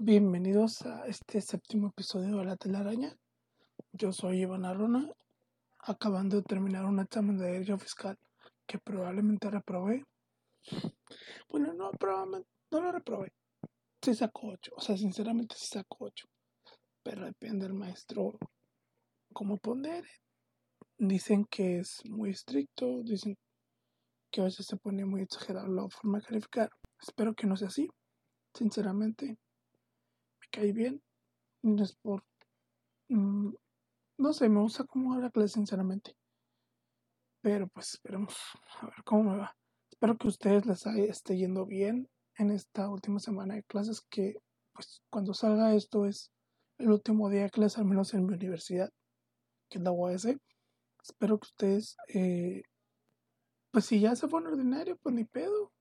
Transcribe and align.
Bienvenidos 0.00 0.82
a 0.82 1.06
este 1.08 1.40
séptimo 1.40 1.88
episodio 1.88 2.36
de 2.36 2.44
La 2.44 2.56
Telaraña. 2.56 3.18
Yo 3.90 4.12
soy 4.12 4.42
Iván 4.42 4.64
Arrona, 4.64 5.12
acabando 5.80 6.36
de 6.36 6.44
terminar 6.44 6.84
un 6.84 7.00
examen 7.00 7.36
de 7.36 7.46
derecho 7.46 7.76
fiscal 7.78 8.16
que 8.64 8.78
probablemente 8.78 9.50
reprobé. 9.50 10.04
Bueno, 11.48 11.74
no, 11.74 11.90
probablemente 11.90 12.48
no 12.70 12.80
lo 12.80 12.92
reprobé. 12.92 13.32
Sí 14.00 14.14
sacó 14.14 14.52
8, 14.52 14.70
o 14.76 14.80
sea, 14.80 14.96
sinceramente 14.96 15.56
sí 15.58 15.66
sacó 15.66 16.04
8. 16.04 16.28
Pero 17.02 17.24
depende 17.24 17.66
del 17.66 17.74
maestro 17.74 18.38
cómo 19.32 19.56
pondere. 19.56 20.08
Dicen 20.96 21.44
que 21.44 21.80
es 21.80 22.02
muy 22.08 22.30
estricto, 22.30 23.02
dicen 23.02 23.36
que 24.30 24.42
a 24.42 24.44
veces 24.44 24.64
se 24.64 24.76
pone 24.76 25.04
muy 25.04 25.22
exagerado 25.22 25.66
la 25.66 25.88
forma 25.88 26.20
de 26.20 26.24
calificar. 26.24 26.70
Espero 27.00 27.34
que 27.34 27.48
no 27.48 27.56
sea 27.56 27.66
así, 27.66 27.88
sinceramente 28.54 29.36
cae 30.50 30.72
bien. 30.72 31.02
No 31.62 31.82
es 31.82 31.94
por. 31.96 32.24
Mm, 33.08 33.54
no 34.18 34.32
sé, 34.32 34.48
me 34.48 34.60
gusta 34.60 34.84
cómo 34.84 35.16
la 35.16 35.30
clase, 35.30 35.54
sinceramente. 35.54 36.16
Pero 37.40 37.68
pues 37.68 37.94
esperemos 37.94 38.36
a 38.80 38.86
ver 38.86 39.04
cómo 39.04 39.30
me 39.30 39.38
va. 39.38 39.56
Espero 39.90 40.16
que 40.16 40.28
ustedes 40.28 40.66
les 40.66 40.86
esté 40.86 41.36
yendo 41.36 41.66
bien 41.66 42.08
en 42.36 42.50
esta 42.50 42.88
última 42.88 43.20
semana 43.20 43.54
de 43.54 43.62
clases. 43.64 44.00
Que 44.10 44.36
pues 44.72 45.02
cuando 45.10 45.34
salga 45.34 45.74
esto 45.74 46.06
es 46.06 46.30
el 46.78 46.90
último 46.90 47.28
día 47.30 47.42
de 47.42 47.50
clases, 47.50 47.78
al 47.78 47.84
menos 47.84 48.14
en 48.14 48.26
mi 48.26 48.34
universidad, 48.34 48.92
que 49.68 49.78
es 49.78 49.84
la 49.84 49.92
UAS. 49.92 50.26
Espero 51.02 51.38
que 51.38 51.46
ustedes, 51.46 51.96
eh, 52.08 52.62
pues 53.70 53.86
si 53.86 54.00
ya 54.00 54.14
se 54.16 54.28
fue 54.28 54.40
en 54.40 54.48
ordinario, 54.48 54.96
pues 55.02 55.14
ni 55.14 55.24
pedo. 55.24 55.72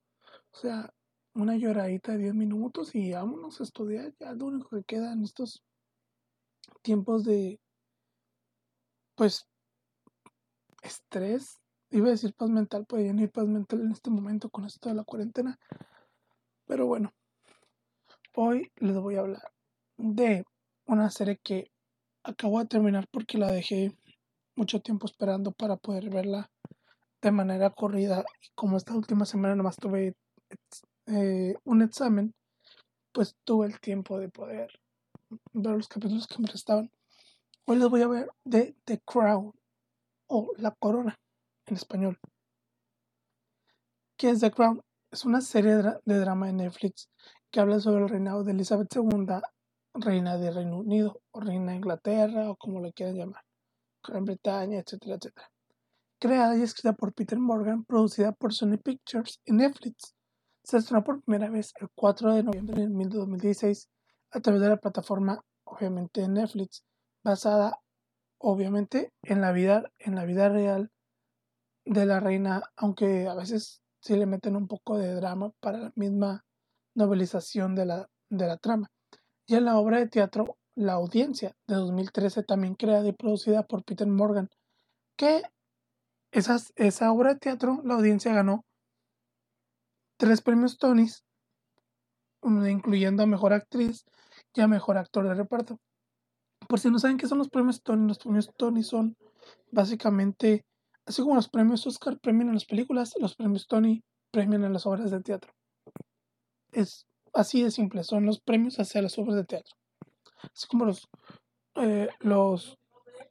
O 0.52 0.58
sea, 0.58 0.94
una 1.38 1.56
lloradita 1.56 2.14
de 2.14 2.18
10 2.18 2.34
minutos 2.34 2.96
y 2.96 3.14
vámonos 3.14 3.60
a 3.60 3.64
estudiar. 3.64 4.12
Ya 4.20 4.34
lo 4.34 4.48
único 4.48 4.70
que 4.70 4.84
queda 4.84 5.14
en 5.14 5.24
estos 5.24 5.64
tiempos 6.82 7.24
de, 7.26 7.60
pues, 9.16 9.48
estrés. 10.82 11.62
Iba 11.92 12.08
a 12.08 12.12
decir 12.12 12.34
paz 12.34 12.50
mental, 12.50 12.86
puede 12.86 13.06
ya 13.06 13.14
no 13.14 13.22
hay 13.22 13.28
paz 13.28 13.48
mental 13.48 13.82
en 13.82 13.92
este 13.92 14.10
momento 14.10 14.50
con 14.50 14.66
esto 14.66 14.90
de 14.90 14.96
la 14.96 15.04
cuarentena. 15.04 15.60
Pero 16.66 16.88
bueno, 16.88 17.14
hoy 18.36 18.72
les 18.78 18.98
voy 18.98 19.16
a 19.16 19.22
hablar 19.22 19.54
de 19.96 20.44
una 20.86 21.10
serie 21.12 21.38
que 21.38 21.72
acabo 22.24 22.60
de 22.60 22.66
terminar 22.66 23.08
porque 23.10 23.38
la 23.38 23.52
dejé 23.52 23.96
mucho 24.56 24.82
tiempo 24.82 25.06
esperando 25.06 25.52
para 25.52 25.78
poder 25.78 26.10
verla 26.10 26.50
de 27.22 27.32
manera 27.32 27.70
corrida. 27.70 28.26
Y 28.42 28.50
como 28.56 28.76
esta 28.76 28.96
última 28.96 29.26
semana 29.26 29.56
nomás 29.56 29.78
tuve 29.78 30.16
eh, 31.08 31.56
un 31.64 31.82
examen, 31.82 32.34
pues 33.14 33.36
tuve 33.46 33.68
el 33.68 33.80
tiempo 33.80 34.20
de 34.20 34.30
poder 34.30 34.70
ver 35.54 35.76
los 35.76 35.88
capítulos 35.88 36.28
que 36.28 36.42
me 36.42 36.48
restaban. 36.48 36.92
Hoy 37.66 37.78
les 37.78 37.90
voy 37.90 38.02
a 38.02 38.08
ver 38.08 38.30
de 38.44 38.76
The 38.86 39.00
Crown 39.06 39.54
o 40.28 40.52
La 40.58 40.72
Corona 40.72 41.18
en 41.66 41.76
español. 41.76 42.20
¿Qué 44.18 44.30
es 44.30 44.42
The 44.42 44.52
Crown? 44.52 44.82
Es 45.12 45.24
una 45.24 45.42
serie 45.42 45.76
de 45.76 46.20
drama 46.20 46.48
de 46.48 46.54
Netflix 46.54 47.10
que 47.50 47.60
habla 47.62 47.80
sobre 47.80 48.04
el 48.04 48.10
reinado 48.10 48.44
de 48.44 48.52
Elizabeth 48.52 48.94
II, 48.94 49.42
reina 49.94 50.38
de 50.38 50.52
Reino 50.52 50.80
Unido 50.80 51.22
o 51.32 51.40
reina 51.40 51.72
de 51.72 51.78
Inglaterra 51.78 52.50
o 52.50 52.58
como 52.58 52.82
lo 52.82 52.92
quieran 52.92 53.16
llamar, 53.16 53.44
Gran 54.04 54.26
Bretaña, 54.26 54.80
etcétera, 54.80 55.16
etcétera. 55.16 55.50
Creada 56.20 56.58
y 56.58 56.64
escrita 56.64 56.94
por 56.94 57.14
Peter 57.14 57.40
Morgan, 57.40 57.86
producida 57.86 58.34
por 58.34 58.54
Sony 58.54 58.78
Pictures 58.78 59.40
y 59.46 59.54
Netflix 59.54 60.17
se 60.68 60.78
estrenó 60.78 61.02
por 61.02 61.22
primera 61.22 61.50
vez 61.50 61.74
el 61.80 61.88
4 61.96 62.36
de 62.36 62.44
noviembre 62.44 62.86
de 62.86 63.18
2016 63.18 63.90
a 64.32 64.42
través 64.42 64.62
de 64.62 64.68
la 64.68 64.76
plataforma, 64.76 65.42
obviamente 65.64 66.28
Netflix, 66.28 66.84
basada 67.24 67.80
obviamente 68.38 69.14
en 69.22 69.40
la 69.40 69.54
vida, 69.54 69.90
en 69.98 70.16
la 70.16 70.26
vida 70.26 70.50
real 70.50 70.92
de 71.86 72.06
la 72.06 72.20
reina, 72.20 72.64
aunque 72.76 73.28
a 73.28 73.34
veces 73.34 73.82
sí 74.02 74.18
le 74.18 74.26
meten 74.26 74.58
un 74.58 74.68
poco 74.68 74.98
de 74.98 75.14
drama 75.14 75.54
para 75.62 75.78
la 75.78 75.94
misma 75.96 76.44
novelización 76.96 77.74
de 77.74 77.86
la, 77.86 78.10
de 78.30 78.48
la 78.48 78.58
trama. 78.58 78.92
Y 79.46 79.56
en 79.56 79.64
la 79.64 79.78
obra 79.78 80.00
de 80.00 80.08
teatro 80.08 80.58
La 80.76 80.94
Audiencia 80.94 81.56
de 81.66 81.76
2013, 81.76 82.44
también 82.44 82.76
creada 82.76 83.08
y 83.08 83.14
producida 83.14 83.64
por 83.64 83.86
Peter 83.86 84.06
Morgan, 84.06 84.50
que 85.16 85.44
esa 86.32 87.12
obra 87.14 87.36
de 87.36 87.40
teatro, 87.40 87.80
La 87.86 87.94
Audiencia, 87.94 88.34
ganó 88.34 88.67
tres 90.18 90.42
premios 90.42 90.78
Tonys, 90.78 91.24
incluyendo 92.44 93.24
a 93.24 93.28
Mejor 93.28 93.54
Actriz 93.54 94.06
y 94.54 94.62
a 94.62 94.68
Mejor 94.68 94.98
Actor 94.98 95.28
de 95.28 95.36
Reparto. 95.36 95.80
Por 96.68 96.80
si 96.80 96.90
no 96.90 97.00
saben 97.00 97.18
qué 97.18 97.28
son 97.28 97.38
los 97.38 97.50
premios 97.50 97.82
Tony, 97.82 98.08
los 98.08 98.18
premios 98.18 98.52
Tony 98.58 98.84
son 98.84 99.16
básicamente, 99.72 100.66
así 101.06 101.22
como 101.22 101.36
los 101.36 101.50
premios 101.50 101.86
Oscar 101.88 102.20
premian 102.20 102.50
a 102.50 102.54
las 102.54 102.66
películas, 102.66 103.14
los 103.20 103.36
premios 103.36 103.68
Tony 103.68 104.04
premian 104.32 104.66
a 104.66 104.70
las 104.70 104.86
obras 104.86 105.12
de 105.12 105.22
teatro. 105.22 105.54
Es 106.72 107.06
así 107.34 107.64
de 107.64 107.72
simple, 107.72 108.04
son 108.04 108.26
los 108.26 108.42
premios 108.42 108.80
hacia 108.80 109.02
las 109.02 109.18
obras 109.18 109.36
de 109.36 109.46
teatro. 109.46 109.76
Así 110.54 110.68
como 110.68 110.86
los, 110.86 111.08
eh, 111.76 112.10
los, 112.20 112.78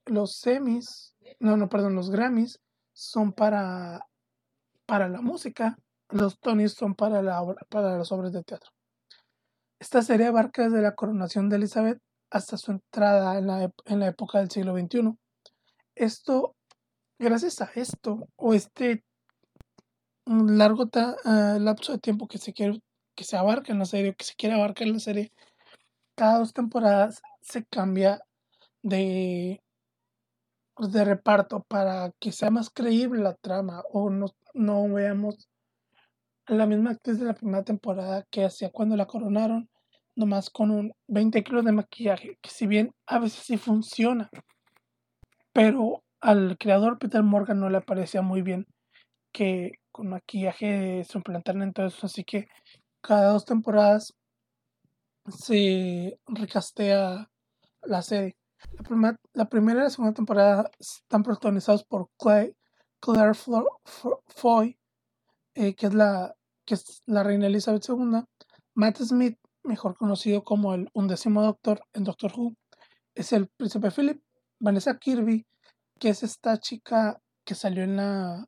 los 0.07 0.37
semis, 0.37 1.15
no, 1.39 1.57
no, 1.57 1.69
perdón, 1.69 1.95
los 1.95 2.11
Grammys 2.11 2.61
son 2.95 3.33
para, 3.33 4.07
para 4.87 5.09
la 5.09 5.21
música 5.21 5.79
los 6.11 6.39
Tonys 6.39 6.73
son 6.73 6.95
para, 6.95 7.23
la 7.23 7.43
para 7.69 7.97
las 7.99 8.13
obras 8.13 8.33
de 8.33 8.43
teatro. 8.43 8.71
Esta 9.79 10.03
serie 10.03 10.27
abarca 10.27 10.65
desde 10.65 10.81
la 10.83 10.95
coronación 10.95 11.49
de 11.49 11.57
Elizabeth 11.57 12.01
hasta 12.31 12.57
su 12.57 12.73
entrada 12.73 13.39
en 13.39 13.47
la, 13.47 13.71
en 13.85 14.01
la 14.01 14.07
época 14.09 14.39
del 14.39 14.51
siglo 14.51 14.77
XXI. 14.77 15.17
Esto, 15.95 16.55
gracias 17.19 17.61
a 17.61 17.71
esto, 17.75 18.29
o 18.37 18.55
este 18.55 19.05
largo 20.27 20.85
uh, 20.85 21.59
lapso 21.61 21.93
de 21.93 21.99
tiempo 21.99 22.27
que 22.27 22.39
se 22.39 22.53
quiere 22.53 22.81
que 23.17 23.25
se 23.25 23.37
abarca 23.37 23.73
en 23.73 23.79
la 23.79 23.87
serie, 23.87 24.15
que 24.15 24.25
se 24.25 24.35
quiere 24.35 24.55
abarcar 24.55 24.87
en 24.87 24.93
la 24.93 25.01
serie, 25.01 25.33
cada 26.17 26.39
dos 26.39 26.53
temporadas 26.53 27.23
se 27.41 27.65
cambia 27.65 28.21
de, 28.83 29.63
de 30.79 31.05
reparto 31.05 31.65
para 31.67 32.13
que 32.21 32.31
sea 32.31 32.51
más 32.51 32.71
creíble 32.71 33.23
la 33.23 33.35
trama 33.35 33.83
o 33.91 34.11
no, 34.11 34.27
no 34.53 34.93
veamos 34.93 35.49
la 36.47 36.67
misma 36.67 36.91
actriz 36.91 37.19
de 37.19 37.27
la 37.27 37.35
primera 37.35 37.65
temporada 37.65 38.25
que 38.31 38.45
hacía 38.45 38.71
cuando 38.71 38.97
la 38.97 39.07
coronaron, 39.07 39.69
nomás 40.15 40.51
con 40.51 40.71
un 40.71 40.93
20 41.09 41.43
kilos 41.45 41.65
de 41.65 41.73
maquillaje, 41.73 42.39
que 42.41 42.51
si 42.51 42.67
bien 42.67 42.95
a 43.07 43.19
veces 43.19 43.45
sí 43.45 43.57
funciona, 43.57 44.31
pero 45.53 46.05
al 46.21 46.57
creador 46.59 46.99
Peter 46.99 47.23
Morgan 47.23 47.61
no 47.61 47.69
le 47.71 47.81
parecía 47.81 48.23
muy 48.23 48.43
bien 48.43 48.67
que 49.33 49.73
con 49.93 50.09
maquillaje 50.09 51.05
se 51.05 51.19
implantaran 51.19 51.63
en 51.63 51.73
todo 51.73 51.87
eso, 51.87 52.07
así 52.07 52.25
que 52.25 52.49
cada 53.01 53.33
dos 53.33 53.45
temporadas 53.45 54.15
se 55.29 56.19
recastea 56.27 57.31
la 57.83 58.03
serie. 58.03 58.37
La, 58.89 59.17
la 59.35 59.49
primera 59.49 59.81
y 59.81 59.83
la 59.85 59.91
segunda 59.91 60.15
temporada 60.15 60.71
están 60.79 61.23
protagonizados 61.23 61.85
por 61.85 62.09
Claire, 62.19 62.57
Claire 63.01 63.33
Foy, 64.27 64.79
eh, 65.55 65.75
que 65.75 65.87
es 65.87 65.95
la 65.95 66.36
que 66.67 66.75
es 66.75 67.03
la 67.07 67.23
reina 67.23 67.47
Elizabeth 67.47 67.89
II, 67.89 68.23
Matt 68.75 68.99
Smith, 68.99 69.39
mejor 69.63 69.97
conocido 69.97 70.45
como 70.45 70.75
el 70.75 70.89
undécimo 70.93 71.43
doctor 71.43 71.81
en 71.95 72.05
Doctor 72.05 72.33
Who, 72.37 72.55
es 73.15 73.33
el 73.33 73.49
príncipe 73.49 73.91
Philip, 73.91 74.23
Vanessa 74.61 74.99
Kirby, 74.99 75.47
que 75.99 76.11
es 76.11 76.23
esta 76.23 76.59
chica 76.59 77.21
que 77.45 77.55
salió 77.55 77.85
en 77.85 77.97
la... 77.97 78.45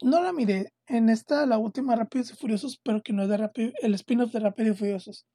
No 0.00 0.22
la 0.22 0.32
miré, 0.32 0.72
en 0.86 1.08
esta, 1.08 1.44
la 1.46 1.58
última 1.58 1.96
Rápidos 1.96 2.30
y 2.30 2.36
Furiosos, 2.36 2.78
pero 2.82 3.02
que 3.02 3.12
no 3.12 3.24
es 3.24 3.28
de 3.28 3.36
Rápido, 3.36 3.72
el 3.82 3.94
spin-off 3.94 4.32
de 4.32 4.40
Rápidos 4.40 4.76
y 4.76 4.78
Furiosos. 4.78 5.26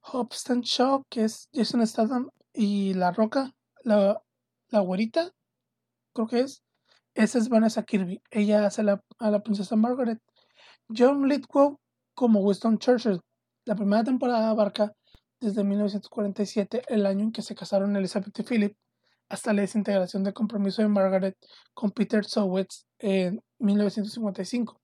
Hobson 0.00 0.62
Shaw, 0.62 1.04
que 1.08 1.24
es 1.24 1.48
Jason 1.52 1.86
Statham, 1.86 2.30
y 2.52 2.94
La 2.94 3.12
Roca, 3.12 3.54
la, 3.84 4.22
la 4.68 4.80
güerita, 4.80 5.32
creo 6.14 6.26
que 6.26 6.40
es, 6.40 6.62
esa 7.14 7.38
es 7.38 7.48
Vanessa 7.48 7.82
Kirby. 7.82 8.22
Ella 8.30 8.66
hace 8.66 8.82
a 8.82 9.30
la 9.30 9.42
princesa 9.42 9.76
Margaret. 9.76 10.18
John 10.88 11.28
Lithgow 11.28 11.78
como 12.14 12.40
Winston 12.40 12.78
Churchill. 12.78 13.20
La 13.64 13.74
primera 13.74 14.04
temporada 14.04 14.50
abarca 14.50 14.92
desde 15.40 15.64
1947, 15.64 16.82
el 16.88 17.06
año 17.06 17.24
en 17.24 17.32
que 17.32 17.42
se 17.42 17.54
casaron 17.54 17.96
Elizabeth 17.96 18.38
y 18.38 18.42
Philip, 18.42 18.76
hasta 19.28 19.52
la 19.52 19.62
desintegración 19.62 20.24
del 20.24 20.34
compromiso 20.34 20.82
de 20.82 20.88
Margaret 20.88 21.36
con 21.74 21.90
Peter 21.90 22.24
Sowitz 22.24 22.86
en 22.98 23.42
1955. 23.58 24.80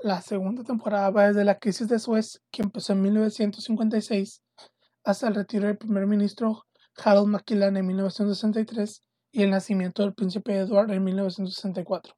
La 0.00 0.20
segunda 0.22 0.64
temporada 0.64 1.10
va 1.10 1.28
desde 1.28 1.44
la 1.44 1.58
crisis 1.58 1.88
de 1.88 1.98
Suez, 1.98 2.40
que 2.50 2.62
empezó 2.62 2.92
en 2.92 3.02
1956, 3.02 4.42
hasta 5.04 5.28
el 5.28 5.34
retiro 5.34 5.66
del 5.66 5.78
primer 5.78 6.06
ministro 6.06 6.64
Harold 6.96 7.28
Macmillan 7.28 7.76
en 7.76 7.86
1963 7.86 9.02
y 9.30 9.42
el 9.42 9.50
nacimiento 9.50 10.02
del 10.02 10.14
príncipe 10.14 10.56
Edward 10.56 10.90
en 10.90 11.04
1964. 11.04 12.14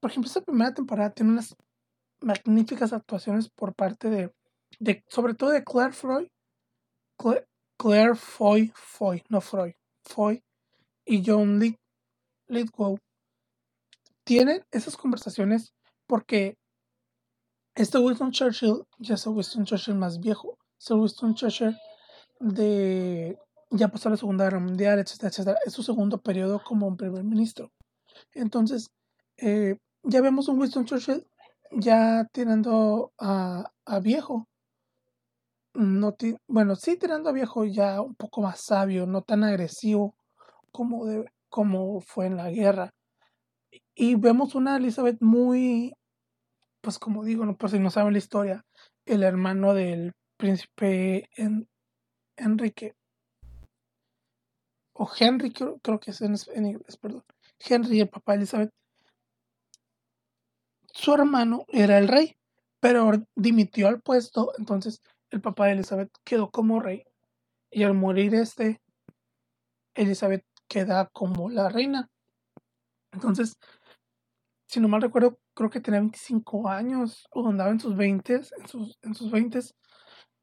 Por 0.00 0.10
ejemplo, 0.10 0.28
esta 0.28 0.40
primera 0.40 0.74
temporada 0.74 1.10
tiene 1.10 1.32
unas 1.32 1.56
magníficas 2.20 2.92
actuaciones 2.92 3.48
por 3.48 3.74
parte 3.74 4.10
de, 4.10 4.32
de 4.78 5.04
sobre 5.08 5.34
todo 5.34 5.50
de 5.50 5.64
Claire 5.64 5.92
Foy, 5.92 6.30
Claire, 7.76 8.14
Foy, 8.14 8.72
Foy, 8.74 9.22
no 9.28 9.40
Freud, 9.40 9.74
Foy 10.04 10.42
y 11.04 11.22
John 11.24 11.60
Lithgow 12.48 12.98
tienen 14.24 14.64
esas 14.70 14.96
conversaciones 14.96 15.74
porque 16.06 16.58
este 17.74 17.98
Winston 17.98 18.32
Churchill 18.32 18.84
ya 18.98 19.14
es 19.14 19.26
el 19.26 19.32
Winston 19.32 19.64
Churchill 19.64 19.94
más 19.94 20.20
viejo, 20.20 20.58
es 20.78 20.90
el 20.90 20.98
Winston 20.98 21.34
Churchill 21.34 21.76
de 22.38 23.38
ya 23.72 23.88
pasó 23.88 24.10
la 24.10 24.16
Segunda 24.16 24.44
Guerra 24.44 24.60
Mundial, 24.60 24.98
etcétera, 24.98 25.30
etcétera. 25.30 25.58
Es 25.64 25.72
su 25.72 25.82
segundo 25.82 26.18
periodo 26.20 26.62
como 26.62 26.96
primer 26.96 27.24
ministro. 27.24 27.72
Entonces, 28.34 28.90
eh, 29.38 29.76
ya 30.02 30.20
vemos 30.20 30.48
un 30.48 30.58
Winston 30.58 30.84
Churchill 30.84 31.26
ya 31.70 32.26
tirando 32.32 33.12
a, 33.18 33.70
viejo. 34.02 34.46
No 35.74 36.14
bueno, 36.48 36.76
sí 36.76 36.98
tirando 36.98 37.30
a 37.30 37.32
viejo 37.32 37.64
ya 37.64 38.02
un 38.02 38.14
poco 38.14 38.42
más 38.42 38.60
sabio, 38.60 39.06
no 39.06 39.22
tan 39.22 39.42
agresivo 39.42 40.14
como, 40.70 41.04
como 41.48 42.00
fue 42.00 42.26
en 42.26 42.36
la 42.36 42.50
guerra. 42.50 42.90
Y 43.94 44.16
vemos 44.16 44.54
una 44.54 44.76
Elizabeth 44.76 45.18
muy, 45.20 45.94
pues 46.82 46.98
como 46.98 47.24
digo, 47.24 47.46
no 47.46 47.56
si 47.68 47.78
no 47.78 47.90
saben 47.90 48.12
la 48.12 48.18
historia, 48.18 48.64
el 49.06 49.22
hermano 49.22 49.72
del 49.72 50.12
príncipe 50.36 51.28
Enrique, 52.36 52.94
o 54.94 55.10
Henry, 55.18 55.52
creo, 55.52 56.00
que 56.00 56.10
es 56.10 56.20
en, 56.20 56.34
en, 56.54 56.66
inglés, 56.66 56.96
perdón. 56.96 57.24
Henry, 57.58 58.00
el 58.00 58.08
papá 58.08 58.32
de 58.32 58.38
Elizabeth, 58.38 58.70
su 60.92 61.14
hermano 61.14 61.64
era 61.68 61.98
el 61.98 62.08
rey, 62.08 62.36
pero 62.80 63.10
dimitió 63.34 63.88
al 63.88 64.02
puesto, 64.02 64.52
entonces 64.58 65.00
el 65.30 65.40
papá 65.40 65.66
de 65.66 65.72
Elizabeth 65.72 66.12
quedó 66.24 66.50
como 66.50 66.80
rey. 66.80 67.04
Y 67.70 67.84
al 67.84 67.94
morir 67.94 68.34
este, 68.34 68.82
Elizabeth 69.94 70.44
queda 70.68 71.08
como 71.12 71.48
la 71.48 71.70
reina. 71.70 72.10
Entonces, 73.12 73.54
si 74.66 74.80
no 74.80 74.88
mal 74.88 75.02
recuerdo, 75.02 75.38
creo 75.54 75.70
que 75.70 75.80
tenía 75.80 76.00
25 76.00 76.68
años 76.68 77.26
o 77.30 77.48
andaba 77.48 77.70
en 77.70 77.80
sus 77.80 77.96
20, 77.96 78.34
en 78.34 78.68
sus, 78.68 78.98
en 79.02 79.14
sus 79.14 79.30
20 79.30 79.60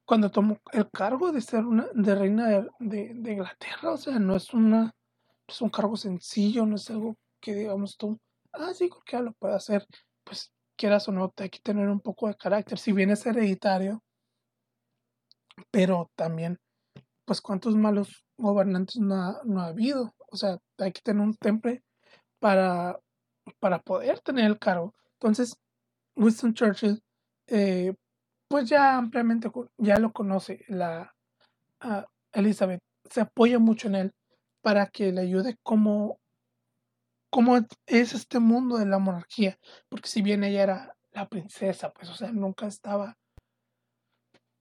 cuando 0.10 0.32
tomó 0.32 0.58
el 0.74 0.90
cargo 0.90 1.32
de 1.32 1.40
ser 1.40 1.64
una 1.66 1.86
de 1.94 2.16
reina 2.16 2.66
de, 2.80 3.14
de, 3.14 3.32
Inglaterra. 3.32 3.92
O 3.92 3.98
sea, 3.98 4.18
no 4.18 4.36
es 4.36 4.52
una 4.56 4.92
es 5.48 5.62
un 5.62 5.70
cargo 5.70 5.96
sencillo, 5.98 6.66
no 6.66 6.78
es 6.78 6.90
algo 6.90 7.16
que 7.40 7.54
digamos 7.54 7.96
tú, 7.96 8.20
ah, 8.54 8.74
sí, 8.74 8.90
que 9.06 9.20
lo 9.20 9.34
puede 9.34 9.54
hacer 9.54 9.86
pues 10.24 10.52
quieras 10.76 11.08
o 11.08 11.12
no, 11.12 11.32
hay 11.38 11.50
que 11.52 11.60
tener 11.60 11.88
un 11.90 12.00
poco 12.00 12.28
de 12.28 12.36
carácter, 12.36 12.80
si 12.80 12.92
bien 12.92 13.12
es 13.12 13.24
hereditario, 13.28 14.02
pero 15.70 16.10
también, 16.16 16.58
pues 17.26 17.40
cuántos 17.40 17.76
malos 17.76 18.26
gobernantes 18.36 18.98
no 18.98 19.14
ha, 19.14 19.42
no 19.46 19.62
ha 19.62 19.68
habido, 19.68 20.16
o 20.32 20.38
sea, 20.38 20.58
hay 20.80 20.92
que 20.92 21.02
tener 21.02 21.22
un 21.22 21.36
temple 21.36 21.84
para, 22.40 23.00
para 23.60 23.80
poder 23.80 24.22
tener 24.22 24.46
el 24.46 24.58
cargo. 24.58 24.96
Entonces, 25.20 25.56
Winston 26.16 26.56
Churchill, 26.56 27.04
eh, 27.46 27.94
pues 28.50 28.68
ya 28.68 28.98
ampliamente, 28.98 29.50
ya 29.78 30.00
lo 30.00 30.12
conoce 30.12 30.66
la 30.68 31.16
Elizabeth, 32.34 32.81
se 33.10 33.22
apoya 33.22 33.60
mucho 33.60 33.88
en 33.88 33.96
él 33.96 34.13
para 34.62 34.88
que 34.88 35.12
le 35.12 35.22
ayude 35.22 35.57
como 35.63 36.19
cómo 37.30 37.57
es 37.86 38.13
este 38.13 38.40
mundo 38.40 38.78
de 38.78 38.88
la 38.88 39.00
monarquía, 39.00 39.57
porque 39.88 40.10
si 40.10 40.22
bien 40.22 40.44
ella 40.44 40.63
era 40.63 40.96
la 41.12 41.28
princesa, 41.28 41.92
pues, 41.92 42.10
o 42.10 42.16
sea, 42.16 42.31
nunca 42.31 42.68
estaba, 42.68 43.18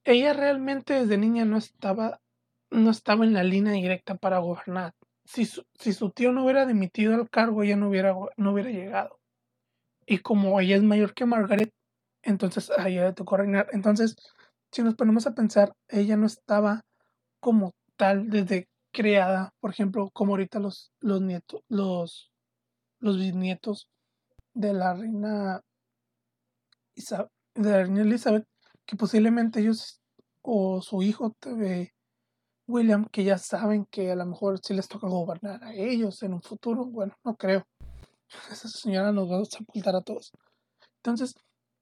ella 0.04 0.32
realmente 0.32 0.94
desde 0.94 1.18
niña 1.18 1.44
no 1.44 1.56
estaba, 1.56 2.20
no 2.70 2.90
estaba 2.90 3.24
en 3.24 3.32
la 3.32 3.42
línea 3.42 3.72
directa 3.72 4.16
para 4.16 4.38
gobernar. 4.38 4.94
Si 5.24 5.44
su, 5.44 5.64
si 5.78 5.92
su 5.92 6.10
tío 6.10 6.32
no 6.32 6.44
hubiera 6.44 6.66
dimitido 6.66 7.14
el 7.14 7.28
cargo, 7.28 7.62
ella 7.62 7.76
no 7.76 7.88
hubiera, 7.88 8.14
no 8.36 8.52
hubiera 8.52 8.70
llegado. 8.70 9.18
Y 10.06 10.18
como 10.18 10.58
ella 10.60 10.76
es 10.76 10.82
mayor 10.82 11.12
que 11.12 11.26
Margaret, 11.26 11.70
entonces 12.28 12.70
a 12.70 12.88
ella 12.88 13.06
le 13.06 13.12
tocó 13.12 13.36
reinar. 13.36 13.68
Entonces, 13.72 14.16
si 14.72 14.82
nos 14.82 14.94
ponemos 14.94 15.26
a 15.26 15.34
pensar, 15.34 15.72
ella 15.88 16.16
no 16.16 16.26
estaba 16.26 16.82
como 17.40 17.72
tal 17.96 18.28
desde 18.30 18.68
creada, 18.92 19.52
por 19.60 19.70
ejemplo, 19.70 20.10
como 20.12 20.32
ahorita 20.32 20.58
los, 20.58 20.92
los 21.00 21.20
nietos, 21.20 21.62
los 21.68 22.30
los 23.00 23.16
bisnietos 23.16 23.88
de 24.54 24.72
la 24.72 24.94
reina 24.94 25.62
de 26.94 27.70
la 27.70 27.84
reina 27.84 28.02
Elizabeth, 28.02 28.46
que 28.84 28.96
posiblemente 28.96 29.60
ellos 29.60 30.00
o 30.42 30.80
su 30.82 31.02
hijo 31.02 31.36
William, 32.66 33.06
que 33.06 33.24
ya 33.24 33.38
saben 33.38 33.86
que 33.86 34.10
a 34.10 34.16
lo 34.16 34.26
mejor 34.26 34.58
sí 34.62 34.74
les 34.74 34.88
toca 34.88 35.06
gobernar 35.06 35.62
a 35.62 35.72
ellos 35.72 36.22
en 36.22 36.34
un 36.34 36.42
futuro, 36.42 36.84
bueno, 36.84 37.14
no 37.24 37.36
creo. 37.36 37.66
Esa 38.50 38.68
señora 38.68 39.12
nos 39.12 39.30
va 39.30 39.40
a 39.40 39.44
sepultar 39.44 39.96
a 39.96 40.02
todos. 40.02 40.32
Entonces, 40.96 41.34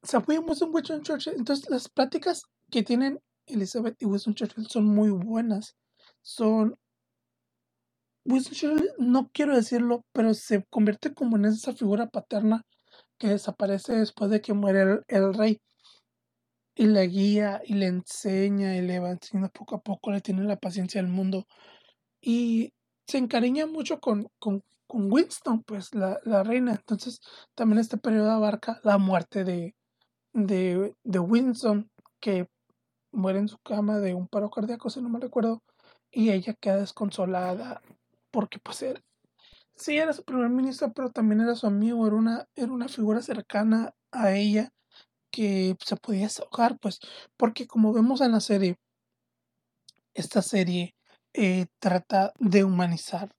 se 0.03 0.17
apoyan 0.17 0.45
mucho 0.45 0.65
en 0.67 0.75
Winston 0.75 1.03
Churchill. 1.03 1.35
Entonces, 1.37 1.69
las 1.71 1.89
pláticas 1.89 2.43
que 2.71 2.83
tienen 2.83 3.21
Elizabeth 3.47 3.97
y 4.01 4.07
Winston 4.07 4.35
Churchill 4.35 4.67
son 4.69 4.87
muy 4.87 5.11
buenas. 5.11 5.77
Son 6.23 6.77
Winston 8.25 8.83
no 8.99 9.31
quiero 9.33 9.55
decirlo, 9.55 10.05
pero 10.13 10.35
se 10.35 10.65
convierte 10.71 11.15
como 11.15 11.37
en 11.37 11.47
esa 11.47 11.73
figura 11.75 12.09
paterna 12.09 12.63
que 13.19 13.29
desaparece 13.29 13.97
después 13.97 14.31
de 14.31 14.41
que 14.41 14.53
muere 14.53 15.01
el, 15.09 15.35
rey. 15.35 15.61
Y 16.75 16.87
le 16.87 17.07
guía 17.07 17.63
y 17.65 17.75
le 17.75 17.87
enseña 17.87 18.77
y 18.77 18.83
le 18.83 18.99
va 18.99 19.11
enseñando 19.13 19.51
poco 19.51 19.77
a 19.77 19.81
poco, 19.81 20.11
le 20.11 20.21
tiene 20.21 20.45
la 20.45 20.57
paciencia 20.57 21.01
del 21.01 21.11
mundo. 21.11 21.47
Y 22.21 22.73
se 23.07 23.19
encariña 23.19 23.67
mucho 23.67 24.01
con, 24.01 24.29
con, 24.39 24.63
Winston, 24.89 25.63
pues 25.63 25.95
la, 25.95 26.19
reina. 26.43 26.73
Entonces 26.73 27.21
también 27.55 27.79
este 27.79 27.97
periodo 27.97 28.31
abarca 28.31 28.81
la 28.85 28.99
muerte 28.99 29.45
de, 29.45 29.75
de, 30.37 30.94
de 31.03 31.19
Winston, 31.19 31.91
que 32.21 32.49
muere 33.11 33.38
en 33.38 33.49
su 33.49 33.59
cama 33.59 33.99
de 33.99 34.15
un 34.15 34.29
paro 34.29 34.50
cardíaco, 34.50 34.91
si 34.91 35.00
no 35.00 35.09
me 35.09 35.19
recuerdo, 35.19 35.62
y 36.11 36.31
ella 36.31 36.55
queda 36.55 36.77
desconsolada 36.77 37.81
porque 38.31 38.59
pues 38.59 38.83
él 38.83 39.03
sí 39.77 39.97
era 39.97 40.12
su 40.12 40.25
primer 40.25 40.50
ministro, 40.50 40.93
pero 40.93 41.11
también 41.11 41.41
era 41.41 41.55
su 41.55 41.67
amigo, 41.67 42.06
era 42.06 42.17
una, 42.17 42.47
era 42.55 42.73
una 42.73 42.88
figura 42.88 43.23
cercana 43.23 43.94
a 44.12 44.33
ella 44.33 44.71
que 45.31 45.77
se 45.85 45.97
podía 45.97 46.23
desahogar, 46.23 46.79
pues, 46.79 47.00
porque 47.37 47.67
como 47.67 47.93
vemos 47.93 48.21
en 48.21 48.33
la 48.33 48.40
serie, 48.40 48.76
esta 50.14 50.43
serie 50.43 50.95
eh, 51.35 51.66
trata 51.78 52.33
de 52.38 52.64
humanizar, 52.64 53.31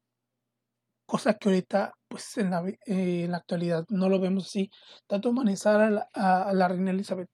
cosa 1.07 1.35
que 1.35 1.49
ahorita, 1.49 1.93
pues, 2.07 2.37
en 2.37 2.51
la, 2.51 2.67
eh, 2.67 3.23
en 3.25 3.31
la 3.31 3.37
actualidad 3.37 3.85
no 3.89 4.09
lo 4.09 4.19
vemos 4.19 4.47
así, 4.47 4.69
de 5.09 5.27
humanizar 5.29 5.81
a 5.81 5.89
la, 5.89 6.09
a 6.13 6.53
la 6.53 6.67
reina 6.67 6.91
Elizabeth, 6.91 7.29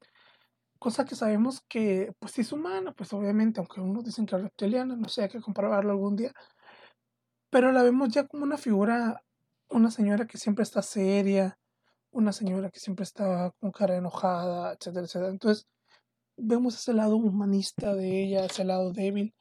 cosa 0.80 1.06
que 1.06 1.16
sabemos 1.16 1.62
que, 1.70 2.14
pues, 2.20 2.38
es 2.40 2.52
humana, 2.52 2.94
pues, 2.94 3.14
obviamente, 3.14 3.60
aunque 3.60 3.82
unos 3.82 4.04
dicen 4.06 4.26
que 4.26 4.36
es 4.36 4.44
reptiliana, 4.44 4.96
no 4.96 5.10
sé, 5.10 5.24
hay 5.24 5.30
que 5.30 5.42
comprobarlo 5.42 5.92
algún 5.92 6.16
día, 6.16 6.34
pero 7.50 7.72
la 7.72 7.84
vemos 7.84 8.10
ya 8.10 8.28
como 8.28 8.44
una 8.44 8.58
figura, 8.58 9.24
una 9.70 9.92
señora 9.92 10.28
que 10.28 10.38
siempre 10.38 10.64
está 10.64 10.82
seria, 10.82 11.58
una 12.12 12.32
señora 12.32 12.70
que 12.72 12.80
siempre 12.80 13.04
está 13.04 13.52
con 13.60 13.72
cara 13.72 13.98
enojada, 13.98 14.74
etcétera, 14.74 15.06
etcétera. 15.06 15.32
Entonces, 15.32 15.68
vemos 16.38 16.76
ese 16.76 16.94
lado 16.94 17.18
humanista 17.18 17.96
de 17.96 18.24
ella, 18.24 18.46
ese 18.46 18.66
lado 18.66 18.92
débil, 18.92 19.34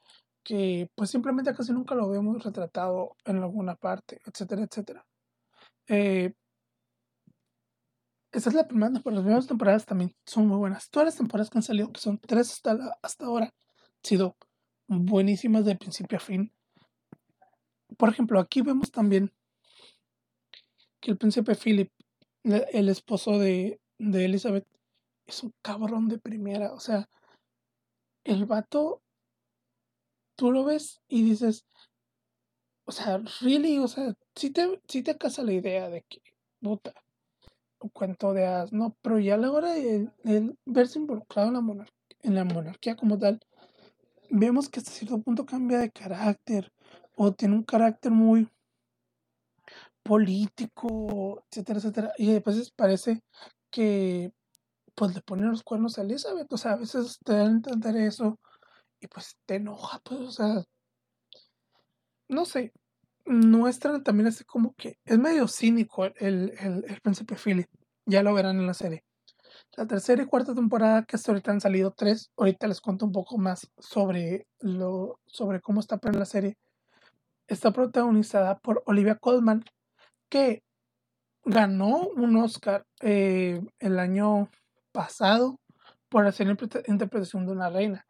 que 0.45 0.91
pues 0.95 1.11
simplemente 1.11 1.55
casi 1.55 1.73
nunca 1.73 1.95
lo 1.95 2.09
vemos 2.09 2.43
retratado 2.45 3.17
en 3.25 3.39
alguna 3.39 3.77
parte, 3.77 4.21
etcétera, 4.27 4.65
etcétera. 4.65 5.05
Eh, 5.89 6.33
esta 8.33 8.49
es 8.49 8.55
la 8.55 8.67
primera 8.67 8.91
temporada, 8.93 9.17
las 9.17 9.25
primeras 9.25 9.47
temporadas 9.47 9.87
también 9.87 10.17
son 10.25 10.47
muy 10.47 10.57
buenas. 10.57 10.89
Todas 10.89 11.07
las 11.07 11.17
temporadas 11.17 11.51
que 11.51 11.59
han 11.59 11.63
salido, 11.63 11.93
que 11.93 12.01
son 12.01 12.19
tres 12.19 12.51
hasta, 12.51 13.27
ahora, 13.27 13.47
han 13.47 13.53
sido 14.03 14.37
buenísimas 14.87 15.67
de 15.67 15.77
principio 15.77 16.17
a 16.17 16.21
fin. 16.21 16.51
Por 17.99 18.09
ejemplo, 18.09 18.41
aquí 18.41 18.63
vemos 18.63 18.91
también 18.91 19.33
que 21.01 21.11
el 21.11 21.19
príncipe 21.19 21.55
Philip, 21.55 21.93
el 22.45 22.89
esposo 22.89 23.39
de, 23.39 23.81
de 23.99 24.25
Elizabeth, 24.25 24.67
es 25.27 25.43
un 25.43 25.53
cabrón 25.61 26.09
de 26.09 26.19
primera. 26.19 26.73
O 26.73 26.81
sea, 26.81 27.11
el 28.25 28.47
vato, 28.47 29.03
tú 30.37 30.53
lo 30.53 30.65
ves 30.65 31.03
y 31.07 31.23
dices, 31.23 31.67
o 32.85 32.93
sea, 32.93 33.21
really, 33.41 33.79
o 33.79 33.89
sea, 33.89 34.15
sí 34.35 34.51
te, 34.51 34.81
sí 34.89 35.03
te 35.03 35.17
casa 35.17 35.43
la 35.43 35.53
idea 35.53 35.89
de 35.89 36.03
que, 36.03 36.21
puta, 36.61 36.93
un 37.81 37.91
cuento 37.91 38.33
de 38.33 38.47
as, 38.47 38.73
no, 38.73 38.97
pero 39.03 39.19
ya 39.19 39.35
a 39.35 39.39
la 39.39 39.51
hora 39.51 39.73
de, 39.73 40.11
verse 40.65 40.99
involucrado 40.99 41.49
en 41.49 41.55
la, 41.55 41.87
en 42.23 42.35
la 42.35 42.45
monarquía 42.45 42.97
como 42.97 43.19
tal, 43.19 43.41
vemos 44.31 44.69
que 44.69 44.81
hasta 44.81 44.93
cierto 44.93 45.21
punto 45.21 45.47
cambia 45.47 45.79
de 45.79 45.91
carácter, 45.91 46.73
o 47.17 47.33
tiene 47.33 47.55
un 47.57 47.65
carácter 47.65 48.13
muy 48.13 48.49
político, 50.03 51.45
etcétera, 51.51 51.79
etcétera. 51.79 52.13
Y 52.19 52.33
después 52.33 52.71
parece 52.73 53.23
que 53.71 54.33
pues 54.95 55.15
le 55.15 55.23
ponen 55.23 55.51
los 55.51 55.63
cuernos 55.63 55.99
a 55.99 56.03
Elizabeth. 56.03 56.53
O 56.53 56.57
sea, 56.57 56.73
a 56.73 56.77
veces 56.77 57.19
te 57.25 57.35
dan 57.35 57.47
a 57.47 57.51
entender 57.51 57.97
eso 57.97 58.39
y 59.01 59.07
pues 59.09 59.37
te 59.47 59.57
enoja, 59.57 60.01
pues, 60.05 60.21
o 60.21 60.31
sea, 60.31 60.65
no 62.29 62.45
sé, 62.45 62.73
muestran 63.27 64.03
también 64.03 64.29
así 64.29 64.45
como 64.45 64.75
que 64.75 64.99
es 65.05 65.19
medio 65.19 65.49
cínico 65.49 66.05
el, 66.05 66.15
el, 66.59 66.85
el 66.89 67.01
príncipe 67.03 67.37
Philip. 67.37 67.69
Ya 68.07 68.23
lo 68.23 68.35
verán 68.35 68.59
en 68.59 68.67
la 68.67 68.75
serie. 68.75 69.05
La 69.77 69.87
tercera 69.87 70.23
y 70.23 70.27
cuarta 70.27 70.55
temporada, 70.55 71.05
que 71.05 71.17
hasta 71.17 71.33
ahorita 71.33 71.51
han 71.51 71.61
salido 71.61 71.93
tres, 71.93 72.31
ahorita 72.37 72.67
les 72.67 72.81
cuento 72.81 73.07
un 73.07 73.13
poco 73.13 73.39
más 73.39 73.71
sobre, 73.79 74.47
lo, 74.61 75.21
sobre 75.27 75.61
cómo 75.61 75.81
está 75.81 75.99
en 76.03 76.19
la 76.19 76.27
serie. 76.27 76.57
Está 77.47 77.73
protagonizada 77.73 78.59
por 78.59 78.83
Olivia 78.87 79.17
Colman, 79.17 79.65
que 80.29 80.63
ganó 81.45 82.09
un 82.09 82.37
Oscar 82.37 82.85
eh, 83.01 83.61
el 83.79 83.99
año 83.99 84.51
pasado 84.93 85.59
por 86.09 86.27
hacer 86.27 86.47
la 86.47 86.57
interpretación 86.87 87.47
de 87.47 87.53
una 87.53 87.71
reina. 87.71 88.07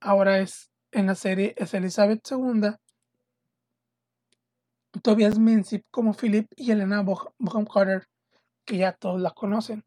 Ahora 0.00 0.38
es 0.38 0.70
en 0.90 1.06
la 1.06 1.14
serie 1.14 1.54
es 1.56 1.72
Elizabeth 1.74 2.20
II, 2.30 2.74
Tobias 5.00 5.38
Minsip 5.38 5.84
como 5.90 6.12
Philip 6.12 6.46
y 6.56 6.70
Elena 6.70 7.02
Bonham 7.02 7.66
Carter, 7.66 8.06
que 8.64 8.78
ya 8.78 8.92
todos 8.92 9.20
la 9.20 9.30
conocen. 9.30 9.84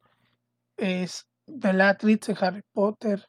Es 0.77 1.27
Bellatrix 1.47 2.27
de 2.27 2.37
Harry 2.39 2.61
Potter. 2.73 3.27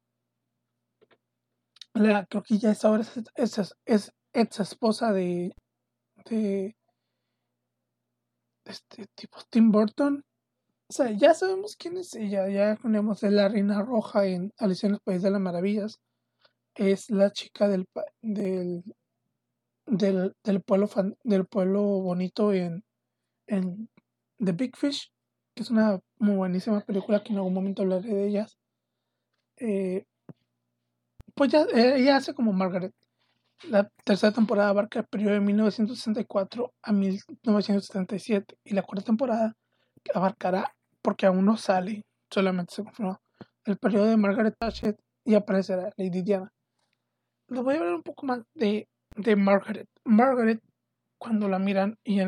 La, 1.94 2.26
creo 2.26 2.42
que 2.42 2.58
ya 2.58 2.70
es 2.72 2.84
ahora 2.84 3.04
es, 3.34 3.74
es, 3.86 4.12
ex 4.32 4.60
esposa 4.60 5.12
de, 5.12 5.54
de 6.28 6.76
este 8.64 9.06
tipo 9.14 9.38
Tim 9.50 9.70
Burton. 9.70 10.24
O 10.88 10.92
sea, 10.92 11.10
ya 11.10 11.34
sabemos 11.34 11.76
quién 11.76 11.96
es 11.96 12.14
ella, 12.14 12.48
ya 12.48 12.72
es 12.72 13.22
la 13.22 13.48
reina 13.48 13.82
roja 13.82 14.26
en 14.26 14.52
Alicia 14.58 14.86
en 14.88 14.94
el 14.94 15.00
País 15.00 15.22
de 15.22 15.30
las 15.30 15.40
Maravillas. 15.40 16.00
Es 16.74 17.10
la 17.10 17.32
chica 17.32 17.68
del, 17.68 17.86
del, 18.22 18.84
del, 19.86 20.34
del 20.44 20.60
pueblo 20.62 20.88
del 21.24 21.46
pueblo 21.46 21.82
bonito 21.82 22.52
en, 22.52 22.84
en 23.46 23.88
The 24.38 24.52
Big 24.52 24.76
Fish, 24.76 25.12
que 25.54 25.62
es 25.62 25.70
una 25.70 26.00
muy 26.18 26.36
buenísima 26.36 26.80
película 26.80 27.22
que 27.22 27.32
en 27.32 27.38
algún 27.38 27.54
momento 27.54 27.82
hablaré 27.82 28.12
de 28.12 28.26
ellas. 28.26 28.58
Eh, 29.58 30.04
pues 31.34 31.50
ya 31.52 31.66
ella 31.74 32.16
hace 32.16 32.34
como 32.34 32.52
Margaret. 32.52 32.92
La 33.64 33.88
tercera 34.04 34.32
temporada 34.32 34.68
abarca 34.68 35.00
el 35.00 35.06
periodo 35.06 35.34
de 35.34 35.40
1964 35.40 36.72
a 36.82 36.92
1977 36.92 38.58
y 38.64 38.74
la 38.74 38.82
cuarta 38.82 39.06
temporada 39.06 39.56
abarcará, 40.14 40.74
porque 41.02 41.26
aún 41.26 41.44
no 41.44 41.56
sale, 41.56 42.04
solamente 42.30 42.74
se 42.74 42.84
confirmó, 42.84 43.20
el 43.64 43.78
periodo 43.78 44.06
de 44.06 44.16
Margaret 44.16 44.54
Thatcher 44.58 44.96
y 45.24 45.34
aparecerá 45.34 45.90
Lady 45.96 46.22
Diana. 46.22 46.52
Les 47.48 47.62
voy 47.62 47.74
a 47.74 47.78
hablar 47.78 47.94
un 47.94 48.02
poco 48.02 48.26
más 48.26 48.40
de, 48.54 48.88
de 49.16 49.36
Margaret. 49.36 49.88
Margaret, 50.04 50.60
cuando 51.18 51.48
la 51.48 51.58
miran 51.58 51.98
y 52.04 52.20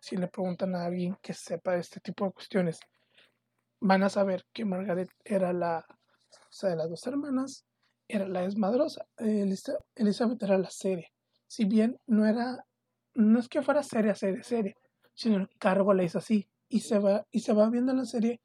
si 0.00 0.16
le 0.16 0.28
preguntan 0.28 0.74
a 0.74 0.84
alguien 0.84 1.16
que 1.22 1.32
sepa 1.32 1.76
este 1.76 2.00
tipo 2.00 2.24
de 2.24 2.32
cuestiones, 2.32 2.80
van 3.80 4.02
a 4.02 4.08
saber 4.08 4.44
que 4.52 4.64
Margaret 4.64 5.08
era 5.24 5.52
la, 5.52 5.84
o 5.88 6.52
sea, 6.52 6.70
de 6.70 6.76
las 6.76 6.88
dos 6.88 7.06
hermanas, 7.06 7.64
era 8.08 8.28
la 8.28 8.42
desmadrosa. 8.42 9.06
Elizabeth 9.16 10.42
era 10.42 10.58
la 10.58 10.70
serie. 10.70 11.12
Si 11.46 11.64
bien 11.64 11.98
no 12.06 12.26
era, 12.26 12.64
no 13.14 13.38
es 13.38 13.48
que 13.48 13.62
fuera 13.62 13.82
seria, 13.82 14.14
seria, 14.14 14.42
seria, 14.42 14.74
sino 15.14 15.36
el 15.36 15.48
cargo 15.58 15.94
la 15.94 16.04
hizo 16.04 16.18
así. 16.18 16.48
Y 16.68 16.80
se 16.80 16.98
va, 16.98 17.26
y 17.30 17.40
se 17.40 17.52
va 17.52 17.68
viendo 17.70 17.92
en 17.92 17.98
la 17.98 18.04
serie 18.04 18.40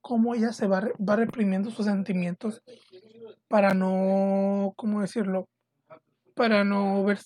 cómo 0.00 0.34
ella 0.34 0.52
se 0.52 0.66
va, 0.66 0.82
va 0.98 1.16
reprimiendo 1.16 1.70
sus 1.70 1.86
sentimientos 1.86 2.62
para 3.48 3.74
no, 3.74 4.72
¿cómo 4.76 5.00
decirlo? 5.00 5.48
Para 6.34 6.64
no 6.64 7.04
ver, 7.04 7.18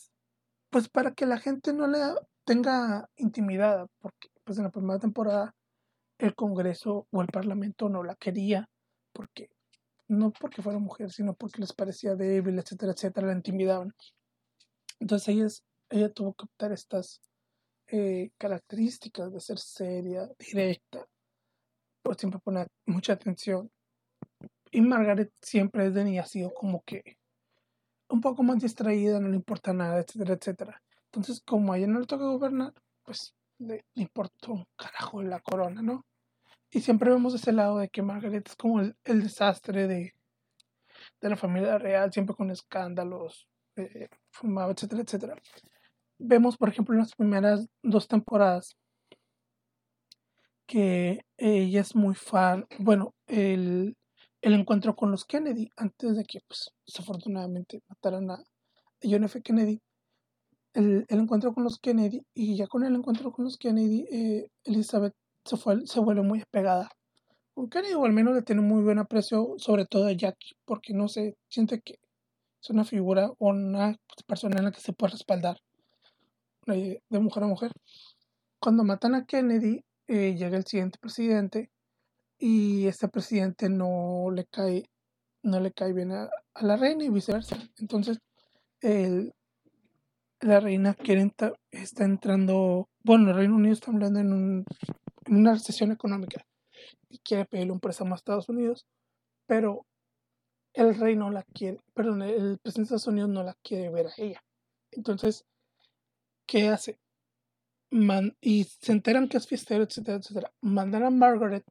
pues 0.75 0.89
para 0.89 1.13
que 1.13 1.25
la 1.25 1.39
gente 1.39 1.73
no 1.73 1.87
le 1.87 2.01
tenga 2.43 3.09
intimidada, 3.15 3.87
porque 4.01 4.27
pues 4.43 4.59
en 4.59 4.65
la 4.65 4.73
primera 4.73 4.99
temporada 4.99 5.55
el 6.19 6.35
Congreso 6.35 7.07
o 7.13 7.23
el 7.23 7.29
Parlamento 7.29 7.89
no 7.89 8.03
la 8.03 8.17
quería, 8.17 8.69
porque 9.13 9.51
no 10.09 10.33
porque 10.33 10.63
fuera 10.63 10.81
mujer, 10.81 11.13
sino 11.13 11.35
porque 11.35 11.61
les 11.61 11.73
parecía 11.73 12.17
débil, 12.17 12.59
etcétera, 12.59 12.91
etcétera, 12.91 13.29
la 13.29 13.35
intimidaban. 13.35 13.95
Entonces 14.99 15.29
ella, 15.29 15.47
ella 15.91 16.13
tuvo 16.13 16.35
que 16.35 16.47
optar 16.47 16.73
estas 16.73 17.21
eh, 17.87 18.33
características 18.37 19.33
de 19.33 19.39
ser 19.39 19.61
seria, 19.61 20.29
directa, 20.41 21.07
por 22.03 22.17
siempre 22.17 22.41
poner 22.41 22.67
mucha 22.85 23.13
atención. 23.13 23.71
Y 24.73 24.81
Margaret 24.81 25.31
siempre 25.41 25.85
desde 25.85 26.03
niña 26.03 26.23
ha 26.23 26.27
sido 26.27 26.53
como 26.53 26.83
que 26.83 27.17
un 28.15 28.21
poco 28.21 28.43
más 28.43 28.61
distraída, 28.61 29.21
no 29.21 29.29
le 29.29 29.37
importa 29.37 29.73
nada, 29.73 30.01
etcétera, 30.01 30.35
etcétera. 30.35 30.83
Entonces, 31.07 31.43
como 31.45 31.73
a 31.73 31.79
ella 31.79 31.87
no 31.87 32.01
le 32.01 32.07
toca 32.07 32.25
gobernar, 32.25 32.73
pues 33.03 33.35
le, 33.59 33.85
le 33.95 34.03
importó 34.03 34.53
un 34.53 34.67
carajo 34.77 35.23
la 35.23 35.41
corona, 35.41 35.83
¿no? 35.83 36.05
Y 36.71 36.81
siempre 36.81 37.11
vemos 37.11 37.35
ese 37.35 37.53
lado 37.53 37.79
de 37.79 37.89
que 37.89 38.03
Margaret 38.03 38.49
es 38.49 38.57
como 38.57 38.81
el, 38.81 38.97
desastre 39.05 39.87
de, 39.87 40.15
de, 41.21 41.29
la 41.29 41.37
familia 41.37 41.79
real, 41.79 42.13
siempre 42.13 42.35
con 42.35 42.51
escándalos, 42.51 43.49
eh, 43.77 44.09
fumaba, 44.33 44.73
etcétera, 44.73 45.03
etcétera. 45.03 45.37
Vemos, 46.19 46.57
por 46.57 46.69
ejemplo, 46.69 46.95
en 46.95 47.01
las 47.01 47.15
primeras 47.15 47.69
dos 47.83 48.09
temporadas 48.09 48.77
que 50.67 51.25
ella 51.37 51.81
es 51.81 51.95
muy 51.95 52.15
fan, 52.15 52.67
bueno, 52.79 53.15
el, 53.27 53.97
el 54.45 54.53
encuentro 54.53 54.95
con 54.95 55.11
los 55.11 55.25
Kennedy, 55.25 55.71
antes 55.77 56.17
de 56.17 56.25
que, 56.25 56.41
pues, 56.47 56.71
desafortunadamente 56.87 57.83
mataran 57.89 58.31
a 58.31 58.45
John 59.03 59.25
F. 59.25 59.41
Kennedy, 59.41 59.81
el, 60.75 61.07
el, 61.09 61.19
encuentro 61.19 61.55
con 61.55 61.65
los 61.65 61.79
Kennedy, 61.79 62.21
y 62.35 62.55
ya 62.55 62.67
con 62.67 62.85
el 62.85 62.95
encuentro 62.95 63.33
con 63.33 63.47
los 63.47 63.57
Kennedy, 63.57 64.07
eh, 64.13 64.51
Elizabeth 64.65 65.15
se, 65.47 65.57
fue, 65.57 65.87
se 65.87 65.99
vuelve 65.99 66.21
muy 66.21 66.41
despegada. 66.41 66.91
Con 67.55 67.71
Kenny 67.71 67.95
o 67.95 68.05
al 68.05 68.13
menos 68.13 68.35
le 68.35 68.43
tiene 68.43 68.61
muy 68.61 68.83
buen 68.83 68.99
aprecio, 68.99 69.55
sobre 69.57 69.87
todo 69.87 70.09
a 70.09 70.13
Jackie, 70.13 70.57
porque 70.67 70.93
no 70.93 71.09
se 71.09 71.39
siente 71.49 71.81
que 71.81 71.99
es 72.61 72.69
una 72.69 72.85
figura 72.85 73.31
o 73.39 73.49
una 73.49 73.97
persona 74.27 74.59
en 74.59 74.65
la 74.65 74.73
que 74.73 74.81
se 74.81 74.93
puede 74.93 75.13
respaldar 75.13 75.57
eh, 76.67 77.01
de 77.09 77.19
mujer 77.19 77.45
a 77.45 77.47
mujer. 77.47 77.73
Cuando 78.59 78.85
matan 78.85 79.15
a 79.15 79.25
Kennedy, 79.25 79.83
eh, 80.07 80.35
llega 80.37 80.59
el 80.59 80.67
siguiente 80.67 80.99
presidente 80.99 81.71
y 82.39 82.87
este 82.87 83.09
presidente 83.09 83.69
no 83.69 84.31
le 84.33 84.47
cae, 84.47 84.91
no 85.43 85.61
le 85.61 85.73
cae 85.73 85.93
bien 85.93 86.13
a, 86.13 86.31
la 86.61 86.77
reina 86.77 87.05
y 87.05 87.11
viceversa. 87.11 87.57
Entonces, 87.79 88.19
la 90.41 90.61
reina 90.61 90.95
quiere 90.95 91.31
está 91.71 92.05
entrando, 92.05 92.89
bueno, 93.03 93.31
el 93.31 93.37
Reino 93.37 93.57
Unido 93.57 93.73
está 93.73 93.91
hablando 93.91 94.21
en 94.21 94.33
un 94.33 94.65
en 95.27 95.37
una 95.37 95.55
recesión 95.55 95.93
económica 95.93 96.45
y 97.09 97.19
quiere 97.19 97.45
pedirle 97.47 97.73
un 97.73 97.81
préstamo 97.81 98.15
a 98.15 98.17
Estados 98.17 98.49
Unidos, 98.49 98.87
pero 99.47 99.87
el 100.73 100.95
rey 100.99 101.17
no 101.17 101.31
la 101.31 101.43
quiere, 101.45 101.79
perdón, 101.95 102.23
el 102.23 102.59
presidente 102.59 102.91
de 102.91 102.97
Estados 102.97 103.07
Unidos 103.07 103.31
no 103.31 103.43
la 103.43 103.55
quiere 103.63 103.91
ver 103.91 104.09
a 104.09 104.15
ella. 104.19 104.43
Entonces, 104.91 105.45
¿qué 106.47 106.69
hace? 106.69 106.99
y 108.41 108.65
se 108.65 108.91
enteran 108.91 109.29
que 109.29 109.37
es 109.37 109.47
fiestero, 109.47 109.85
etcétera, 109.85 110.19
etcétera. 110.19 110.53
Mandan 110.63 111.05
a 111.05 111.11
Margaret, 111.11 111.65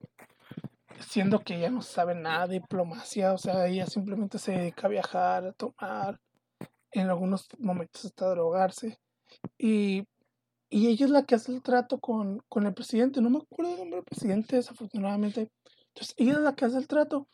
siendo 1.00 1.39
que 1.39 1.55
ella 1.55 1.69
no 1.69 1.81
sabe 1.81 2.15
nada 2.15 2.47
de 2.47 2.59
diplomacia, 2.59 3.33
o 3.33 3.38
sea, 3.38 3.67
ella 3.67 3.85
simplemente 3.85 4.38
se 4.39 4.53
dedica 4.53 4.88
a 4.88 4.89
viajar, 4.89 5.45
a 5.45 5.53
tomar, 5.53 6.19
en 6.91 7.09
algunos 7.09 7.47
momentos 7.59 8.05
hasta 8.05 8.29
drogarse. 8.29 9.00
Y 9.57 10.05
y 10.73 10.88
ella 10.88 11.05
es 11.05 11.12
la 11.12 11.23
que 11.23 11.35
hace 11.35 11.51
el 11.51 11.62
trato 11.62 12.00
con, 12.00 12.39
con 12.50 12.65
el 12.65 12.73
presidente. 12.73 13.21
No 13.21 13.29
me 13.29 13.38
acuerdo 13.38 13.73
el 13.73 13.77
nombre 13.77 13.97
del 13.97 14.05
presidente, 14.05 14.55
desafortunadamente. 14.55 15.51
Entonces, 15.89 16.15
ella 16.17 16.31
es 16.31 16.39
la 16.39 16.55
que 16.55 16.65
hace 16.65 16.77
el 16.79 16.88
trato. 16.88 17.27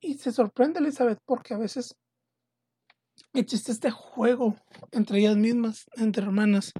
Y 0.00 0.18
se 0.18 0.32
sorprende 0.32 0.80
Elizabeth 0.80 1.18
porque 1.24 1.54
a 1.54 1.56
veces 1.56 1.96
existe 3.32 3.72
este 3.72 3.90
juego 3.90 4.54
entre 4.92 5.20
ellas 5.20 5.38
mismas, 5.38 5.86
entre 5.96 6.24
hermanas, 6.24 6.74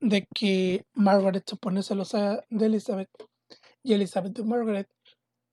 de 0.00 0.26
que 0.34 0.84
Margaret 0.92 1.48
se 1.48 1.56
pone 1.56 1.82
celosa 1.82 2.44
de 2.50 2.66
Elizabeth 2.66 3.08
y 3.82 3.94
Elizabeth 3.94 4.36
de 4.36 4.44
Margaret. 4.44 4.90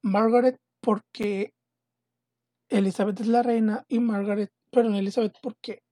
Margaret 0.01 0.59
porque 0.81 1.53
Elizabeth 2.69 3.19
es 3.21 3.27
la 3.27 3.43
reina 3.43 3.85
y 3.87 3.99
Margaret, 3.99 4.51
perdón, 4.71 4.95
Elizabeth 4.95 5.35
porque 5.41 5.83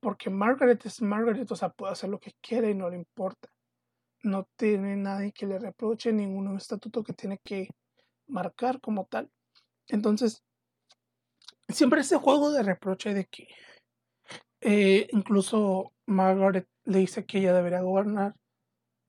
porque 0.00 0.30
Margaret 0.30 0.84
es 0.86 1.02
Margaret, 1.02 1.50
o 1.52 1.56
sea, 1.56 1.68
puede 1.68 1.92
hacer 1.92 2.08
lo 2.08 2.18
que 2.18 2.32
quiere 2.40 2.70
y 2.70 2.74
no 2.74 2.88
le 2.88 2.96
importa. 2.96 3.50
No 4.22 4.48
tiene 4.56 4.96
nadie 4.96 5.32
que 5.32 5.46
le 5.46 5.58
reproche, 5.58 6.12
ningún 6.12 6.56
estatuto 6.56 7.02
que 7.02 7.12
tiene 7.12 7.38
que 7.44 7.68
marcar 8.26 8.80
como 8.80 9.04
tal. 9.06 9.30
Entonces, 9.88 10.42
siempre 11.68 12.00
ese 12.00 12.16
juego 12.16 12.50
de 12.50 12.62
reproche 12.62 13.12
de 13.14 13.26
que 13.26 13.48
eh, 14.62 15.08
incluso 15.12 15.92
Margaret 16.06 16.66
le 16.84 16.98
dice 16.98 17.24
que 17.24 17.38
ella 17.38 17.54
debería 17.54 17.80
gobernar 17.80 18.34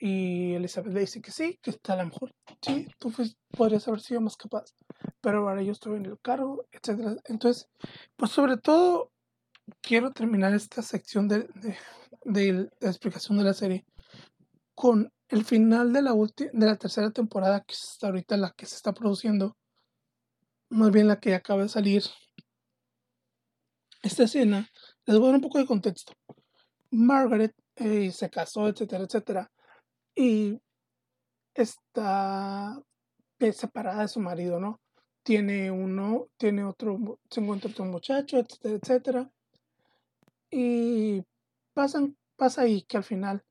Y 0.04 0.56
Elizabeth 0.56 0.94
le 0.94 1.02
dice 1.02 1.22
que 1.22 1.30
sí, 1.30 1.60
que 1.62 1.70
está 1.70 1.94
a 1.94 1.98
lo 1.98 2.06
mejor, 2.06 2.34
sí, 2.60 2.88
tú 2.98 3.14
podrías 3.52 3.88
haber 3.88 4.02
sido 4.02 4.20
más 4.20 4.36
capaz, 4.36 4.74
pero 5.22 5.48
ahora 5.48 5.62
yo 5.62 5.72
estoy 5.72 5.98
en 5.98 6.08
el 6.08 6.20
cargo, 6.20 6.66
etc. 6.72 7.20
Entonces, 7.26 7.70
pues 8.16 8.32
sobre 8.32 8.58
todo, 8.58 9.12
quiero 9.80 10.12
terminar 10.12 10.56
esta 10.56 10.82
sección 10.82 11.28
de, 11.28 11.48
de, 12.26 12.72
la 12.80 12.90
explicación 12.90 13.38
de 13.38 13.44
la 13.44 13.54
serie 13.54 13.86
con 14.74 15.14
el 15.28 15.46
final 15.46 15.94
de 15.94 16.02
la, 16.02 16.16
de 16.16 16.66
la 16.66 16.78
tercera 16.78 17.12
temporada, 17.12 17.62
que 17.62 17.76
es 17.76 18.00
ahorita 18.02 18.38
la 18.38 18.50
que 18.58 18.66
se 18.66 18.78
está 18.78 18.94
produciendo, 18.94 19.56
más 20.70 20.90
bien 20.90 21.10
la 21.10 21.20
que 21.20 21.36
acaba 21.36 21.62
de 21.62 21.70
salir. 21.70 22.02
Esta 24.02 24.24
escena, 24.24 24.68
les 25.06 25.20
voy 25.20 25.26
a 25.26 25.28
dar 25.28 25.36
un 25.36 25.42
poco 25.42 25.60
de 25.60 25.68
contexto. 25.68 26.14
Margaret 26.90 27.54
eh, 27.76 28.12
se 28.12 28.32
casó, 28.32 28.68
etcétera, 28.68 29.04
etcétera, 29.04 29.52
y 30.22 30.62
está 31.56 32.80
separada 33.40 34.04
de 34.04 34.08
su 34.08 34.20
marido, 34.20 34.60
¿no? 34.60 34.80
Tiene 35.24 35.72
uno, 35.72 36.28
tiene 36.38 36.64
otro, 36.64 37.20
se 37.30 37.42
encuentra 37.42 37.72
otro 37.72 37.86
muchacho, 37.86 38.38
etcétera, 38.38 38.76
etcétera. 38.76 39.32
Y 40.52 41.24
pasan, 41.74 42.16
pasa 42.36 42.62
ahí 42.62 42.84
que 42.84 42.98
al 42.98 43.04
final 43.04 43.44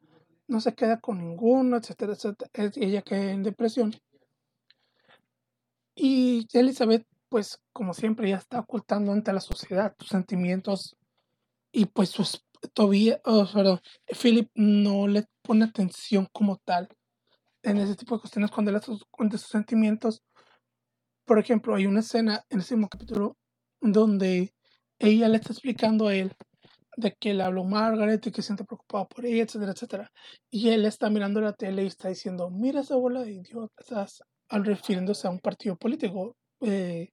no 0.47 0.61
se 0.61 0.75
queda 0.75 1.01
con 1.01 1.19
ninguno, 1.19 1.77
etcétera, 1.77 2.13
etcétera. 2.13 2.51
Ella 2.77 3.03
queda 3.03 3.33
en 3.33 3.43
depresión. 3.43 3.93
Y 5.97 6.47
Elizabeth, 6.53 7.05
pues 7.29 7.61
como 7.73 7.95
siempre, 7.95 8.31
ya 8.31 8.37
está 8.37 8.61
ocultando 8.61 9.11
ante 9.11 9.33
la 9.33 9.41
sociedad 9.41 9.97
sus 9.99 10.09
sentimientos 10.09 10.97
y 11.73 11.87
pues 11.87 12.11
sus 12.11 12.45
todavía, 12.75 13.21
oh, 13.25 13.47
perdón, 13.53 13.81
Philip 14.21 14.51
no 14.55 15.09
le 15.09 15.25
pone 15.43 15.65
atención 15.65 16.29
como 16.33 16.59
tal 16.59 16.89
en 17.63 17.79
ese 17.79 17.97
tipo 17.97 18.15
de 18.15 18.21
cuestiones 18.21 18.51
cuando 18.51 18.71
él 18.71 18.81
cuenta 19.11 19.39
sus 19.39 19.51
sentimientos. 19.51 20.23
Por 21.25 21.39
ejemplo, 21.39 21.75
hay 21.75 21.87
una 21.87 22.01
escena 22.01 22.45
en 22.51 22.61
ese 22.61 22.75
mismo 22.75 22.89
capítulo 22.89 23.37
donde 23.81 24.53
ella 24.99 25.29
le 25.29 25.37
está 25.37 25.53
explicando 25.53 26.09
a 26.09 26.15
él 26.15 26.33
de 26.97 27.15
que 27.19 27.35
le 27.35 27.43
habló 27.43 27.65
Margaret 27.65 28.27
y 28.27 28.31
que 28.31 28.43
se 28.43 28.47
siente 28.47 28.65
preocupado 28.65 29.09
por 29.09 29.25
ella, 29.25 29.45
etcétera, 29.45 29.73
etcétera. 29.73 30.13
Y 30.51 30.71
él 30.71 30.85
está 30.87 31.09
mirando 31.11 31.41
la 31.41 31.53
tele 31.53 31.85
y 31.85 31.87
está 31.87 32.09
diciendo, 32.09 32.51
mira 32.51 32.81
esa 32.81 32.97
bola 32.97 33.23
de 33.23 33.33
idiotas, 33.33 34.23
al 34.49 34.65
refiriéndose 34.65 35.27
a 35.27 35.31
un 35.31 35.39
partido 35.39 35.77
político 35.77 36.37
eh, 36.61 37.11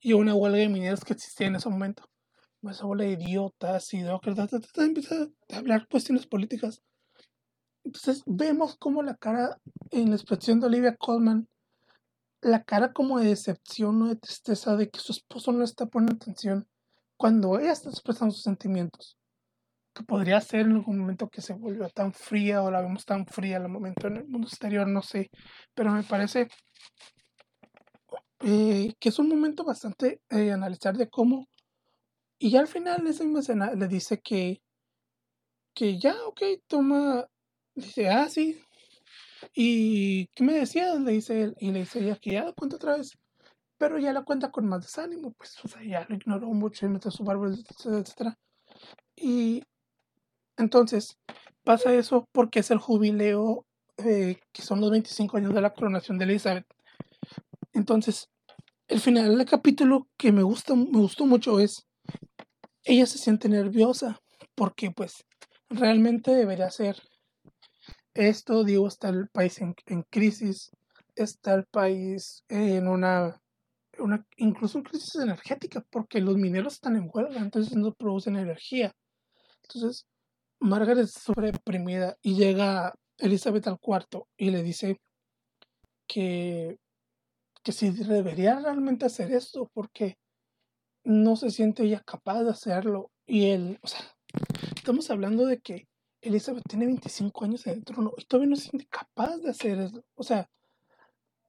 y 0.00 0.12
una 0.12 0.34
huelga 0.34 0.58
de 0.58 0.68
mineros 0.68 1.04
que 1.04 1.14
existía 1.14 1.46
en 1.46 1.56
ese 1.56 1.68
momento. 1.68 2.04
Esa 2.62 2.84
bola 2.84 3.04
de 3.04 3.12
idiotas, 3.12 3.92
idócratas, 3.94 4.50
empieza 4.76 5.28
a 5.52 5.56
hablar 5.56 5.88
cuestiones 5.88 6.26
políticas. 6.26 6.82
Entonces 7.84 8.22
vemos 8.26 8.76
como 8.76 9.02
la 9.02 9.14
cara, 9.14 9.58
en 9.90 10.10
la 10.10 10.16
expresión 10.16 10.60
de 10.60 10.66
Olivia 10.66 10.96
Colman, 10.96 11.48
la 12.42 12.62
cara 12.62 12.92
como 12.92 13.18
de 13.18 13.28
decepción 13.28 14.02
o 14.02 14.08
de 14.08 14.16
tristeza 14.16 14.76
de 14.76 14.90
que 14.90 15.00
su 15.00 15.12
esposo 15.12 15.52
no 15.52 15.64
está 15.64 15.86
poniendo 15.86 16.16
atención 16.16 16.68
cuando 17.16 17.58
ella 17.58 17.72
está 17.72 17.90
expresando 17.90 18.34
sus 18.34 18.44
sentimientos 18.44 19.18
que 19.92 20.04
podría 20.04 20.40
ser 20.40 20.62
en 20.62 20.72
algún 20.72 20.98
momento 20.98 21.28
que 21.28 21.42
se 21.42 21.52
volvió 21.52 21.88
tan 21.88 22.12
fría 22.12 22.62
o 22.62 22.70
la 22.70 22.80
vemos 22.80 23.04
tan 23.04 23.26
fría 23.26 23.56
el 23.56 23.68
momento 23.68 24.06
en 24.06 24.18
el 24.18 24.28
mundo 24.28 24.48
exterior, 24.48 24.86
no 24.86 25.02
sé, 25.02 25.30
pero 25.74 25.92
me 25.92 26.02
parece 26.02 26.48
eh, 28.40 28.94
que 28.98 29.08
es 29.08 29.18
un 29.18 29.28
momento 29.28 29.64
bastante 29.64 30.20
eh, 30.30 30.52
analizar 30.52 30.96
de 30.96 31.08
cómo, 31.08 31.48
y 32.40 32.50
ya 32.50 32.60
al 32.60 32.68
final 32.68 33.06
esa 33.06 33.22
misma 33.22 33.40
escena 33.40 33.72
le 33.74 33.86
dice 33.86 34.18
que, 34.20 34.62
que 35.74 35.98
ya, 35.98 36.16
ok, 36.26 36.40
toma, 36.66 37.28
dice, 37.74 38.08
ah, 38.08 38.28
sí, 38.30 38.58
y 39.54 40.26
¿qué 40.28 40.42
me 40.42 40.54
decía? 40.54 40.94
Le 40.94 41.12
dice 41.12 41.42
él, 41.42 41.56
y 41.60 41.70
le 41.70 41.80
dice 41.80 42.00
ella 42.00 42.16
que 42.16 42.32
ya 42.32 42.44
lo 42.44 42.54
cuenta 42.54 42.76
otra 42.76 42.96
vez, 42.96 43.12
pero 43.76 43.98
ya 43.98 44.14
la 44.14 44.24
cuenta 44.24 44.50
con 44.50 44.66
más 44.66 44.80
desánimo, 44.82 45.32
pues, 45.32 45.62
o 45.62 45.68
sea, 45.68 45.82
ya 45.84 46.06
lo 46.08 46.16
ignoró 46.16 46.48
mucho 46.48 46.86
y 46.86 46.88
mete 46.88 47.10
su 47.10 47.24
barba, 47.24 47.48
etcétera, 47.48 47.98
etcétera. 47.98 48.38
Y 49.16 49.62
entonces, 50.56 51.18
pasa 51.62 51.94
eso 51.94 52.26
porque 52.32 52.60
es 52.60 52.70
el 52.70 52.78
jubileo, 52.78 53.66
eh, 53.98 54.38
que 54.52 54.62
son 54.62 54.80
los 54.80 54.90
25 54.90 55.36
años 55.36 55.52
de 55.52 55.60
la 55.60 55.74
coronación 55.74 56.16
de 56.16 56.24
Elizabeth. 56.24 56.66
Entonces, 57.74 58.30
el 58.88 59.00
final 59.00 59.36
del 59.36 59.46
capítulo 59.46 60.08
que 60.16 60.32
me, 60.32 60.42
gusta, 60.42 60.74
me 60.74 60.98
gustó 60.98 61.26
mucho 61.26 61.60
es, 61.60 61.86
ella 62.84 63.06
se 63.06 63.18
siente 63.18 63.48
nerviosa 63.48 64.20
porque 64.54 64.90
pues 64.90 65.24
realmente 65.68 66.32
debería 66.32 66.70
ser 66.70 66.96
esto, 68.14 68.64
digo, 68.64 68.88
está 68.88 69.08
el 69.08 69.28
país 69.28 69.60
en, 69.60 69.74
crisis, 70.10 70.70
está 71.14 71.54
el 71.54 71.64
país 71.66 72.44
en 72.48 72.88
una, 72.88 73.40
una, 73.98 74.26
incluso 74.36 74.82
crisis 74.82 75.14
energética, 75.16 75.84
porque 75.90 76.20
los 76.20 76.36
mineros 76.36 76.74
están 76.74 76.96
en 76.96 77.08
huelga, 77.12 77.40
entonces 77.40 77.76
no 77.76 77.92
producen 77.92 78.36
energía. 78.36 78.92
Entonces, 79.62 80.06
Margaret 80.58 81.04
es 81.04 81.12
sobreprimida 81.12 82.16
y 82.20 82.34
llega 82.34 82.94
Elizabeth 83.18 83.66
al 83.68 83.78
cuarto 83.78 84.26
y 84.36 84.50
le 84.50 84.62
dice 84.62 85.00
que, 86.06 86.78
que 87.62 87.72
si 87.72 87.90
debería 87.90 88.58
realmente 88.58 89.06
hacer 89.06 89.32
esto 89.32 89.70
porque 89.72 90.18
no 91.04 91.36
se 91.36 91.50
siente 91.50 91.84
ella 91.84 92.02
capaz 92.04 92.42
de 92.42 92.50
hacerlo. 92.50 93.10
Y 93.26 93.46
él, 93.50 93.78
o 93.82 93.88
sea, 93.88 94.00
estamos 94.74 95.10
hablando 95.10 95.46
de 95.46 95.60
que 95.60 95.88
Elizabeth 96.20 96.64
tiene 96.68 96.86
25 96.86 97.44
años 97.44 97.66
en 97.66 97.74
el 97.74 97.84
trono 97.84 98.12
y 98.16 98.24
todavía 98.24 98.50
no 98.50 98.56
se 98.56 98.68
siente 98.68 98.86
capaz 98.86 99.38
de 99.38 99.50
hacer 99.50 99.78
eso. 99.78 100.04
O 100.14 100.22
sea, 100.22 100.50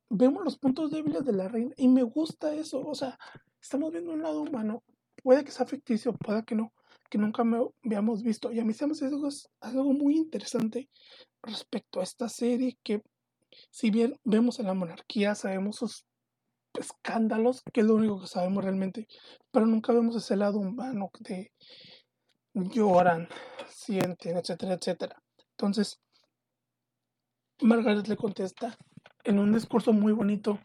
vemos 0.10 0.44
los 0.44 0.58
puntos 0.58 0.92
débiles 0.92 1.26
de 1.26 1.34
la 1.34 1.48
reina 1.48 1.74
y 1.78 1.88
me 1.88 2.04
gusta 2.04 2.54
eso. 2.54 2.82
O 2.86 2.96
sea, 2.96 3.18
estamos 3.62 3.92
viendo 3.92 4.12
un 4.12 4.22
lado 4.22 4.42
humano. 4.42 4.84
Puede 5.24 5.44
que 5.44 5.52
sea 5.52 5.66
ficticio, 5.66 6.14
puede 6.14 6.44
que 6.44 6.56
no, 6.56 6.74
que 7.10 7.18
nunca 7.18 7.44
me 7.44 7.60
habíamos 7.84 8.24
visto. 8.24 8.52
Y 8.52 8.60
a 8.60 8.66
mí 8.66 8.74
se 8.74 8.88
me 8.88 8.94
algo, 9.02 9.30
algo 9.60 9.94
muy 9.94 10.16
interesante 10.16 10.90
respecto 11.44 12.00
a 12.00 12.04
esta 12.04 12.30
serie 12.30 12.78
que 12.84 13.04
si 13.70 13.92
bien 13.92 14.18
vemos 14.24 14.60
a 14.60 14.64
la 14.64 14.74
monarquía, 14.74 15.36
sabemos 15.36 15.78
sus 15.78 16.06
escándalos, 16.80 17.64
que 17.74 17.82
es 17.82 17.88
lo 17.88 17.96
único 17.96 18.22
que 18.22 18.28
sabemos 18.28 18.64
realmente, 18.64 19.08
pero 19.52 19.66
nunca 19.66 19.94
vemos 19.94 20.16
ese 20.16 20.36
lado 20.36 20.60
humano 20.60 21.12
de 21.20 21.52
lloran, 22.54 23.28
sienten, 23.68 24.38
etcétera, 24.38 24.74
etcétera. 24.74 25.22
Entonces, 25.52 26.00
Margaret 27.62 28.08
le 28.08 28.18
contesta 28.18 28.78
en 29.24 29.40
un 29.40 29.54
discurso 29.54 29.94
muy 29.94 30.14
bonito. 30.14 30.60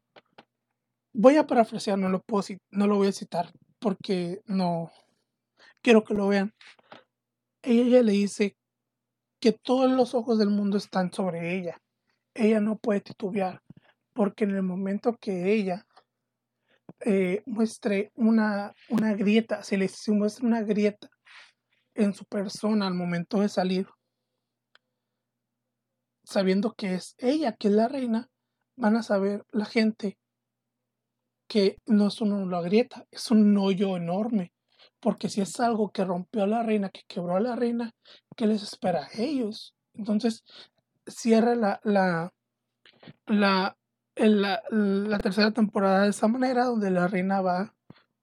Voy 1.12 1.36
a 1.36 1.46
parafrasear, 1.46 1.98
no 1.98 2.08
lo, 2.08 2.20
puedo, 2.20 2.44
no 2.70 2.86
lo 2.86 2.96
voy 2.96 3.08
a 3.08 3.12
citar 3.12 3.52
porque 3.78 4.40
no, 4.46 4.90
quiero 5.82 6.04
que 6.04 6.14
lo 6.14 6.28
vean. 6.28 6.52
Ella 7.62 8.02
le 8.02 8.12
dice 8.12 8.56
que 9.40 9.52
todos 9.52 9.90
los 9.90 10.14
ojos 10.14 10.38
del 10.38 10.50
mundo 10.50 10.76
están 10.76 11.12
sobre 11.12 11.56
ella. 11.56 11.80
Ella 12.34 12.60
no 12.60 12.76
puede 12.76 13.00
titubear, 13.00 13.62
porque 14.12 14.44
en 14.44 14.50
el 14.50 14.62
momento 14.62 15.16
que 15.20 15.52
ella 15.52 15.86
eh, 17.06 17.42
muestre 17.46 18.12
una, 18.14 18.74
una 18.90 19.14
grieta, 19.14 19.62
se 19.62 19.78
le 19.78 19.88
muestra 20.08 20.46
una 20.46 20.62
grieta 20.62 21.08
en 21.94 22.12
su 22.12 22.24
persona 22.24 22.86
al 22.86 22.94
momento 22.94 23.40
de 23.40 23.48
salir, 23.48 23.88
sabiendo 26.24 26.74
que 26.74 26.94
es 26.94 27.14
ella, 27.18 27.52
que 27.52 27.68
es 27.68 27.74
la 27.74 27.88
reina, 27.88 28.28
van 28.76 28.96
a 28.96 29.02
saber 29.02 29.44
la 29.50 29.64
gente 29.64 30.18
que 31.48 31.78
no 31.86 32.08
es 32.08 32.20
una 32.20 32.60
grieta, 32.60 33.06
es 33.10 33.30
un 33.30 33.56
hoyo 33.56 33.96
enorme 33.96 34.52
porque 35.00 35.28
si 35.28 35.40
es 35.40 35.60
algo 35.60 35.90
que 35.90 36.04
rompió 36.04 36.42
a 36.42 36.46
la 36.46 36.62
reina, 36.62 36.90
que 36.90 37.02
quebró 37.06 37.36
a 37.36 37.40
la 37.40 37.56
reina, 37.56 37.94
¿qué 38.36 38.46
les 38.46 38.62
espera 38.62 39.04
a 39.04 39.22
ellos? 39.22 39.74
Entonces, 39.94 40.44
cierra 41.06 41.54
la, 41.54 41.80
la, 41.84 42.32
la, 43.26 43.76
la, 44.16 45.18
tercera 45.18 45.52
temporada 45.52 46.04
de 46.04 46.10
esa 46.10 46.28
manera, 46.28 46.64
donde 46.64 46.90
la 46.90 47.08
reina 47.08 47.40
va, 47.40 47.74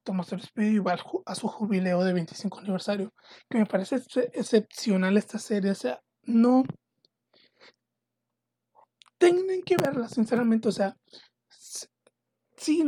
toma 0.03 0.23
su 0.23 0.35
despido 0.35 0.71
y 0.71 0.79
va 0.79 0.97
a 1.25 1.35
su 1.35 1.47
jubileo 1.47 2.03
de 2.03 2.13
25 2.13 2.59
aniversario, 2.59 3.13
que 3.49 3.59
me 3.59 3.65
parece 3.65 3.95
excepcional 4.33 5.17
esta 5.17 5.39
serie, 5.39 5.71
o 5.71 5.75
sea, 5.75 6.01
no... 6.23 6.63
Tienen 9.17 9.63
que 9.63 9.77
verla, 9.77 10.09
sinceramente, 10.09 10.67
o 10.67 10.71
sea, 10.71 10.97
Sí, 12.63 12.81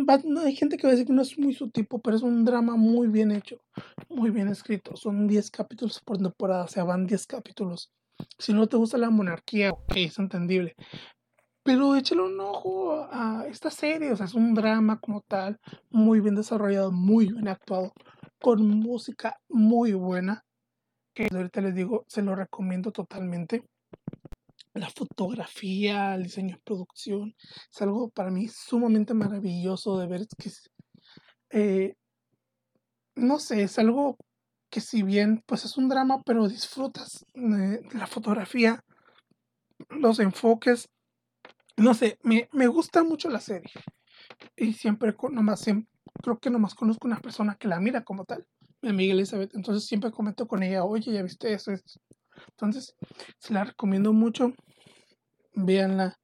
hay 0.46 0.56
gente 0.56 0.78
que 0.78 0.88
va 0.88 0.90
a 0.90 0.92
decir 0.92 1.08
que 1.08 1.12
no 1.12 1.22
es 1.22 1.38
muy 1.38 1.54
su 1.54 1.70
tipo, 1.70 2.00
pero 2.00 2.16
es 2.16 2.24
un 2.24 2.46
drama 2.46 2.78
muy 2.78 3.10
bien 3.10 3.32
hecho, 3.32 3.58
muy 4.08 4.30
bien 4.30 4.48
escrito. 4.48 4.96
Son 4.96 5.28
10 5.28 5.52
capítulos 5.52 6.00
por 6.00 6.18
temporada, 6.18 6.64
o 6.64 6.68
sea, 6.70 6.86
van 6.86 7.06
10 7.06 7.28
capítulos. 7.28 7.92
Si 8.40 8.54
no 8.54 8.68
te 8.68 8.78
gusta 8.78 8.98
la 8.98 9.10
monarquía, 9.10 9.72
ok, 9.72 9.98
es 9.98 10.18
entendible. 10.18 10.76
Pero 11.66 11.96
échale 11.96 12.22
un 12.22 12.40
ojo 12.40 13.08
a 13.12 13.48
esta 13.48 13.72
serie, 13.72 14.12
o 14.12 14.16
sea, 14.16 14.28
es 14.28 14.36
un 14.36 14.54
drama 14.54 15.00
como 15.00 15.22
tal, 15.22 15.60
muy 15.90 16.20
bien 16.20 16.36
desarrollado, 16.36 16.92
muy 16.92 17.34
bien 17.34 17.48
actuado, 17.48 17.92
con 18.40 18.68
música 18.68 19.40
muy 19.50 19.94
buena, 19.94 20.46
que 21.16 21.28
ahorita 21.32 21.62
les 21.62 21.74
digo, 21.74 22.06
se 22.08 22.22
lo 22.22 22.36
recomiendo 22.36 22.92
totalmente. 22.92 23.64
la 24.76 24.90
fotografía, 24.92 26.14
el 26.14 26.24
diseño 26.24 26.58
de 26.58 26.62
producción, 26.64 27.34
es 27.74 27.82
algo 27.82 28.10
para 28.10 28.30
mí 28.30 28.48
sumamente 28.48 29.16
maravilloso 29.16 29.98
de 29.98 30.08
ver 30.08 30.28
que 30.38 30.52
eh, 31.50 31.96
no 33.16 33.40
sé, 33.40 33.64
es 33.64 33.80
algo 33.80 34.18
que 34.70 34.82
si 34.82 35.02
bien 35.02 35.42
pues 35.48 35.66
es 35.66 35.78
un 35.78 35.90
drama, 35.90 36.22
pero 36.24 36.48
disfrutas 36.48 37.26
de 37.34 37.82
la 37.94 38.06
fotografía, 38.06 38.84
los 39.90 40.20
enfoques, 40.20 40.90
no 41.78 41.94
sé, 41.94 42.20
me, 42.24 42.50
me 42.52 42.68
gusta 42.68 43.04
mucho 43.04 43.30
la 43.30 43.40
serie. 43.40 43.72
Y 44.56 44.74
siempre, 44.74 45.16
nomás, 45.32 45.62
siempre, 45.62 45.90
creo 46.22 46.40
que 46.40 46.50
nomás 46.50 46.76
conozco 46.76 47.08
una 47.08 47.20
persona 47.20 47.56
que 47.56 47.68
la 47.68 47.80
mira 47.80 48.04
como 48.04 48.26
tal, 48.26 48.46
mi 48.82 48.90
amiga 48.90 49.14
Elizabeth. 49.14 49.54
Entonces 49.56 49.86
siempre 49.86 50.12
comento 50.12 50.48
con 50.48 50.64
ella, 50.64 50.84
oye, 50.84 51.12
ya 51.12 51.24
viste 51.24 51.54
eso. 51.54 51.72
Entonces, 52.50 52.96
se 53.40 53.54
la 53.54 53.64
recomiendo 53.64 54.14
mucho. 54.14 54.54
Véanla. 55.54 56.18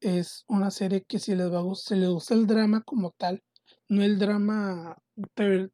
Es 0.00 0.44
una 0.46 0.70
serie 0.70 1.04
que 1.04 1.18
si 1.18 1.34
les 1.34 1.52
va 1.52 1.58
a 1.58 1.62
gustar, 1.62 1.96
se 1.96 2.00
les 2.00 2.08
gusta 2.08 2.34
el 2.34 2.46
drama 2.46 2.82
como 2.82 3.10
tal, 3.18 3.42
no 3.88 4.04
el 4.04 4.16
drama 4.16 4.96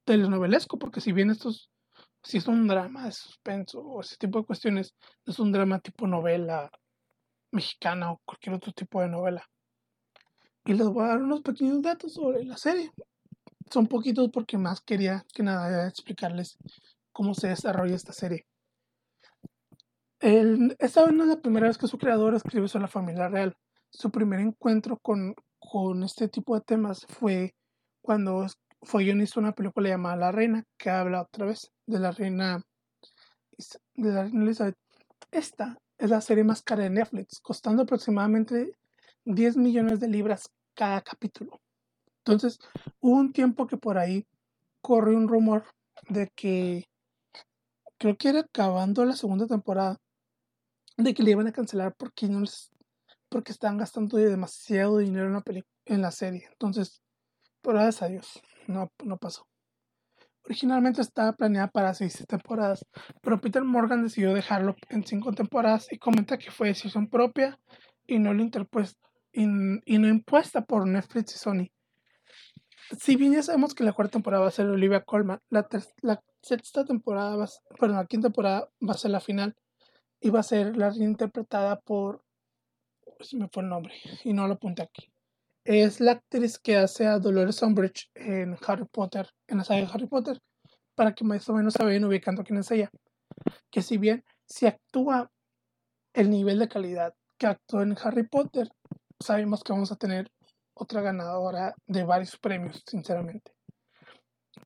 telenovelesco, 0.04 0.78
porque 0.78 1.02
si 1.02 1.12
bien 1.12 1.30
esto 1.30 1.50
es, 1.50 1.68
si 2.22 2.38
es 2.38 2.48
un 2.48 2.66
drama 2.66 3.04
de 3.04 3.12
suspenso 3.12 3.80
o 3.80 4.00
ese 4.00 4.16
tipo 4.16 4.38
de 4.38 4.46
cuestiones, 4.46 4.94
es 5.26 5.38
un 5.38 5.52
drama 5.52 5.78
tipo 5.80 6.06
novela 6.06 6.70
mexicana 7.54 8.12
o 8.12 8.20
cualquier 8.24 8.56
otro 8.56 8.72
tipo 8.72 9.00
de 9.00 9.08
novela. 9.08 9.48
Y 10.64 10.74
les 10.74 10.86
voy 10.88 11.04
a 11.04 11.08
dar 11.08 11.22
unos 11.22 11.42
pequeños 11.42 11.82
datos 11.82 12.14
sobre 12.14 12.44
la 12.44 12.56
serie. 12.56 12.90
Son 13.70 13.86
poquitos 13.86 14.30
porque 14.30 14.58
más 14.58 14.80
quería 14.80 15.24
que 15.32 15.42
nada 15.42 15.88
explicarles 15.88 16.56
cómo 17.12 17.34
se 17.34 17.48
desarrolla 17.48 17.94
esta 17.94 18.12
serie. 18.12 18.46
Esta 20.20 21.06
no 21.10 21.24
es 21.24 21.28
la 21.28 21.40
primera 21.40 21.68
vez 21.68 21.76
que 21.76 21.86
su 21.86 21.98
creador 21.98 22.34
escribe 22.34 22.68
sobre 22.68 22.82
la 22.82 22.88
familia 22.88 23.28
real. 23.28 23.56
Su 23.90 24.10
primer 24.10 24.40
encuentro 24.40 24.98
con, 24.98 25.34
con 25.58 26.02
este 26.02 26.28
tipo 26.28 26.54
de 26.54 26.62
temas 26.62 27.06
fue 27.06 27.54
cuando 28.00 28.46
fue 28.82 29.04
guionista 29.04 29.40
una 29.40 29.52
película 29.52 29.90
llamada 29.90 30.16
La 30.16 30.32
Reina, 30.32 30.64
que 30.78 30.90
habla 30.90 31.22
otra 31.22 31.46
vez 31.46 31.70
de 31.86 31.98
la 31.98 32.10
reina, 32.10 32.62
de 33.94 34.10
la 34.10 34.22
reina 34.24 34.44
Elizabeth. 34.44 34.76
Esta 35.30 35.78
es 35.98 36.10
la 36.10 36.20
serie 36.20 36.44
más 36.44 36.62
cara 36.62 36.84
de 36.84 36.90
Netflix, 36.90 37.40
costando 37.40 37.82
aproximadamente 37.82 38.76
10 39.24 39.56
millones 39.56 40.00
de 40.00 40.08
libras 40.08 40.50
cada 40.74 41.00
capítulo. 41.02 41.60
Entonces, 42.18 42.58
hubo 43.00 43.16
un 43.16 43.32
tiempo 43.32 43.66
que 43.66 43.76
por 43.76 43.98
ahí 43.98 44.26
corrió 44.80 45.16
un 45.16 45.28
rumor 45.28 45.64
de 46.08 46.28
que 46.34 46.88
creo 47.98 48.16
que 48.16 48.28
era 48.28 48.40
acabando 48.40 49.04
la 49.04 49.16
segunda 49.16 49.46
temporada 49.46 49.98
de 50.96 51.14
que 51.14 51.22
le 51.22 51.32
iban 51.32 51.46
a 51.46 51.52
cancelar 51.52 51.94
porque 51.96 52.28
no 52.28 52.40
les 52.40 52.70
porque 53.28 53.50
estaban 53.50 53.78
gastando 53.78 54.16
demasiado 54.16 54.98
dinero 54.98 55.26
en 55.26 55.32
la 55.32 55.42
en 55.86 56.02
la 56.02 56.10
serie. 56.12 56.46
Entonces, 56.52 57.02
por 57.62 57.74
gracias 57.74 58.02
a 58.02 58.08
Dios, 58.08 58.42
no, 58.68 58.92
no 59.02 59.16
pasó. 59.16 59.46
Originalmente 60.46 61.00
estaba 61.00 61.32
planeada 61.32 61.68
para 61.68 61.94
seis 61.94 62.22
temporadas, 62.28 62.84
pero 63.22 63.40
Peter 63.40 63.64
Morgan 63.64 64.02
decidió 64.02 64.34
dejarlo 64.34 64.76
en 64.90 65.06
cinco 65.06 65.32
temporadas 65.32 65.90
y 65.90 65.98
comenta 65.98 66.36
que 66.36 66.50
fue 66.50 66.68
decisión 66.68 67.08
propia 67.08 67.58
y 68.06 68.18
no, 68.18 68.34
interpuesta, 68.34 69.00
y, 69.32 69.46
no 69.46 70.08
impuesta 70.08 70.62
por 70.64 70.86
Netflix 70.86 71.34
y 71.34 71.38
Sony. 71.38 71.68
Si 72.98 73.16
bien 73.16 73.32
ya 73.32 73.42
sabemos 73.42 73.74
que 73.74 73.84
la 73.84 73.94
cuarta 73.94 74.12
temporada 74.12 74.42
va 74.42 74.48
a 74.48 74.52
ser 74.52 74.66
Olivia 74.66 75.02
Colman, 75.02 75.40
la, 75.48 75.66
la 76.02 76.22
sexta 76.42 76.84
temporada, 76.84 77.36
va 77.36 77.48
perdón, 77.80 77.96
la 77.96 78.06
quinta 78.06 78.28
temporada 78.28 78.68
va 78.86 78.92
a 78.92 78.98
ser 78.98 79.12
la 79.12 79.20
final 79.20 79.56
y 80.20 80.28
va 80.28 80.40
a 80.40 80.42
ser 80.42 80.76
la 80.76 80.90
reinterpretada 80.90 81.80
por, 81.80 82.22
si 83.20 83.38
me 83.38 83.48
fue 83.48 83.62
el 83.62 83.70
nombre 83.70 83.94
y 84.24 84.34
no 84.34 84.46
lo 84.46 84.54
apunté 84.54 84.82
aquí 84.82 85.13
es 85.64 86.00
la 86.00 86.12
actriz 86.12 86.58
que 86.58 86.76
hace 86.76 87.06
a 87.06 87.18
Dolores 87.18 87.62
Umbridge 87.62 88.10
en 88.14 88.56
Harry 88.66 88.84
Potter, 88.84 89.28
en 89.48 89.58
la 89.58 89.64
saga 89.64 89.80
de 89.80 89.90
Harry 89.92 90.06
Potter, 90.06 90.40
para 90.94 91.14
que 91.14 91.24
más 91.24 91.48
o 91.48 91.54
menos 91.54 91.74
se 91.74 91.82
vayan 91.82 92.04
ubicando 92.04 92.44
quién 92.44 92.58
es 92.58 92.70
ella. 92.70 92.90
Que 93.70 93.82
si 93.82 93.98
bien 93.98 94.24
si 94.46 94.66
actúa 94.66 95.30
el 96.12 96.30
nivel 96.30 96.58
de 96.58 96.68
calidad 96.68 97.14
que 97.38 97.46
actuó 97.46 97.82
en 97.82 97.96
Harry 98.02 98.28
Potter, 98.28 98.68
sabemos 99.18 99.62
que 99.62 99.72
vamos 99.72 99.90
a 99.90 99.96
tener 99.96 100.30
otra 100.74 101.00
ganadora 101.00 101.74
de 101.86 102.04
varios 102.04 102.36
premios, 102.36 102.82
sinceramente. 102.86 103.52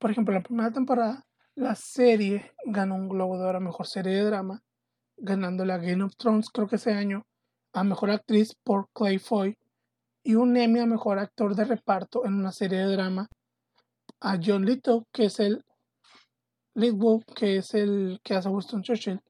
Por 0.00 0.10
ejemplo, 0.10 0.34
en 0.34 0.42
la 0.42 0.44
primera 0.44 0.72
temporada, 0.72 1.24
la 1.54 1.74
serie 1.74 2.52
ganó 2.66 2.96
un 2.96 3.08
Globo 3.08 3.38
de 3.38 3.44
Oro 3.44 3.58
a 3.58 3.60
Mejor 3.60 3.86
Serie 3.86 4.14
de 4.14 4.24
Drama, 4.24 4.62
ganando 5.16 5.64
la 5.64 5.78
Game 5.78 6.02
of 6.02 6.16
Thrones, 6.16 6.50
creo 6.50 6.68
que 6.68 6.76
ese 6.76 6.92
año, 6.92 7.26
a 7.72 7.84
Mejor 7.84 8.10
Actriz 8.10 8.54
por 8.64 8.88
Clay 8.92 9.18
Foy 9.18 9.56
y 10.28 10.34
un 10.34 10.54
Emmy 10.58 10.80
a 10.80 10.84
Mejor 10.84 11.18
Actor 11.18 11.54
de 11.54 11.64
Reparto 11.64 12.26
en 12.26 12.34
una 12.34 12.52
serie 12.52 12.80
de 12.80 12.92
drama 12.92 13.30
a 14.20 14.38
John 14.38 14.66
Lithgow, 14.66 15.06
que 15.10 15.24
es 15.24 15.40
el 15.40 15.64
Lithgow, 16.74 17.22
que 17.34 17.56
es 17.56 17.72
el 17.72 18.20
que 18.22 18.34
hace 18.34 18.50
Winston 18.50 18.82
Churchill. 18.82 19.22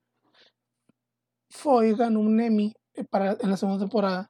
Foy 1.50 1.94
ganó 1.94 2.18
un 2.18 2.40
Emmy 2.40 2.74
eh, 2.94 3.04
para, 3.04 3.36
en 3.40 3.48
la 3.48 3.56
segunda 3.56 3.78
temporada 3.78 4.28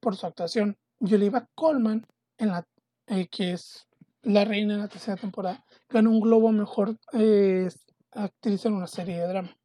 por 0.00 0.16
su 0.16 0.26
actuación. 0.26 0.76
Y 0.98 1.14
Oliva 1.14 1.46
Colman, 1.54 2.04
en 2.36 2.48
la, 2.48 2.66
eh, 3.06 3.28
que 3.28 3.52
es 3.52 3.86
la 4.22 4.44
reina 4.44 4.74
en 4.74 4.80
la 4.80 4.88
tercera 4.88 5.16
temporada, 5.16 5.64
ganó 5.88 6.10
un 6.10 6.20
Globo 6.20 6.50
Mejor 6.50 6.98
eh, 7.12 7.68
Actriz 8.10 8.66
en 8.66 8.72
una 8.72 8.88
serie 8.88 9.20
de 9.20 9.28
drama. 9.28 9.56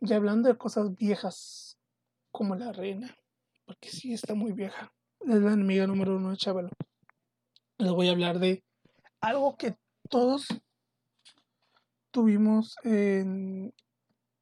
Y 0.00 0.10
hablando 0.14 0.48
de 0.48 0.56
cosas 0.56 0.94
viejas 0.94 1.76
como 2.32 2.54
la 2.54 2.72
reina, 2.72 3.14
porque 3.66 3.90
sí 3.90 4.14
está 4.14 4.34
muy 4.34 4.52
vieja. 4.52 4.92
Es 5.20 5.40
la 5.42 5.52
enemiga 5.52 5.86
número 5.86 6.16
uno 6.16 6.30
de. 6.30 6.70
Les 7.78 7.92
voy 7.92 8.08
a 8.08 8.12
hablar 8.12 8.38
de 8.38 8.64
algo 9.20 9.56
que 9.56 9.76
todos 10.08 10.46
tuvimos 12.10 12.76
en, 12.84 13.74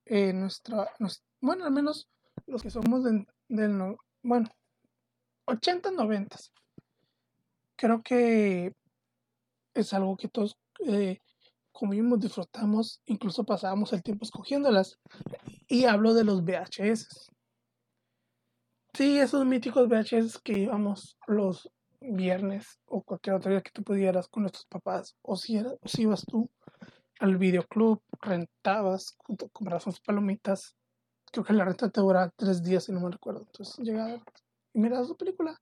en 0.04 0.40
nuestra, 0.40 0.88
bueno, 1.40 1.64
al 1.64 1.72
menos 1.72 2.08
los 2.46 2.62
que 2.62 2.70
somos 2.70 3.02
del, 3.02 3.26
del 3.48 3.96
bueno, 4.22 4.48
80, 5.46 5.90
90. 5.90 6.36
Creo 7.76 8.02
que 8.02 8.72
es 9.74 9.92
algo 9.92 10.16
que 10.16 10.28
todos 10.28 10.56
eh, 10.86 11.18
comimos, 11.72 12.20
disfrutamos, 12.20 13.00
incluso 13.06 13.44
pasábamos 13.44 13.92
el 13.92 14.02
tiempo 14.02 14.24
escogiéndolas. 14.24 14.98
Y 15.66 15.86
hablo 15.86 16.14
de 16.14 16.24
los 16.24 16.44
VHS. 16.44 17.33
Sí, 18.94 19.18
esos 19.18 19.44
míticos 19.44 19.88
VHS 19.88 20.38
que 20.38 20.56
íbamos 20.56 21.18
los 21.26 21.68
viernes 22.00 22.78
o 22.86 23.02
cualquier 23.02 23.34
otro 23.34 23.50
día 23.50 23.60
que 23.60 23.72
tú 23.72 23.82
pudieras 23.82 24.28
con 24.28 24.44
nuestros 24.44 24.66
papás, 24.66 25.16
o 25.22 25.36
si, 25.36 25.56
era, 25.56 25.72
si 25.84 26.02
ibas 26.02 26.24
tú 26.24 26.48
al 27.18 27.36
videoclub, 27.36 28.00
rentabas, 28.20 29.16
comprabas 29.52 29.86
unas 29.86 30.00
palomitas. 30.00 30.76
Creo 31.32 31.44
que 31.44 31.54
la 31.54 31.64
renta 31.64 31.88
te 31.88 32.00
dura 32.00 32.30
tres 32.36 32.62
días, 32.62 32.84
si 32.84 32.92
no 32.92 33.00
me 33.00 33.10
recuerdo. 33.10 33.40
Entonces 33.40 33.76
llegabas 33.78 34.20
y 34.72 34.78
mirabas 34.78 35.08
tu 35.08 35.16
película. 35.16 35.60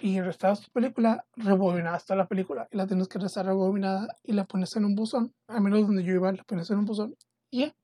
Y 0.00 0.20
restabas 0.20 0.60
tu 0.60 0.70
película, 0.70 1.24
rebobinabas 1.34 2.04
toda 2.04 2.18
la 2.18 2.28
película 2.28 2.68
y 2.70 2.76
la 2.76 2.86
tienes 2.86 3.08
que 3.08 3.18
restar 3.18 3.46
rebobinada 3.46 4.06
y 4.22 4.32
la 4.32 4.44
pones 4.44 4.76
en 4.76 4.84
un 4.84 4.94
buzón. 4.94 5.34
Al 5.48 5.60
menos 5.60 5.82
donde 5.82 6.04
yo 6.04 6.12
iba, 6.12 6.30
la 6.30 6.44
pones 6.44 6.70
en 6.70 6.78
un 6.78 6.86
buzón 6.86 7.16
y 7.50 7.66
ya. 7.66 7.74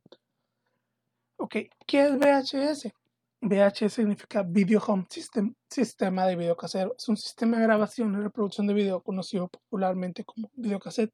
Ok, 1.38 1.56
¿qué 1.86 2.06
es 2.06 2.18
VHS? 2.18 2.92
VHS 3.40 3.92
significa 3.92 4.42
Video 4.42 4.80
Home 4.84 5.06
System, 5.08 5.54
sistema 5.70 6.26
de 6.26 6.34
video 6.34 6.56
casero. 6.56 6.94
Es 6.98 7.08
un 7.08 7.16
sistema 7.16 7.56
de 7.56 7.62
grabación 7.62 8.12
y 8.14 8.16
reproducción 8.16 8.66
de 8.66 8.74
video 8.74 9.00
conocido 9.00 9.46
popularmente 9.48 10.24
como 10.24 10.50
videocassette. 10.54 11.12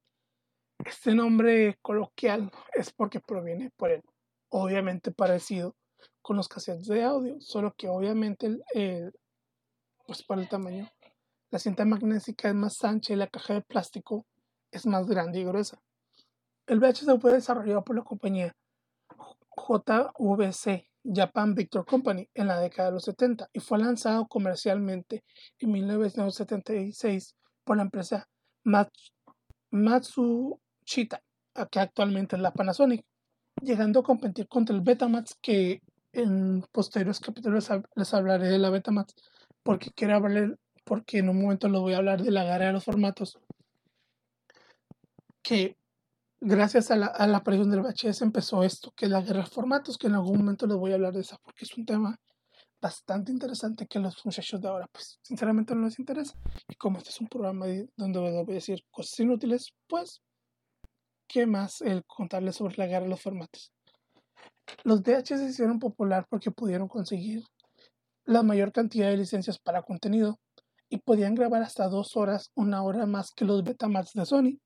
Este 0.78 1.14
nombre 1.14 1.78
coloquial 1.82 2.50
es 2.72 2.90
porque 2.92 3.20
proviene 3.20 3.70
por 3.76 3.90
él, 3.90 4.02
obviamente 4.48 5.12
parecido 5.12 5.76
con 6.22 6.36
los 6.36 6.48
cassettes 6.48 6.86
de 6.86 7.04
audio, 7.04 7.38
solo 7.40 7.74
que 7.76 7.88
obviamente 7.88 8.58
pues 10.06 10.22
por 10.22 10.38
el 10.38 10.48
tamaño, 10.48 10.90
la 11.50 11.58
cinta 11.58 11.84
magnética 11.84 12.48
es 12.48 12.54
más 12.54 12.82
ancha 12.84 13.12
y 13.12 13.16
la 13.16 13.26
caja 13.26 13.54
de 13.54 13.62
plástico 13.62 14.26
es 14.70 14.86
más 14.86 15.06
grande 15.06 15.40
y 15.40 15.44
gruesa. 15.44 15.78
El 16.66 16.80
VHS 16.80 17.20
fue 17.20 17.34
desarrollado 17.34 17.84
por 17.84 17.96
la 17.96 18.02
compañía 18.02 18.56
JVC 19.56 20.88
Japan 21.04 21.54
Victor 21.54 21.84
Company 21.84 22.28
en 22.34 22.46
la 22.46 22.58
década 22.58 22.88
de 22.88 22.94
los 22.94 23.04
70 23.04 23.50
y 23.52 23.60
fue 23.60 23.78
lanzado 23.78 24.26
comercialmente 24.26 25.22
en 25.58 25.72
1976 25.72 27.36
por 27.64 27.76
la 27.76 27.82
empresa 27.82 28.28
Matsushita, 29.70 31.22
que 31.70 31.80
actualmente 31.80 32.36
es 32.36 32.42
la 32.42 32.52
Panasonic, 32.52 33.04
llegando 33.60 34.00
a 34.00 34.04
competir 34.04 34.48
contra 34.48 34.74
el 34.74 34.82
Betamax 34.82 35.36
que 35.40 35.82
en 36.12 36.62
posteriores 36.72 37.20
capítulos 37.20 37.68
les 37.94 38.14
hablaré 38.14 38.48
de 38.48 38.58
la 38.58 38.70
Betamax 38.70 39.14
porque 39.62 39.90
quiero 39.90 40.14
hablar 40.16 40.58
porque 40.84 41.18
en 41.18 41.28
un 41.30 41.42
momento 41.42 41.68
les 41.68 41.80
voy 41.80 41.94
a 41.94 41.98
hablar 41.98 42.22
de 42.22 42.30
la 42.30 42.44
guerra 42.44 42.66
de 42.66 42.72
los 42.72 42.84
formatos 42.84 43.38
que 45.42 45.76
gracias 46.44 46.90
a 46.90 46.96
la, 46.96 47.06
a 47.06 47.26
del 47.26 47.80
VHS 47.80 48.22
empezó 48.22 48.62
esto, 48.62 48.92
que 48.94 49.06
es 49.06 49.10
la 49.10 49.22
guerra 49.22 49.40
de 49.40 49.50
formatos, 49.50 49.96
que 49.96 50.08
en 50.08 50.14
algún 50.14 50.38
momento 50.38 50.66
les 50.66 50.76
voy 50.76 50.92
a 50.92 50.94
hablar 50.94 51.14
de 51.14 51.20
esa, 51.20 51.38
porque 51.42 51.64
es 51.64 51.76
un 51.76 51.86
tema 51.86 52.18
bastante 52.80 53.32
interesante 53.32 53.86
que 53.86 53.98
los 53.98 54.24
muchachos 54.26 54.60
de 54.60 54.68
ahora, 54.68 54.86
pues 54.92 55.18
sinceramente 55.22 55.74
no 55.74 55.86
les 55.86 55.98
interesa. 55.98 56.34
Y 56.68 56.74
como 56.74 56.98
este 56.98 57.10
es 57.10 57.20
un 57.20 57.28
programa 57.28 57.66
donde 57.96 58.18
voy 58.18 58.36
a 58.36 58.44
decir 58.44 58.84
cosas 58.90 59.18
inútiles, 59.20 59.72
pues, 59.88 60.20
¿qué 61.26 61.46
más 61.46 61.80
el 61.80 62.04
contarles 62.04 62.56
sobre 62.56 62.76
la 62.76 62.86
guerra 62.86 63.04
de 63.04 63.10
los 63.10 63.22
formatos? 63.22 63.72
Los 64.82 65.00
VHS 65.00 65.40
se 65.40 65.48
hicieron 65.48 65.78
popular 65.78 66.26
porque 66.28 66.50
pudieron 66.50 66.88
conseguir 66.88 67.42
la 68.26 68.42
mayor 68.42 68.70
cantidad 68.70 69.08
de 69.08 69.16
licencias 69.16 69.58
para 69.58 69.82
contenido 69.82 70.38
y 70.90 70.98
podían 70.98 71.34
grabar 71.34 71.62
hasta 71.62 71.88
dos 71.88 72.16
horas, 72.16 72.50
una 72.54 72.82
hora 72.82 73.06
más 73.06 73.30
que 73.34 73.46
los 73.46 73.64
Betamax 73.64 74.12
de 74.12 74.26
Sony. 74.26 74.58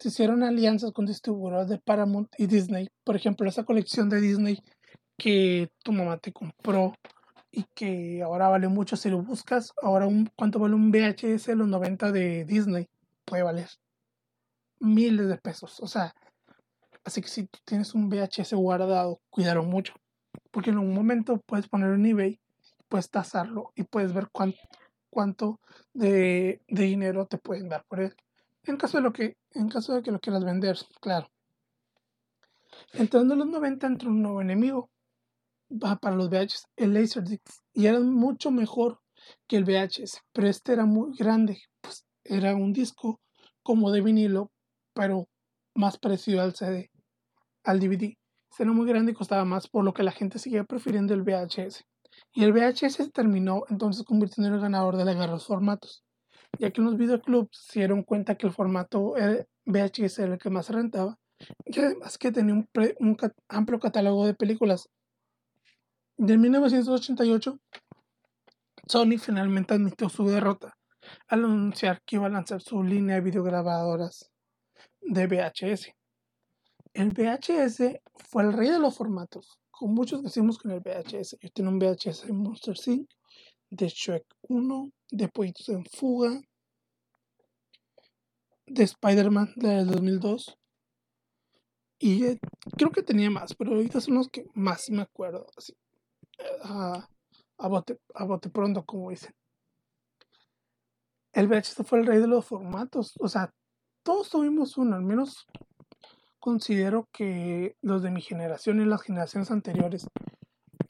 Se 0.00 0.08
hicieron 0.08 0.42
alianzas 0.42 0.92
con 0.92 1.04
distribuidores 1.04 1.68
de 1.68 1.78
Paramount 1.78 2.32
y 2.38 2.46
Disney. 2.46 2.88
Por 3.04 3.16
ejemplo, 3.16 3.46
esa 3.46 3.64
colección 3.64 4.08
de 4.08 4.18
Disney 4.18 4.58
que 5.18 5.70
tu 5.84 5.92
mamá 5.92 6.16
te 6.16 6.32
compró 6.32 6.94
y 7.50 7.64
que 7.74 8.22
ahora 8.22 8.48
vale 8.48 8.68
mucho 8.68 8.96
si 8.96 9.10
lo 9.10 9.20
buscas. 9.22 9.74
Ahora, 9.82 10.06
un, 10.06 10.30
¿cuánto 10.34 10.58
vale 10.58 10.74
un 10.74 10.90
VHS 10.90 11.48
de 11.48 11.54
los 11.54 11.68
90 11.68 12.12
de 12.12 12.46
Disney? 12.46 12.88
Puede 13.26 13.42
valer 13.42 13.68
miles 14.78 15.28
de 15.28 15.36
pesos. 15.36 15.78
O 15.80 15.86
sea, 15.86 16.14
así 17.04 17.20
que 17.20 17.28
si 17.28 17.46
tú 17.46 17.58
tienes 17.66 17.94
un 17.94 18.08
VHS 18.08 18.54
guardado, 18.54 19.20
cuídalo 19.28 19.64
mucho. 19.64 19.92
Porque 20.50 20.70
en 20.70 20.78
un 20.78 20.94
momento 20.94 21.42
puedes 21.44 21.68
ponerlo 21.68 21.96
en 21.96 22.06
eBay, 22.06 22.40
puedes 22.88 23.10
tasarlo 23.10 23.70
y 23.74 23.82
puedes 23.82 24.14
ver 24.14 24.28
cuánto, 24.32 24.58
cuánto 25.10 25.60
de 25.92 26.62
dinero 26.68 27.26
te 27.26 27.36
pueden 27.36 27.68
dar 27.68 27.84
por 27.86 28.00
él. 28.00 28.16
En 28.64 28.76
caso 28.76 28.98
de 28.98 29.02
lo 29.02 29.12
que, 29.12 29.36
en 29.52 29.68
caso 29.68 29.94
de 29.94 30.02
que 30.02 30.10
lo 30.10 30.20
quieras 30.20 30.44
vender, 30.44 30.76
claro. 31.00 31.28
Entrando 32.92 33.34
en 33.34 33.40
los 33.40 33.48
90 33.48 33.86
entró 33.86 34.10
un 34.10 34.22
nuevo 34.22 34.40
enemigo 34.40 34.90
para 36.00 36.16
los 36.16 36.28
VHS, 36.28 36.66
el 36.76 36.94
Laserdisc, 36.94 37.42
y 37.72 37.86
era 37.86 38.00
mucho 38.00 38.50
mejor 38.50 39.00
que 39.46 39.56
el 39.56 39.64
VHS, 39.64 40.20
pero 40.32 40.48
este 40.48 40.72
era 40.72 40.84
muy 40.84 41.16
grande, 41.16 41.62
pues 41.80 42.04
era 42.24 42.54
un 42.54 42.72
disco 42.72 43.20
como 43.62 43.90
de 43.90 44.00
vinilo, 44.00 44.50
pero 44.94 45.28
más 45.74 45.98
parecido 45.98 46.42
al 46.42 46.54
CD, 46.54 46.90
al 47.64 47.80
DVD. 47.80 48.16
Este 48.50 48.64
era 48.64 48.72
muy 48.72 48.86
grande 48.86 49.12
y 49.12 49.14
costaba 49.14 49.44
más, 49.44 49.68
por 49.68 49.84
lo 49.84 49.94
que 49.94 50.02
la 50.02 50.12
gente 50.12 50.38
seguía 50.38 50.64
prefiriendo 50.64 51.14
el 51.14 51.22
VHS. 51.22 51.84
Y 52.32 52.44
el 52.44 52.52
VHS 52.52 53.12
terminó 53.12 53.64
entonces 53.68 54.04
convirtiendo 54.04 54.48
en 54.48 54.54
el 54.54 54.60
ganador 54.60 54.96
de 54.96 55.04
la 55.04 55.12
guerra 55.12 55.26
de 55.26 55.32
los 55.32 55.46
formatos, 55.46 56.04
ya 56.60 56.70
que 56.70 56.80
en 56.80 56.86
los 56.86 56.96
videoclubs 56.98 57.56
se 57.68 57.80
dieron 57.80 58.02
cuenta 58.02 58.36
que 58.36 58.46
el 58.46 58.52
formato 58.52 59.14
VHS 59.64 60.18
era 60.18 60.34
el 60.34 60.38
que 60.38 60.50
más 60.50 60.68
rentaba, 60.68 61.18
y 61.64 61.80
además 61.80 62.18
que 62.18 62.30
tenía 62.30 62.54
un, 62.54 62.68
un 62.98 63.16
amplio 63.48 63.80
catálogo 63.80 64.26
de 64.26 64.34
películas 64.34 64.90
de 66.18 66.36
1988, 66.36 67.58
Sony 68.86 69.18
finalmente 69.18 69.72
admitió 69.72 70.10
su 70.10 70.26
derrota 70.28 70.76
al 71.28 71.44
anunciar 71.46 72.02
que 72.02 72.16
iba 72.16 72.26
a 72.26 72.30
lanzar 72.30 72.60
su 72.60 72.82
línea 72.82 73.16
de 73.16 73.22
videograbadoras 73.22 74.30
de 75.00 75.26
VHS. 75.26 75.92
El 76.92 77.10
VHS 77.10 78.00
fue 78.28 78.42
el 78.42 78.52
rey 78.52 78.68
de 78.68 78.78
los 78.78 78.96
formatos. 78.96 79.58
Con 79.70 79.94
muchos 79.94 80.22
decimos 80.22 80.58
con 80.58 80.72
el 80.72 80.80
VHS. 80.80 81.38
Yo 81.40 81.48
tengo 81.54 81.70
un 81.70 81.78
VHS 81.78 82.26
de 82.26 82.32
Monster 82.34 82.76
Inc., 82.86 83.08
de 83.70 83.88
Shrek 83.88 84.24
1, 84.42 84.90
de 85.12 85.28
Pollitos 85.28 85.68
en 85.68 85.84
Fuga, 85.86 86.40
de 88.70 88.84
Spider-Man 88.84 89.52
del 89.56 89.86
2002. 89.86 90.56
Y 91.98 92.24
eh, 92.24 92.38
creo 92.76 92.90
que 92.90 93.02
tenía 93.02 93.30
más, 93.30 93.54
pero 93.54 93.72
ahorita 93.72 94.00
son 94.00 94.14
los 94.14 94.28
que 94.28 94.46
más 94.54 94.88
me 94.90 95.02
acuerdo. 95.02 95.46
Así 95.56 95.74
a, 96.62 97.08
a, 97.58 97.68
bote, 97.68 97.98
a 98.14 98.24
bote 98.24 98.50
pronto, 98.50 98.84
como 98.84 99.10
dicen. 99.10 99.34
El 101.32 101.46
VHS 101.46 101.86
fue 101.86 102.00
el 102.00 102.06
rey 102.06 102.18
de 102.18 102.26
los 102.26 102.44
formatos. 102.44 103.14
O 103.20 103.28
sea, 103.28 103.52
todos 104.02 104.30
tuvimos 104.30 104.76
uno, 104.76 104.96
al 104.96 105.02
menos 105.02 105.46
considero 106.38 107.08
que 107.12 107.76
los 107.82 108.02
de 108.02 108.10
mi 108.10 108.22
generación 108.22 108.80
y 108.80 108.84
las 108.86 109.02
generaciones 109.02 109.50
anteriores 109.50 110.08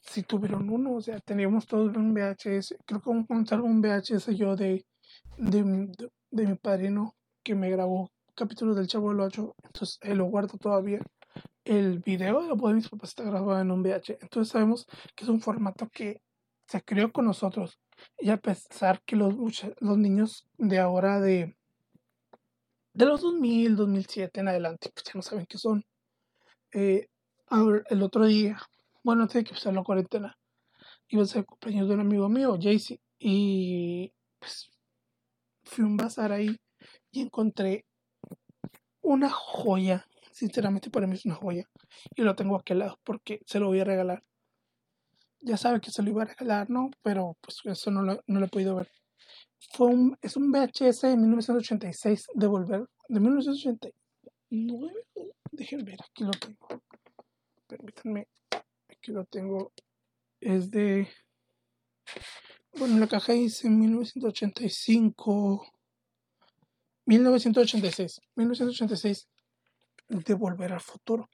sí 0.01 0.23
tuvieron 0.23 0.69
uno. 0.69 0.93
O 0.93 1.01
sea, 1.01 1.19
teníamos 1.19 1.67
todos 1.67 1.95
un 1.95 2.13
VHS. 2.13 2.75
Creo 2.85 3.01
que 3.01 3.45
salvo 3.45 3.67
un 3.67 3.81
VHS 3.81 4.35
yo 4.35 4.55
de, 4.55 4.85
de, 5.37 5.91
de, 6.31 6.47
mi 6.47 6.55
padrino 6.55 7.15
que 7.43 7.55
me 7.55 7.69
grabó 7.69 8.11
capítulos 8.35 8.75
del 8.75 8.87
Chavo 8.87 9.09
del 9.09 9.21
8. 9.21 9.55
Entonces, 9.63 9.99
él 10.01 10.17
lo 10.17 10.25
guardo 10.25 10.57
todavía 10.57 11.01
el 11.65 11.99
video 11.99 12.41
de 12.41 12.67
de 12.67 12.73
mis 12.73 12.89
papás 12.89 13.09
está 13.09 13.23
grabado 13.23 13.59
en 13.59 13.71
un 13.71 13.81
VH. 13.81 14.17
Entonces 14.21 14.51
sabemos 14.51 14.87
que 15.15 15.23
es 15.23 15.29
un 15.29 15.41
formato 15.41 15.89
que 15.89 16.21
se 16.67 16.81
creó 16.83 17.11
con 17.11 17.25
nosotros. 17.25 17.79
Y 18.17 18.29
a 18.29 18.37
pesar 18.37 19.01
que 19.03 19.15
los, 19.15 19.35
los 19.79 19.97
niños 19.97 20.47
de 20.57 20.79
ahora 20.79 21.19
de, 21.19 21.55
de 22.93 23.05
los 23.05 23.21
2000, 23.21 23.75
2007 23.75 24.39
en 24.39 24.47
adelante, 24.47 24.89
pues 24.93 25.05
ya 25.05 25.11
no 25.15 25.21
saben 25.21 25.45
qué 25.45 25.57
son. 25.57 25.85
Eh, 26.73 27.07
el 27.89 28.01
otro 28.01 28.25
día, 28.25 28.57
bueno, 29.03 29.23
antes 29.23 29.35
de 29.35 29.43
que 29.43 29.49
empezara 29.49 29.75
la 29.75 29.83
cuarentena, 29.83 30.37
iba 31.09 31.23
a 31.23 31.27
ser 31.27 31.45
cumpleaños 31.45 31.89
de 31.89 31.95
un 31.95 31.99
amigo 31.99 32.29
mío, 32.29 32.57
Jaycee, 32.59 33.01
y 33.19 34.13
pues 34.39 34.71
fui 35.63 35.83
a 35.83 35.87
un 35.87 35.97
bazar 35.97 36.31
ahí 36.31 36.57
y 37.11 37.21
encontré 37.21 37.85
una 39.01 39.29
joya 39.29 40.05
Sinceramente 40.31 40.89
para 40.89 41.07
mí 41.07 41.15
es 41.15 41.25
una 41.25 41.35
joya. 41.35 41.69
Y 42.15 42.21
lo 42.23 42.35
tengo 42.35 42.55
aquí 42.55 42.73
al 42.73 42.79
lado 42.79 42.99
porque 43.03 43.41
se 43.45 43.59
lo 43.59 43.67
voy 43.67 43.79
a 43.79 43.83
regalar. 43.83 44.23
Ya 45.41 45.57
sabe 45.57 45.81
que 45.81 45.91
se 45.91 46.01
lo 46.03 46.09
iba 46.09 46.23
a 46.23 46.25
regalar, 46.25 46.69
¿no? 46.69 46.89
Pero 47.01 47.37
pues 47.41 47.57
eso 47.65 47.91
no 47.91 48.01
lo, 48.01 48.21
no 48.27 48.39
lo 48.39 48.45
he 48.45 48.49
podido 48.49 48.75
ver. 48.75 48.89
Fue 49.73 49.87
un, 49.87 50.17
es 50.21 50.35
un 50.37 50.51
VHS 50.51 51.01
de 51.01 51.17
1986 51.17 52.27
de 52.33 52.47
Volver. 52.47 52.87
De 53.07 53.19
1989. 53.19 55.03
Déjenme 55.51 55.83
ver, 55.83 55.99
aquí 56.01 56.23
lo 56.23 56.31
tengo. 56.31 56.67
Permítanme. 57.67 58.27
Aquí 58.89 59.11
lo 59.11 59.25
tengo. 59.25 59.73
Es 60.39 60.71
de... 60.71 61.07
Bueno, 62.77 62.97
la 62.99 63.07
caja 63.07 63.33
dice 63.33 63.69
1985. 63.69 65.65
1986. 67.05 68.21
1986 68.35 69.27
de 70.07 70.33
volver 70.33 70.73
al 70.73 70.81
futuro. 70.81 71.29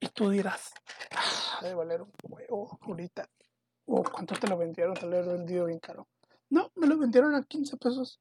Y 0.00 0.08
tú 0.08 0.30
dirás, 0.30 0.72
ah, 1.14 1.60
de 1.62 1.74
valer 1.74 2.02
un 2.02 2.12
huevo 2.24 2.78
ahorita. 2.82 3.28
O 3.86 4.02
cuánto 4.02 4.34
te 4.34 4.48
lo 4.48 4.56
vendieron, 4.56 4.94
te 4.94 5.06
lo 5.06 5.16
he 5.16 5.22
vendido 5.22 5.66
bien 5.66 5.78
caro. 5.78 6.08
No, 6.50 6.70
me 6.74 6.86
lo 6.86 6.98
vendieron 6.98 7.34
a 7.34 7.42
15 7.42 7.76
pesos. 7.76 8.20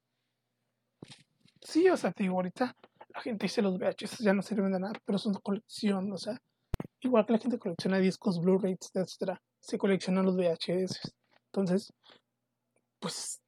Sí, 1.62 1.90
o 1.90 1.98
sea, 1.98 2.12
te 2.12 2.24
digo, 2.24 2.36
ahorita 2.36 2.76
la 3.14 3.22
gente 3.22 3.46
dice 3.46 3.62
los 3.62 3.78
VHS 3.78 4.20
ya 4.20 4.34
no 4.34 4.42
sirven 4.42 4.72
de 4.72 4.80
nada, 4.80 4.94
pero 5.06 5.18
son 5.18 5.34
colección, 5.36 6.12
o 6.12 6.18
sea, 6.18 6.38
igual 7.02 7.26
que 7.26 7.34
la 7.34 7.40
gente 7.40 7.60
colecciona 7.60 8.00
discos, 8.00 8.40
Blu-rays, 8.40 8.78
etcétera, 8.94 9.42
se 9.60 9.78
coleccionan 9.78 10.26
los 10.26 10.36
VHS. 10.36 11.14
Entonces, 11.48 11.94
pues, 13.00 13.42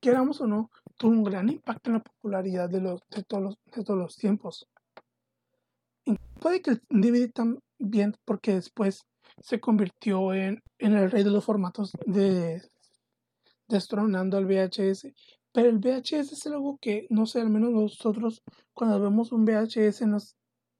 queramos 0.00 0.40
o 0.40 0.46
no, 0.46 0.70
tuvo 1.02 1.10
un 1.10 1.24
gran 1.24 1.48
impacto 1.48 1.90
en 1.90 1.94
la 1.94 2.02
popularidad 2.04 2.70
de, 2.70 2.80
los, 2.80 3.00
de, 3.10 3.24
todos, 3.24 3.42
los, 3.42 3.58
de 3.74 3.82
todos 3.82 3.98
los 3.98 4.16
tiempos. 4.16 4.68
Puede 6.40 6.62
que 6.62 6.70
el 6.70 6.80
DVD 6.88 7.32
también, 7.32 8.14
porque 8.24 8.54
después 8.54 9.02
se 9.40 9.58
convirtió 9.58 10.32
en, 10.32 10.62
en 10.78 10.94
el 10.94 11.10
rey 11.10 11.24
de 11.24 11.30
los 11.30 11.44
formatos 11.44 11.90
de 12.06 12.62
destronando 13.66 14.36
al 14.36 14.46
VHS. 14.46 15.08
Pero 15.50 15.70
el 15.70 15.78
VHS 15.78 16.32
es 16.32 16.46
algo 16.46 16.78
que, 16.80 17.08
no 17.10 17.26
sé, 17.26 17.40
al 17.40 17.50
menos 17.50 17.72
nosotros 17.72 18.44
cuando 18.72 19.00
vemos 19.00 19.32
un 19.32 19.44
VHS 19.44 20.02
nos 20.02 20.36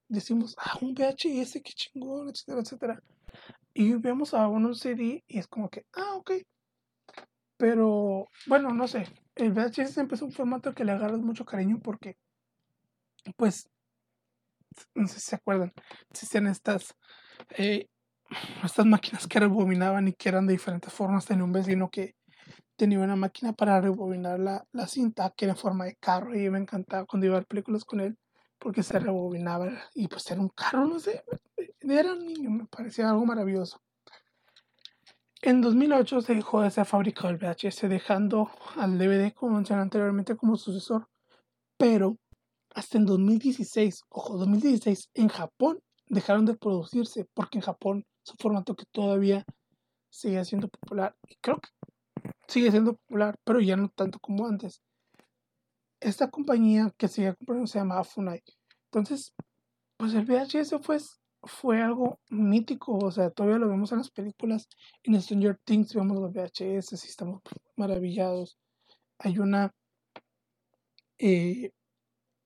decimos, 0.09 0.55
ah, 0.57 0.79
un 0.83 0.95
VHS, 0.95 1.55
qué 1.65 1.73
chingón, 1.75 2.29
etcétera, 2.29 2.61
etcétera. 2.61 3.03
Y 3.75 3.95
vemos 3.95 4.35
a 4.35 4.47
un 4.47 4.73
CD 4.77 5.25
y 5.27 5.39
es 5.39 5.49
como 5.49 5.69
que, 5.69 5.85
ah, 5.95 6.15
ok. 6.15 6.31
Pero, 7.57 8.29
bueno, 8.47 8.73
no 8.73 8.87
sé, 8.87 9.07
el 9.37 9.53
VHS 9.53 9.99
empezó 9.99 10.25
un 10.25 10.33
formato 10.33 10.75
que 10.75 10.85
le 10.85 10.93
agarras 10.93 11.21
mucho 11.21 11.45
cariño 11.45 11.81
porque, 11.83 12.17
pues, 13.37 13.69
no 14.95 15.07
sé 15.07 15.15
si 15.15 15.31
se 15.31 15.37
acuerdan, 15.37 15.73
existían 16.11 16.47
estas, 16.47 16.95
eh, 17.51 17.89
estas 18.65 18.87
máquinas 18.87 19.27
que 19.27 19.41
rebobinaban 19.41 20.09
y 20.09 20.13
que 20.15 20.29
eran 20.29 20.47
de 20.47 20.55
diferentes 20.55 20.93
formas. 20.93 21.27
Tenía 21.27 21.45
un 21.45 21.53
vecino 21.53 21.91
que 21.91 22.15
tenía 22.77 22.99
una 22.99 23.17
máquina 23.17 23.53
para 23.53 23.81
rebobinar 23.81 24.41
la, 24.41 24.67
la 24.73 24.87
cinta 24.87 25.33
que 25.37 25.45
era 25.45 25.53
en 25.53 25.59
forma 25.59 25.85
de 25.85 25.97
carro 25.97 26.35
y 26.35 26.49
me 26.51 26.59
encantaba 26.59 27.05
cuando 27.05 27.27
iba 27.27 27.37
a 27.37 27.41
ver 27.41 27.47
películas 27.47 27.85
con 27.85 28.01
él 28.01 28.19
porque 28.59 28.83
se 28.83 28.99
rebobinaba 28.99 29.71
y 29.95 30.07
pues 30.09 30.31
era 30.31 30.41
un 30.41 30.49
carro, 30.49 30.87
no 30.87 31.01
sé, 31.01 31.25
era 31.81 32.13
un 32.13 32.25
niño, 32.25 32.51
me 32.51 32.67
parecía 32.67 33.11
algo 33.11 33.27
maravilloso. 33.27 33.81
En 35.45 35.61
2008 35.61 36.21
se 36.21 36.37
dejó 36.37 36.63
de 36.63 36.71
ser 36.71 36.87
fabricado 36.87 37.31
el 37.31 37.37
VHS, 37.37 37.89
dejando 37.89 38.49
al 38.77 38.97
DVD, 38.97 39.35
como 39.35 39.57
mencioné 39.57 39.83
anteriormente, 39.83 40.37
como 40.37 40.57
sucesor, 40.57 41.09
pero 41.77 42.17
hasta 42.73 42.97
en 42.97 43.07
2016, 43.07 44.05
ojo, 44.09 44.39
2016 44.39 45.11
en 45.15 45.27
Japón 45.27 45.81
dejaron 46.07 46.47
de 46.47 46.57
producirse 46.57 47.27
porque 47.35 47.59
en 47.59 47.63
Japón 47.63 48.05
es 48.25 48.31
un 48.31 48.37
formato 48.39 48.77
que 48.77 48.85
todavía 48.93 49.45
sigue 50.11 50.45
siendo 50.45 50.69
popular. 50.69 51.17
Y 51.29 51.35
creo 51.41 51.59
que 51.59 51.71
sigue 52.47 52.71
siendo 52.71 52.95
popular, 52.95 53.35
pero 53.43 53.59
ya 53.59 53.77
no 53.77 53.89
tanto 53.89 54.21
como 54.21 54.47
antes. 54.47 54.81
Esta 55.99 56.31
compañía 56.31 56.93
que 56.97 57.09
sigue 57.09 57.35
comprando 57.35 57.67
se 57.67 57.81
llama 57.81 58.05
Funai. 58.05 58.45
Entonces, 58.93 59.35
pues 59.97 60.15
el 60.15 60.25
VHS 60.25 60.81
fue, 60.83 60.99
fue 61.43 61.83
algo 61.83 62.21
mítico, 62.31 62.99
o 62.99 63.11
sea, 63.11 63.31
todavía 63.31 63.59
lo 63.59 63.69
vemos 63.69 63.93
en 63.93 63.99
las 63.99 64.11
películas. 64.11 64.69
En 65.03 65.21
Stranger 65.21 65.59
Things 65.65 65.95
vemos 65.95 66.19
los 66.19 66.33
VHS 66.33 66.93
y 66.93 67.09
estamos 67.09 67.43
maravillados. 67.77 68.59
Hay 69.19 69.39
una... 69.39 69.73
Eh, 71.19 71.71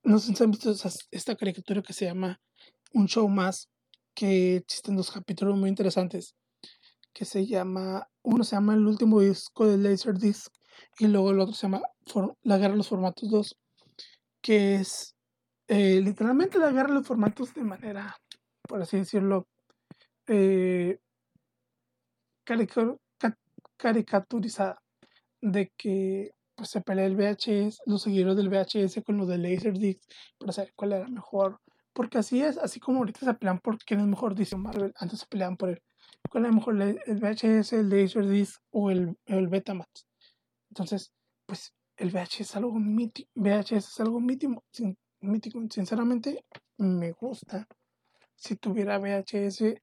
no 0.03 0.19
sé 0.19 0.35
si 0.35 0.43
han 0.43 0.51
visto 0.51 0.75
esta 1.11 1.37
caricatura 1.37 1.83
que 1.83 1.93
se 1.93 2.05
llama 2.05 2.41
Un 2.93 3.07
Show 3.07 3.29
Más, 3.29 3.69
que 4.15 4.57
existen 4.57 4.97
dos 4.97 5.11
capítulos 5.11 5.57
muy 5.57 5.69
interesantes, 5.69 6.35
que 7.13 7.25
se 7.25 7.47
llama, 7.47 8.09
uno 8.23 8.45
se 8.45 8.57
llama 8.57 8.75
El 8.75 8.87
último 8.87 9.21
disco 9.21 9.67
de 9.67 9.79
Laserdisc 9.79 10.53
y 10.99 11.09
luego 11.09 11.31
el 11.31 11.41
otro 11.41 11.55
se 11.55 11.63
llama 11.63 11.83
La 12.43 12.59
Guerra 12.59 12.73
de 12.73 12.79
los 12.79 12.89
Formatos 12.89 13.31
2, 13.31 13.59
que 14.41 14.77
es 14.77 15.17
eh, 15.69 16.01
literalmente 16.01 16.59
la 16.59 16.71
guerra 16.71 16.89
de 16.89 16.95
los 16.95 17.07
formatos 17.07 17.53
de 17.55 17.65
manera, 17.65 18.17
por 18.69 18.83
así 18.83 18.99
decirlo, 18.99 19.47
eh, 20.29 20.99
caricaturizada, 23.77 24.81
de 25.41 25.73
que 25.77 26.31
pues 26.57 26.71
se 26.71 26.81
pelea 26.81 27.07
el 27.07 27.17
VHS, 27.17 27.83
los 27.87 28.03
seguidores 28.03 28.37
del 28.37 28.49
VHS 28.49 29.03
con 29.05 29.19
los 29.19 29.29
de 29.29 29.39
Laserdisc 29.39 30.01
para 30.39 30.53
saber 30.53 30.73
cuál 30.75 30.93
era 30.93 31.09
mejor. 31.09 31.61
Porque 31.93 32.19
así 32.19 32.43
es, 32.43 32.59
así 32.59 32.81
como 32.81 32.99
ahorita 32.99 33.21
se 33.21 33.35
pelean 33.35 33.59
por 33.61 33.79
quién 33.79 34.01
es 34.01 34.07
mejor, 34.07 34.35
dice 34.35 34.57
Marvel, 34.57 34.93
antes 34.97 35.21
se 35.21 35.27
peleaban 35.27 35.57
por 35.57 35.71
el, 35.71 35.83
cuál 36.31 36.47
es 36.47 36.55
mejor, 36.55 36.81
el 36.81 37.21
VHS, 37.21 37.75
el 37.75 37.89
Laserdisc 37.91 38.61
o 38.71 38.91
el, 38.91 39.17
el 39.27 39.49
Betamax. 39.49 40.07
Entonces, 40.71 41.13
pues 41.47 41.75
el 41.97 42.11
VHS 42.11 42.41
es 42.41 42.57
algo 42.57 42.75
mítico, 42.79 43.31
VHS 43.35 43.73
es 43.73 44.01
algo 44.01 44.21
mítico, 44.21 44.63
mítico, 45.21 45.61
sinceramente 45.71 46.45
me 46.79 47.13
gusta. 47.13 47.67
Si 48.37 48.57
tuviera 48.57 48.99
VHS, 48.99 49.83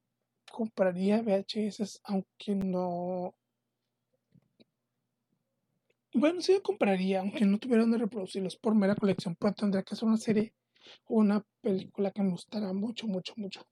compraría 0.52 1.22
VHS, 1.22 2.00
aunque 2.04 2.56
no 2.56 3.36
bueno, 6.16 6.42
sí 6.42 6.60
compraría, 6.62 7.22
aunque 7.22 7.44
no 7.44 7.58
tuviera 7.58 7.82
donde 7.82 7.98
reproducirlos 7.98 8.56
por 8.56 8.76
mera 8.76 8.96
colección, 8.96 9.36
pero 9.36 9.54
tendría 9.54 9.82
que 9.82 9.96
ser 9.96 10.08
una 10.08 10.18
serie 10.18 10.54
o 11.06 11.16
una 11.16 11.44
película 11.62 12.12
que 12.12 12.22
me 12.22 12.30
gustara 12.30 12.72
mucho, 12.72 13.08
mucho, 13.08 13.34
mucho. 13.36 13.66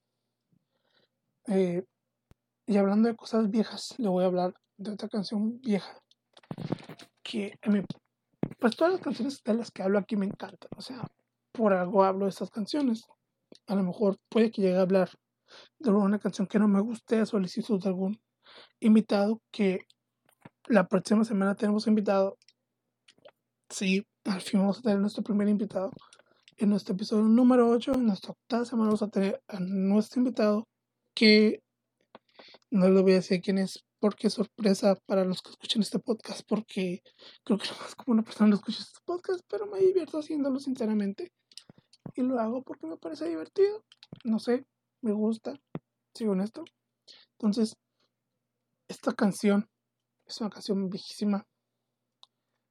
Eh, 1.48 1.84
y 2.66 2.78
hablando 2.78 3.10
de 3.10 3.16
cosas 3.16 3.52
viejas, 3.52 3.94
le 4.00 4.10
voy 4.10 4.24
a 4.24 4.28
hablar 4.28 4.56
de 4.78 4.92
otra 4.92 5.08
canción 5.08 5.62
vieja. 5.62 6.02
Que 7.22 7.60
a 7.62 7.70
mí, 7.70 7.84
pues 8.60 8.76
todas 8.76 8.94
las 8.94 9.02
canciones 9.02 9.44
de 9.44 9.54
las 9.54 9.70
que 9.70 9.84
hablo 9.84 10.00
aquí 10.00 10.16
me 10.16 10.26
encantan. 10.26 10.70
O 10.76 10.82
sea, 10.82 11.06
por 11.52 11.74
algo 11.74 12.04
hablo 12.04 12.26
de 12.26 12.32
estas 12.32 12.50
canciones. 12.50 13.06
A 13.68 13.76
lo 13.76 13.84
mejor 13.84 14.18
puede 14.30 14.52
que 14.52 14.62
llegue 14.62 14.78
a 14.78 14.82
hablar 14.82 15.10
de 15.80 15.92
una 15.92 16.20
canción 16.20 16.48
que 16.48 16.60
no 16.60 16.68
me 16.68 16.82
guste 16.82 17.20
a 17.20 17.26
solicitud 17.26 17.82
de 17.82 17.90
algún 17.90 18.22
invitado 18.80 19.42
que 19.52 19.80
la 20.68 20.88
próxima 20.88 21.24
semana 21.24 21.56
tenemos 21.56 21.88
invitado. 21.88 22.38
Sí, 23.70 24.06
al 24.26 24.42
fin 24.42 24.60
vamos 24.60 24.80
a 24.80 24.82
tener 24.82 25.00
nuestro 25.00 25.24
primer 25.24 25.48
invitado. 25.48 25.92
En 26.58 26.70
nuestro 26.70 26.94
episodio 26.94 27.24
número 27.24 27.70
8, 27.70 27.94
en 27.96 28.06
nuestra 28.06 28.32
octava 28.32 28.66
semana, 28.66 28.90
vamos 28.90 29.02
a 29.02 29.10
tener 29.10 29.42
a 29.48 29.60
nuestro 29.60 30.20
invitado 30.20 30.68
que 31.16 31.62
no 32.70 32.90
le 32.90 33.02
voy 33.02 33.14
a 33.14 33.16
decir 33.16 33.42
quién 33.42 33.58
es 33.58 33.84
porque 34.00 34.28
es 34.28 34.34
sorpresa 34.34 34.96
para 35.06 35.24
los 35.24 35.42
que 35.42 35.52
escuchan 35.52 35.82
este 35.82 36.00
podcast, 36.00 36.42
porque 36.48 37.02
creo 37.44 37.58
que 37.58 37.68
no 37.72 37.78
más 37.78 37.96
como 37.96 38.14
una 38.14 38.24
persona 38.24 38.50
no 38.50 38.56
escucha 38.56 38.82
este 38.82 39.00
podcast, 39.06 39.42
pero 39.48 39.68
me 39.68 39.80
divierto 39.80 40.20
haciéndolo 40.20 40.60
sinceramente. 40.60 41.32
Y 42.16 42.22
lo 42.24 42.40
hago 42.40 42.64
porque 42.64 42.88
me 42.88 42.98
parece 42.98 43.28
divertido. 43.28 43.84
No 44.24 44.40
sé, 44.40 44.66
me 45.02 45.14
gusta, 45.14 45.54
sigo 46.14 46.34
honesto. 46.34 46.64
Entonces, 47.34 47.78
esta 48.88 49.14
canción 49.14 49.70
es 50.26 50.42
una 50.42 50.50
canción 50.50 50.90
viejísima. 50.90 51.48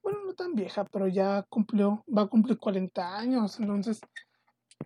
Bueno, 0.02 0.24
no 0.24 0.34
tan 0.34 0.54
vieja, 0.54 0.84
pero 0.84 1.08
ya 1.08 1.44
cumplió, 1.48 2.04
va 2.06 2.22
a 2.22 2.26
cumplir 2.28 2.58
40 2.58 3.16
años. 3.16 3.58
Entonces, 3.58 4.00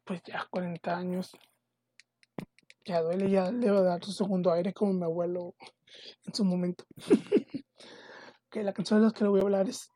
pues 0.04 0.22
ya 0.24 0.46
40 0.50 0.96
años. 0.96 1.32
Ya 2.84 3.00
duele, 3.00 3.30
ya 3.30 3.50
le 3.50 3.70
va 3.70 3.78
a 3.78 3.82
dar 3.82 4.04
su 4.04 4.12
segundo 4.12 4.52
aire 4.52 4.74
como 4.74 4.92
mi 4.92 5.04
abuelo 5.04 5.54
en 6.24 6.34
su 6.34 6.44
momento. 6.44 6.84
ok, 8.46 8.56
la 8.56 8.72
canción 8.72 9.00
de 9.00 9.06
la 9.06 9.12
que 9.12 9.24
le 9.24 9.30
voy 9.30 9.40
a 9.40 9.44
hablar 9.44 9.68
es 9.68 9.90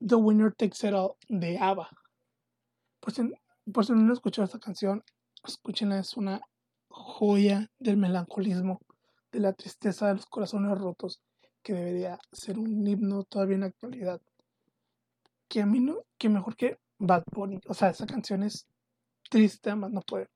The 0.00 0.14
Winner 0.14 0.54
Takes 0.54 0.88
It 0.88 0.94
All 0.94 1.16
de 1.28 1.58
ABBA. 1.58 1.88
Por 3.00 3.12
si, 3.12 3.22
por 3.72 3.84
si 3.84 3.92
no 3.92 4.00
han 4.00 4.10
escuchado 4.10 4.44
esta 4.44 4.58
canción, 4.58 5.02
escúchenla, 5.44 5.98
es 5.98 6.16
una 6.16 6.40
joya 6.88 7.70
del 7.78 7.96
melancolismo, 7.96 8.80
de 9.32 9.40
la 9.40 9.52
tristeza 9.52 10.08
de 10.08 10.14
los 10.14 10.26
corazones 10.26 10.76
rotos 10.78 11.20
que 11.62 11.74
debería 11.74 12.18
ser 12.32 12.58
un 12.58 12.86
himno 12.86 13.24
todavía 13.24 13.54
en 13.56 13.60
la 13.60 13.66
actualidad. 13.66 14.20
Que 15.48 15.62
a 15.62 15.66
mí 15.66 15.80
no, 15.80 15.98
que 16.18 16.28
mejor 16.28 16.56
que 16.56 16.78
Bad 16.98 17.24
Bunny. 17.32 17.60
O 17.66 17.74
sea, 17.74 17.90
esa 17.90 18.06
canción 18.06 18.42
es 18.42 18.66
triste, 19.28 19.74
más 19.74 19.90
no 19.90 20.02
puede. 20.02 20.28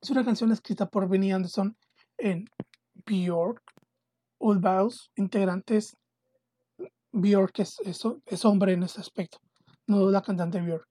Es 0.00 0.10
una 0.10 0.24
canción 0.24 0.52
escrita 0.52 0.86
por 0.86 1.08
Benny 1.08 1.32
Anderson 1.32 1.76
en 2.18 2.46
Bjork, 3.06 3.62
Bows, 4.38 5.10
integrantes. 5.16 5.96
Bjork 7.12 7.58
es, 7.60 7.78
es, 8.26 8.44
hombre 8.44 8.74
en 8.74 8.82
ese 8.82 9.00
aspecto, 9.00 9.38
no 9.86 10.10
la 10.10 10.22
cantante 10.22 10.60
Bjork. 10.60 10.86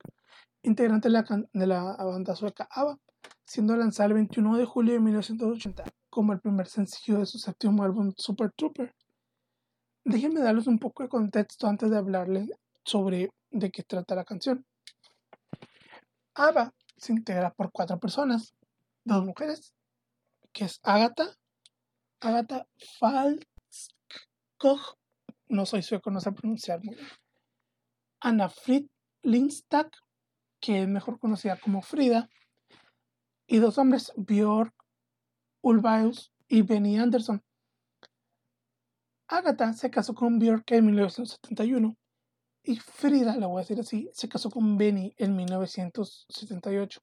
Integrante 0.65 1.09
de 1.09 1.13
la, 1.13 1.25
de 1.53 1.67
la 1.67 1.95
banda 1.97 2.35
sueca 2.35 2.67
ABBA, 2.71 2.97
siendo 3.45 3.75
lanzada 3.75 4.07
el 4.07 4.13
21 4.15 4.57
de 4.57 4.65
julio 4.65 4.93
de 4.93 4.99
1980 4.99 5.83
como 6.09 6.33
el 6.33 6.39
primer 6.39 6.67
sencillo 6.67 7.19
de 7.19 7.25
su 7.25 7.37
séptimo 7.37 7.83
álbum 7.83 8.13
Super 8.17 8.51
Trooper. 8.53 8.95
Déjenme 10.05 10.39
darles 10.39 10.65
un 10.65 10.79
poco 10.79 11.03
de 11.03 11.09
contexto 11.09 11.67
antes 11.67 11.89
de 11.89 11.97
hablarles 11.97 12.49
sobre 12.85 13.31
de 13.51 13.69
qué 13.69 13.83
trata 13.83 14.15
la 14.15 14.23
canción. 14.23 14.65
ABBA 16.33 16.73
se 16.97 17.11
integra 17.11 17.53
por 17.53 17.71
cuatro 17.71 17.99
personas, 17.99 18.55
dos 19.03 19.25
mujeres, 19.25 19.73
que 20.53 20.65
es 20.65 20.79
Agatha, 20.83 21.35
Agatha 22.21 22.65
Falskog, 22.97 23.37
no 25.49 25.65
soy 25.65 25.83
sueco, 25.83 26.11
no 26.11 26.21
sé 26.21 26.31
pronunciar 26.31 26.81
muy 26.83 26.95
bien, 26.95 27.07
Anna 28.21 28.47
Frid 28.49 28.87
Lindstad, 29.21 29.87
que 30.59 30.81
es 30.81 30.87
mejor 30.87 31.19
conocida 31.19 31.59
como 31.59 31.81
Frida, 31.81 32.29
y 33.47 33.57
dos 33.59 33.77
hombres, 33.77 34.11
Björk 34.15 34.73
Ulvaeus 35.65 36.31
y 36.47 36.61
Benny 36.61 36.97
Anderson. 36.97 37.43
Agatha 39.27 39.73
se 39.73 39.89
casó 39.89 40.13
con 40.13 40.37
Björk 40.37 40.71
en 40.71 40.85
1971 40.85 41.97
y 42.61 42.75
Frida, 42.77 43.35
la 43.35 43.47
voy 43.47 43.57
a 43.57 43.61
decir 43.61 43.79
así, 43.79 44.09
se 44.13 44.29
casó 44.29 44.51
con 44.51 44.77
Benny 44.77 45.15
en 45.17 45.35
1978. 45.35 47.01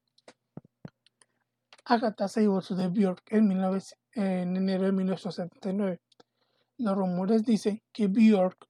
Agatha 1.83 2.29
se 2.29 2.39
divorció 2.39 2.77
de 2.77 2.87
Björk 2.87 3.23
en, 3.31 3.51
en 3.51 4.57
enero 4.57 4.85
de 4.85 4.91
1979. 4.93 5.99
Los 6.77 6.95
rumores 6.95 7.43
dicen 7.43 7.81
que 7.91 8.07
Björk, 8.07 8.65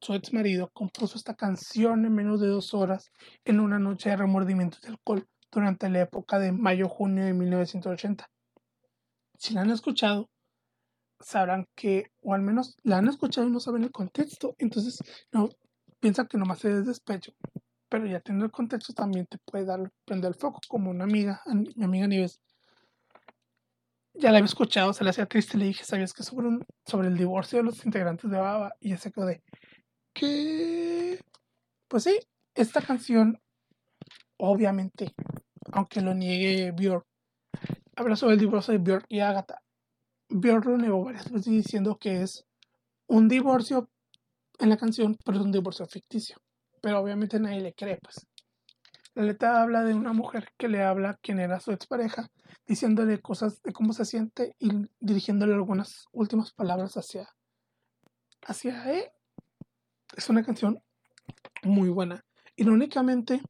su 0.00 0.14
ex 0.14 0.32
marido, 0.32 0.70
compuso 0.72 1.16
esta 1.16 1.34
canción 1.34 2.04
en 2.04 2.14
menos 2.14 2.40
de 2.40 2.48
dos 2.48 2.74
horas 2.74 3.10
en 3.44 3.60
una 3.60 3.78
noche 3.78 4.10
de 4.10 4.16
remordimientos 4.16 4.80
de 4.80 4.88
alcohol 4.88 5.26
durante 5.50 5.88
la 5.88 6.00
época 6.02 6.38
de 6.38 6.52
mayo-junio 6.52 7.24
de 7.24 7.34
1980. 7.34 8.30
Si 9.36 9.54
la 9.54 9.62
han 9.62 9.70
escuchado, 9.70 10.30
sabrán 11.20 11.66
que, 11.74 12.12
o 12.22 12.34
al 12.34 12.42
menos 12.42 12.76
la 12.82 12.98
han 12.98 13.08
escuchado 13.08 13.46
y 13.46 13.50
no 13.50 13.60
saben 13.60 13.84
el 13.84 13.92
contexto, 13.92 14.54
entonces 14.58 14.98
no 15.32 15.50
piensan 16.00 16.26
que 16.28 16.38
nomás 16.38 16.64
es 16.64 16.86
despecho. 16.86 17.32
Pero 17.88 18.06
ya 18.06 18.20
teniendo 18.20 18.46
el 18.46 18.52
contexto 18.52 18.92
también 18.92 19.26
te 19.26 19.38
puede 19.38 19.64
dar, 19.64 19.90
prender 20.04 20.28
el 20.28 20.34
foco, 20.34 20.60
como 20.68 20.90
una 20.90 21.04
amiga, 21.04 21.42
mi 21.76 21.84
amiga 21.84 22.06
Nieves. 22.06 22.40
Ya 24.14 24.30
la 24.30 24.38
había 24.38 24.46
escuchado, 24.46 24.92
se 24.92 25.04
le 25.04 25.10
hacía 25.10 25.26
triste, 25.26 25.56
le 25.56 25.66
dije, 25.66 25.84
¿sabías 25.84 26.12
que 26.12 26.22
sobre, 26.22 26.48
un, 26.48 26.66
sobre 26.84 27.08
el 27.08 27.16
divorcio 27.16 27.58
de 27.58 27.64
los 27.64 27.84
integrantes 27.84 28.30
de 28.30 28.38
Baba? 28.38 28.72
Y 28.80 28.92
ese 28.92 29.12
quedó 29.12 29.26
de, 29.26 29.42
¿qué? 30.12 31.18
Pues 31.88 32.04
sí, 32.04 32.18
esta 32.54 32.82
canción, 32.82 33.40
obviamente, 34.36 35.14
aunque 35.72 36.00
lo 36.00 36.14
niegue 36.14 36.72
Björk, 36.72 37.04
habla 37.96 38.16
sobre 38.16 38.34
el 38.34 38.40
divorcio 38.40 38.72
de 38.72 38.78
Björk 38.78 39.06
y 39.08 39.20
Agatha. 39.20 39.62
Björk 40.28 40.64
lo 40.66 40.78
negó 40.78 41.04
varias 41.04 41.30
veces 41.30 41.52
diciendo 41.52 41.96
que 41.98 42.22
es 42.22 42.46
un 43.08 43.28
divorcio 43.28 43.90
en 44.58 44.68
la 44.68 44.76
canción, 44.76 45.16
pero 45.24 45.38
es 45.38 45.44
un 45.44 45.52
divorcio 45.52 45.86
ficticio. 45.86 46.36
Pero 46.80 47.00
obviamente 47.00 47.40
nadie 47.40 47.60
le 47.60 47.74
cree, 47.74 47.98
pues. 48.00 48.26
La 49.14 49.24
letra 49.24 49.60
habla 49.60 49.82
de 49.82 49.94
una 49.94 50.12
mujer 50.12 50.52
que 50.56 50.68
le 50.68 50.82
habla 50.82 51.10
a 51.10 51.16
quien 51.16 51.40
era 51.40 51.58
su 51.58 51.72
expareja, 51.72 52.30
diciéndole 52.66 53.20
cosas 53.20 53.60
de 53.62 53.72
cómo 53.72 53.92
se 53.92 54.04
siente 54.04 54.54
y 54.60 54.70
dirigiéndole 55.00 55.54
algunas 55.54 56.06
últimas 56.12 56.52
palabras 56.52 56.96
hacia, 56.96 57.28
hacia 58.42 58.92
él. 58.92 59.04
Es 60.16 60.28
una 60.28 60.42
canción 60.44 60.82
muy 61.62 61.88
buena. 61.88 62.24
Irónicamente, 62.56 63.40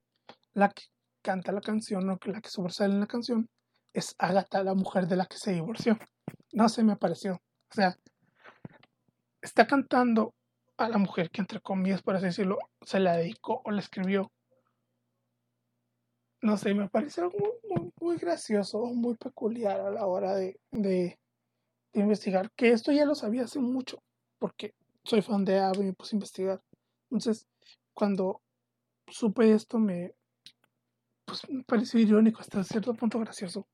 la 0.52 0.68
que 0.68 0.84
canta 1.22 1.52
la 1.52 1.61
canción 1.61 2.08
o 2.08 2.18
la 2.24 2.40
que 2.40 2.50
sobresale 2.50 2.94
en 2.94 3.00
la 3.00 3.06
canción 3.06 3.48
es 3.92 4.14
Agatha, 4.18 4.62
la 4.62 4.74
mujer 4.74 5.06
de 5.06 5.16
la 5.16 5.26
que 5.26 5.36
se 5.36 5.52
divorció. 5.52 5.98
No 6.52 6.68
sé, 6.68 6.82
me 6.82 6.96
pareció. 6.96 7.34
O 7.34 7.74
sea, 7.74 7.96
está 9.40 9.66
cantando 9.66 10.34
a 10.76 10.88
la 10.88 10.98
mujer 10.98 11.30
que, 11.30 11.40
entre 11.40 11.61
comillas, 11.61 12.02
por 12.02 12.16
así 12.16 12.26
decirlo, 12.26 12.58
se 12.82 13.00
la 13.00 13.16
dedicó 13.16 13.61
o 13.64 13.70
la 13.70 13.80
escribió. 13.80 14.30
No 16.42 16.56
sé, 16.56 16.74
me 16.74 16.88
parece 16.88 17.20
algo 17.20 17.38
muy, 17.68 17.92
muy, 18.00 18.16
gracioso, 18.16 18.80
muy 18.86 19.14
peculiar 19.16 19.80
a 19.80 19.90
la 19.90 20.06
hora 20.06 20.34
de, 20.34 20.58
de, 20.70 21.18
investigar. 21.92 22.50
Que 22.52 22.70
esto 22.70 22.92
ya 22.92 23.04
lo 23.04 23.14
sabía 23.14 23.44
hace 23.44 23.61
mucho, 23.61 24.02
porque 24.38 24.74
soy 25.05 25.22
fan 25.22 25.44
de 25.44 25.59
Ave 25.59 25.80
y 25.80 25.84
me 25.86 25.92
puse 25.92 26.14
a 26.14 26.18
investigar. 26.18 26.62
Entonces, 27.11 27.46
cuando 27.94 28.42
supe 29.09 29.53
esto, 29.53 29.78
me, 29.78 30.14
pues, 31.24 31.48
me 31.48 31.64
pareció 31.64 32.01
irónico, 32.01 32.40
hasta 32.40 32.62
cierto 32.64 32.94
punto 32.94 33.18
gracioso 33.18 33.66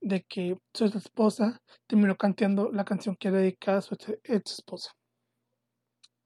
de 0.00 0.22
que 0.22 0.56
su 0.72 0.84
esposa 0.84 1.60
terminó 1.86 2.16
cantando 2.16 2.70
la 2.70 2.84
canción 2.84 3.16
que 3.16 3.28
era 3.28 3.38
dedicada 3.38 3.78
a 3.78 3.82
su 3.82 3.96
ex 4.24 4.52
esposa. 4.52 4.92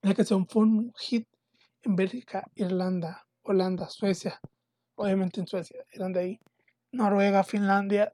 La 0.02 0.14
canción 0.14 0.46
fue 0.46 0.62
un 0.62 0.92
hit 0.98 1.26
en 1.82 1.96
Bélgica, 1.96 2.44
Irlanda, 2.54 3.26
Holanda, 3.42 3.88
Suecia, 3.88 4.40
obviamente 4.96 5.40
en 5.40 5.46
Suecia, 5.46 5.84
eran 5.90 6.12
de 6.12 6.20
ahí. 6.20 6.40
Noruega, 6.94 7.42
Finlandia, 7.42 8.12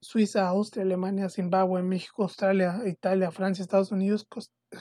Suiza, 0.00 0.46
Austria, 0.46 0.82
Alemania, 0.82 1.30
Zimbabue, 1.30 1.82
México, 1.82 2.24
Australia, 2.24 2.82
Italia, 2.84 3.30
Francia, 3.30 3.62
Estados 3.62 3.92
Unidos, 3.92 4.26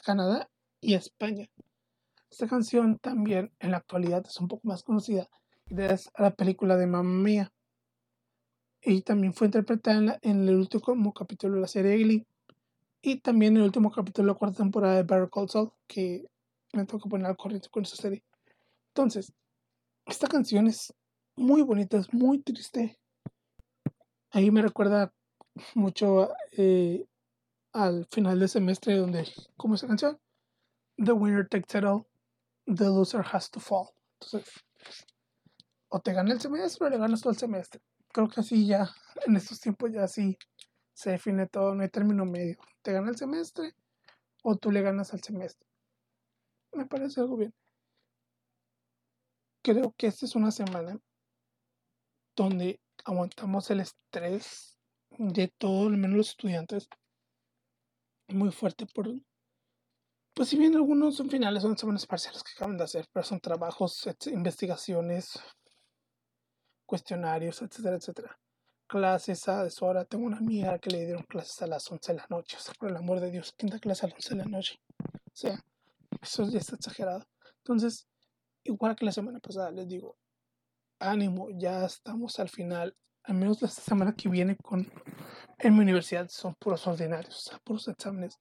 Canadá 0.04 0.50
y 0.82 0.94
España. 0.94 1.50
Esta 2.30 2.48
canción 2.48 3.00
también 3.00 3.52
en 3.60 3.72
la 3.72 3.78
actualidad 3.78 4.26
es 4.28 4.40
un 4.40 4.48
poco 4.48 4.68
más 4.68 4.84
conocida 4.84 5.28
gracias 5.66 6.12
a 6.16 6.24
la 6.24 6.32
película 6.32 6.78
de 6.78 6.88
Mamma 6.88 7.24
Mía. 7.24 7.52
Y 8.82 9.02
también 9.02 9.34
fue 9.34 9.48
interpretada 9.48 10.20
en, 10.22 10.48
el 10.48 10.56
último 10.56 11.14
capítulo 11.14 11.56
de 11.56 11.62
la 11.62 11.68
serie 11.68 11.98
Glee 11.98 12.26
y 13.02 13.20
también 13.20 13.54
en 13.54 13.58
el 13.58 13.64
último 13.64 13.92
capítulo 13.92 14.28
de 14.28 14.34
la 14.34 14.40
cuarta 14.40 14.58
temporada 14.58 14.96
de 14.96 15.04
Better 15.04 15.30
Call 15.30 15.50
Saul 15.50 15.72
que 15.88 16.26
me 16.74 16.86
tengo 16.86 17.04
que 17.04 17.10
poner 17.10 17.28
al 17.28 17.38
corriente 17.38 17.70
con 17.70 17.84
esa 17.84 17.96
serie. 17.96 18.24
Entonces 18.90 19.34
esta 20.06 20.28
canción 20.28 20.68
es 20.68 20.94
muy 21.36 21.62
bonita 21.62 21.98
es 21.98 22.14
muy 22.14 22.40
triste. 22.40 23.00
Ahí 24.32 24.52
me 24.52 24.62
recuerda 24.62 25.14
mucho 25.76 26.30
eh, 26.52 27.06
al 27.74 28.06
final 28.12 28.40
del 28.40 28.50
semestre 28.50 28.96
donde 28.96 29.28
como 29.58 29.76
esa 29.76 29.88
canción 29.88 30.20
the 31.04 31.14
winner 31.14 31.48
takes 31.48 31.76
it 31.76 31.84
all 31.84 32.08
the 32.66 32.86
loser 32.86 33.24
has 33.24 33.50
to 33.50 33.60
fall 33.60 33.90
entonces 34.20 34.54
o 35.90 36.00
te 36.00 36.14
gana 36.14 36.34
el 36.34 36.40
semestre 36.40 36.88
o 36.88 36.90
le 36.90 36.98
ganas 36.98 37.22
todo 37.22 37.32
el 37.32 37.40
semestre 37.40 37.82
creo 38.12 38.28
que 38.28 38.42
así 38.42 38.66
ya, 38.66 38.90
en 39.26 39.36
estos 39.36 39.60
tiempos 39.60 39.92
ya 39.92 40.04
así 40.04 40.38
se 40.94 41.12
define 41.12 41.48
todo, 41.48 41.74
no 41.76 41.84
hay 41.84 41.90
término 41.90 42.26
medio. 42.26 42.58
Te 42.82 42.92
gana 42.92 43.10
el 43.10 43.18
semestre 43.18 43.74
o 44.44 44.58
tú 44.58 44.72
le 44.72 44.82
ganas 44.82 45.14
al 45.14 45.22
semestre. 45.22 45.68
Me 46.74 46.86
parece 46.86 47.22
algo 47.22 47.38
bien. 47.38 47.54
Creo 49.62 49.94
que 49.98 50.08
esta 50.08 50.26
es 50.26 50.36
una 50.36 50.52
semana 50.52 51.00
donde 52.36 52.80
aguantamos 53.06 53.70
el 53.72 53.82
estrés 53.82 54.78
de 55.18 55.48
todo, 55.48 55.88
al 55.88 55.98
menos 55.98 56.18
los 56.18 56.30
estudiantes, 56.30 56.88
muy 58.28 58.52
fuerte 58.52 58.86
por... 58.86 59.08
Pues 60.40 60.48
si 60.48 60.58
bien 60.58 60.74
algunos 60.74 61.18
son 61.18 61.30
finales, 61.30 61.64
son 61.64 61.78
semanas 61.78 62.08
parciales 62.08 62.42
que 62.44 62.54
acaban 62.56 62.78
de 62.78 62.86
hacer, 62.86 63.06
pero 63.12 63.26
son 63.26 63.42
trabajos, 63.42 64.08
investigaciones, 64.28 65.38
cuestionarios, 66.86 67.62
etcétera, 67.62 67.98
etcétera. 67.98 68.40
Clases 68.88 69.50
a 69.50 69.66
deshora. 69.66 70.06
Tengo 70.06 70.26
una 70.28 70.38
amiga 70.38 70.80
que 70.80 70.92
le 70.92 71.06
dieron 71.06 71.24
clases 71.24 71.62
a 71.64 71.68
las 71.68 71.92
11 71.92 72.14
de 72.14 72.18
la 72.20 72.26
noche. 72.30 72.56
O 72.56 72.62
sea, 72.62 72.74
por 72.80 72.90
el 72.90 72.96
amor 72.96 73.20
de 73.20 73.32
Dios, 73.32 73.54
¿quién 73.58 73.70
da 73.70 73.80
clase 73.80 74.06
a 74.06 74.10
las 74.12 74.16
11 74.16 74.30
de 74.30 74.36
la 74.38 74.46
noche? 74.46 74.80
O 75.04 75.36
sea, 75.36 75.62
eso 76.22 76.50
ya 76.50 76.60
está 76.60 76.78
exagerado. 76.78 77.26
Entonces, 77.58 78.08
igual 78.64 78.96
que 78.96 79.04
la 79.04 79.12
semana 79.12 79.42
pasada, 79.42 79.72
les 79.72 79.90
digo, 79.90 80.16
ánimo, 81.00 81.50
ya 81.52 81.84
estamos 81.84 82.40
al 82.40 82.48
final. 82.48 82.96
Al 83.24 83.36
menos 83.36 83.62
la 83.62 83.68
semana 83.68 84.16
que 84.16 84.30
viene 84.30 84.56
con 84.56 84.90
en 85.58 85.74
mi 85.74 85.82
universidad 85.82 86.30
son 86.30 86.56
puros 86.56 86.88
ordinarios, 86.88 87.36
o 87.36 87.50
sea, 87.50 87.60
puros 87.60 87.90
exámenes. 87.90 88.40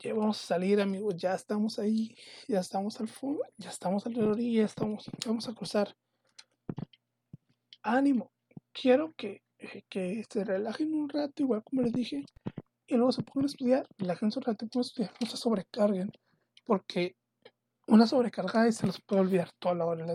Ya 0.00 0.14
vamos 0.14 0.40
a 0.44 0.46
salir, 0.46 0.80
amigos, 0.80 1.16
ya 1.16 1.34
estamos 1.34 1.80
ahí, 1.80 2.16
ya 2.46 2.60
estamos 2.60 3.00
al 3.00 3.08
fondo, 3.08 3.42
ya 3.56 3.70
estamos 3.70 4.06
a 4.06 4.10
la 4.10 4.28
orilla, 4.28 4.64
estamos, 4.64 5.10
vamos 5.26 5.48
a 5.48 5.54
cruzar 5.54 5.96
ánimo, 7.82 8.30
quiero 8.72 9.12
que, 9.16 9.42
eh, 9.58 9.82
que 9.88 10.24
se 10.30 10.44
relajen 10.44 10.94
un 10.94 11.08
rato, 11.08 11.42
igual 11.42 11.64
como 11.64 11.82
les 11.82 11.92
dije, 11.92 12.24
y 12.86 12.94
luego 12.94 13.10
se 13.10 13.24
pongan 13.24 13.44
a 13.44 13.46
estudiar, 13.46 13.88
relajen 13.98 14.30
un 14.32 14.42
rato 14.42 14.66
estudiar, 14.80 15.12
no 15.20 15.26
se 15.26 15.36
sobrecarguen, 15.36 16.12
porque 16.64 17.16
una 17.88 18.06
sobrecarga 18.06 18.70
se 18.70 18.86
los 18.86 19.00
puede 19.00 19.22
olvidar 19.22 19.50
toda 19.58 19.74
la 19.74 19.84
hora. 19.84 20.06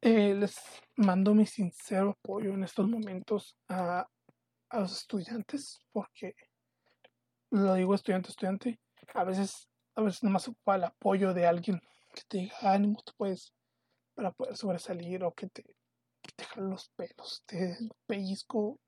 Eh, 0.00 0.34
les 0.34 0.56
mando 0.96 1.32
mi 1.32 1.46
sincero 1.46 2.10
apoyo 2.10 2.54
en 2.54 2.64
estos 2.64 2.88
momentos 2.88 3.56
a, 3.68 4.08
a 4.68 4.80
los 4.80 4.96
estudiantes, 4.96 5.78
porque 5.92 6.34
lo 7.52 7.74
digo 7.74 7.94
estudiante, 7.94 8.30
estudiante, 8.30 8.80
a 9.14 9.24
veces, 9.24 9.68
a 9.94 10.02
veces 10.02 10.22
nomás 10.22 10.48
ocupa 10.48 10.76
el 10.76 10.84
apoyo 10.84 11.34
de 11.34 11.46
alguien 11.46 11.80
que 12.14 12.22
te 12.26 12.38
diga, 12.38 12.56
ánimo, 12.62 13.02
tú 13.04 13.12
puedes, 13.16 13.52
para 14.14 14.32
poder 14.32 14.56
sobresalir 14.56 15.22
o 15.22 15.32
que 15.32 15.48
te, 15.48 15.62
que 15.62 16.60
los 16.60 16.88
pelos, 16.96 17.42
te 17.46 17.76
pellizco 18.06 18.78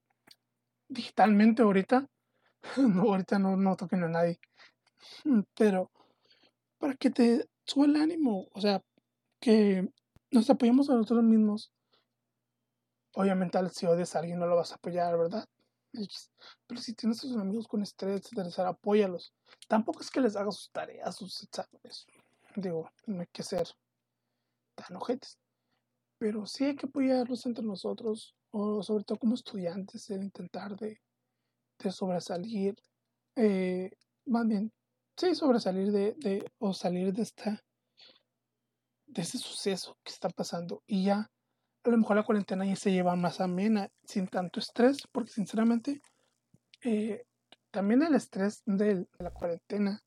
digitalmente 0.89 1.62
ahorita. 1.62 2.07
no, 2.79 3.03
ahorita 3.03 3.39
no, 3.39 3.57
no 3.57 3.77
toquen 3.77 4.05
a 4.05 4.09
nadie. 4.09 4.39
Pero 5.55 5.91
para 6.79 6.95
que 6.95 7.11
te 7.11 7.47
suba 7.67 7.85
el 7.85 7.97
ánimo, 7.97 8.49
o 8.53 8.61
sea, 8.61 8.81
que 9.41 9.87
nos 10.31 10.49
apoyemos 10.49 10.89
a 10.89 10.95
nosotros 10.95 11.23
mismos. 11.23 11.71
Obviamente, 13.15 13.59
si 13.71 13.87
odias 13.87 14.17
a 14.17 14.21
alguien, 14.21 14.39
no 14.39 14.47
lo 14.47 14.57
vas 14.57 14.73
a 14.73 14.77
apoyar, 14.77 15.17
¿verdad? 15.19 15.45
Pero 16.66 16.80
si 16.80 16.95
tienes 16.95 17.18
a 17.18 17.22
tus 17.22 17.36
amigos 17.36 17.68
con 17.68 17.82
estrés, 17.82 18.20
etcétera, 18.20 18.68
apóyalos. 18.68 19.32
Tampoco 19.68 20.01
es 20.01 20.11
que 20.11 20.20
les 20.20 20.36
hagas 20.36 20.57
sus 20.57 20.70
tareas, 20.70 21.16
sus 21.16 21.42
exámenes. 21.42 22.07
Digo, 22.57 22.90
no 23.07 23.20
hay 23.20 23.28
que 23.32 23.42
ser 23.42 23.68
tan 24.74 24.97
ojetes. 24.97 25.38
Pero 26.18 26.47
sí 26.47 26.64
hay 26.64 26.76
que 26.76 26.86
apoyarlos 26.86 27.47
entre 27.47 27.64
nosotros, 27.64 28.34
o 28.51 28.82
sobre 28.82 29.05
todo 29.05 29.18
como 29.18 29.34
estudiantes, 29.34 30.11
el 30.11 30.22
intentar 30.22 30.76
de, 30.76 31.01
de 31.78 31.90
sobresalir, 31.90 32.76
eh, 33.36 33.90
más 34.26 34.47
bien, 34.47 34.72
sí, 35.16 35.34
sobresalir 35.34 35.90
de, 35.90 36.14
de, 36.18 36.53
o 36.59 36.72
salir 36.72 37.12
de 37.12 37.22
esta, 37.22 37.64
de 39.07 39.22
ese 39.22 39.38
suceso 39.38 39.97
que 40.03 40.12
está 40.12 40.28
pasando. 40.28 40.82
Y 40.86 41.05
ya, 41.05 41.30
a 41.85 41.91
lo 41.91 41.99
mejor 41.99 42.16
la 42.16 42.22
cuarentena 42.24 42.64
ya 42.64 42.76
se 42.76 42.93
lleva 42.93 43.14
más 43.14 43.41
amena, 43.41 43.91
sin 44.05 44.26
tanto 44.26 44.61
estrés, 44.61 45.07
porque 45.12 45.32
sinceramente, 45.32 46.01
eh, 46.82 47.26
también 47.70 48.03
el 48.03 48.14
estrés 48.14 48.62
de 48.64 49.07
la 49.18 49.30
cuarentena 49.30 50.03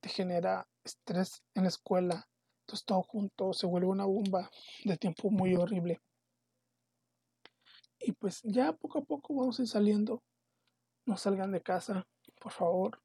te 0.00 0.08
genera 0.08 0.68
estrés 0.84 1.42
en 1.54 1.62
la 1.62 1.68
escuela, 1.68 2.28
entonces 2.62 2.84
todo 2.84 3.02
junto 3.02 3.52
se 3.52 3.66
vuelve 3.66 3.88
una 3.88 4.04
bomba 4.04 4.50
de 4.84 4.96
tiempo 4.96 5.30
muy 5.30 5.54
horrible. 5.54 6.00
Y 8.00 8.12
pues 8.12 8.40
ya 8.42 8.72
poco 8.72 8.98
a 8.98 9.04
poco 9.04 9.34
vamos 9.34 9.58
a 9.58 9.62
ir 9.62 9.68
saliendo. 9.68 10.22
No 11.06 11.16
salgan 11.16 11.52
de 11.52 11.60
casa, 11.60 12.06
por 12.40 12.52
favor. 12.52 13.00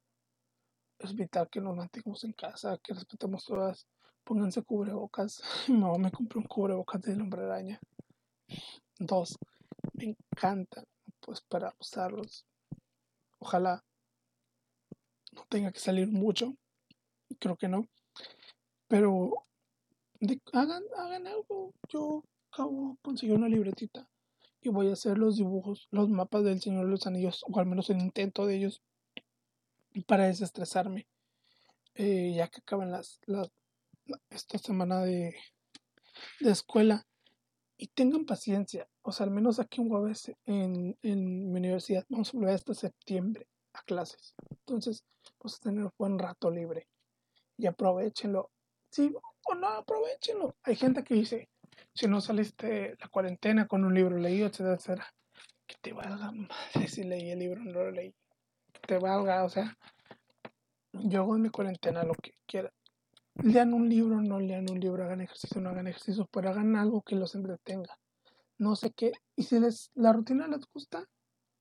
Es 0.99 1.13
vital 1.15 1.47
que 1.49 1.61
nos 1.61 1.75
mantengamos 1.75 2.23
en 2.23 2.33
casa, 2.33 2.79
que 2.83 2.93
respetemos 2.93 3.45
todas. 3.45 3.87
Pónganse 4.23 4.63
cubrebocas. 4.63 5.41
Mi 5.67 5.77
mamá 5.77 5.97
me 5.97 6.11
compró 6.11 6.39
un 6.39 6.47
cubrebocas 6.47 7.01
de 7.03 7.13
hombre 7.13 7.43
araña. 7.43 7.79
Dos. 8.99 9.37
Me 9.93 10.05
encantan, 10.05 10.85
pues 11.19 11.41
para 11.41 11.73
usarlos. 11.79 12.45
Ojalá 13.39 13.83
no 15.31 15.45
tenga 15.49 15.71
que 15.71 15.79
salir 15.79 16.07
mucho. 16.07 16.55
Creo 17.39 17.57
que 17.57 17.67
no. 17.67 17.87
Pero 18.87 19.45
hagan, 20.53 20.83
hagan 20.97 21.27
algo. 21.27 21.73
Yo 21.89 22.23
acabo 22.51 22.91
de 22.91 22.97
conseguir 23.01 23.35
una 23.35 23.49
libretita 23.49 24.07
y 24.61 24.69
voy 24.69 24.89
a 24.89 24.93
hacer 24.93 25.17
los 25.17 25.37
dibujos, 25.37 25.87
los 25.91 26.09
mapas 26.09 26.43
del 26.43 26.61
Señor 26.61 26.85
de 26.85 26.91
los 26.91 27.07
Anillos, 27.07 27.43
o 27.47 27.59
al 27.59 27.65
menos 27.65 27.89
el 27.89 27.99
intento 27.99 28.45
de 28.45 28.55
ellos, 28.57 28.81
para 30.05 30.25
desestresarme. 30.25 31.07
Eh, 31.95 32.33
ya 32.35 32.47
que 32.47 32.59
acaban 32.59 32.91
las, 32.91 33.19
las 33.25 33.49
esta 34.29 34.57
semana 34.57 35.01
de, 35.01 35.35
de 36.39 36.51
escuela 36.51 37.05
y 37.77 37.87
tengan 37.87 38.25
paciencia. 38.25 38.87
O 39.03 39.11
sea, 39.11 39.25
al 39.25 39.31
menos 39.31 39.59
aquí 39.59 39.81
en 39.81 39.89
Guaves, 39.89 40.31
en, 40.45 40.97
en 41.01 41.51
mi 41.51 41.59
universidad, 41.59 42.05
vamos 42.09 42.29
a 42.29 42.37
volver 42.37 42.55
hasta 42.55 42.73
septiembre 42.73 43.47
a 43.73 43.81
clases. 43.83 44.35
Entonces, 44.49 45.03
vamos 45.39 45.55
a 45.55 45.63
tener 45.63 45.83
un 45.83 45.91
buen 45.97 46.19
rato 46.19 46.49
libre. 46.49 46.87
Y 47.57 47.67
aprovechenlo. 47.67 48.51
Sí, 48.91 49.13
o 49.45 49.55
no, 49.55 49.67
aprovechenlo. 49.67 50.55
Hay 50.63 50.75
gente 50.75 51.03
que 51.03 51.13
dice, 51.13 51.49
si 51.93 52.07
no 52.07 52.21
saliste 52.21 52.95
la 52.99 53.07
cuarentena 53.09 53.67
con 53.67 53.85
un 53.85 53.93
libro 53.93 54.17
leído, 54.17 54.47
etcétera, 54.47 54.75
etcétera, 54.75 55.13
que 55.67 55.75
te 55.81 55.93
valga 55.93 56.31
madre 56.31 56.87
si 56.87 57.03
leí 57.03 57.29
el 57.29 57.39
libro 57.39 57.61
no 57.63 57.71
lo 57.71 57.91
leí. 57.91 58.13
Que 58.71 58.79
te 58.87 58.97
valga, 58.97 59.43
o 59.43 59.49
sea, 59.49 59.77
yo 60.93 61.21
hago 61.21 61.35
en 61.35 61.43
mi 61.43 61.49
cuarentena 61.49 62.03
lo 62.03 62.13
que 62.13 62.33
quiera 62.45 62.71
lean 63.43 63.73
un 63.73 63.89
libro, 63.89 64.21
no 64.21 64.39
lean 64.39 64.69
un 64.69 64.79
libro, 64.79 65.03
hagan 65.03 65.21
ejercicio, 65.21 65.61
no 65.61 65.69
hagan 65.69 65.87
ejercicio, 65.87 66.27
pero 66.31 66.49
hagan 66.49 66.75
algo 66.75 67.01
que 67.01 67.15
los 67.15 67.35
entretenga. 67.35 67.97
No 68.57 68.75
sé 68.75 68.91
qué. 68.91 69.13
Y 69.35 69.43
si 69.43 69.59
les, 69.59 69.91
la 69.93 70.13
rutina 70.13 70.47
les 70.47 70.65
gusta, 70.73 71.07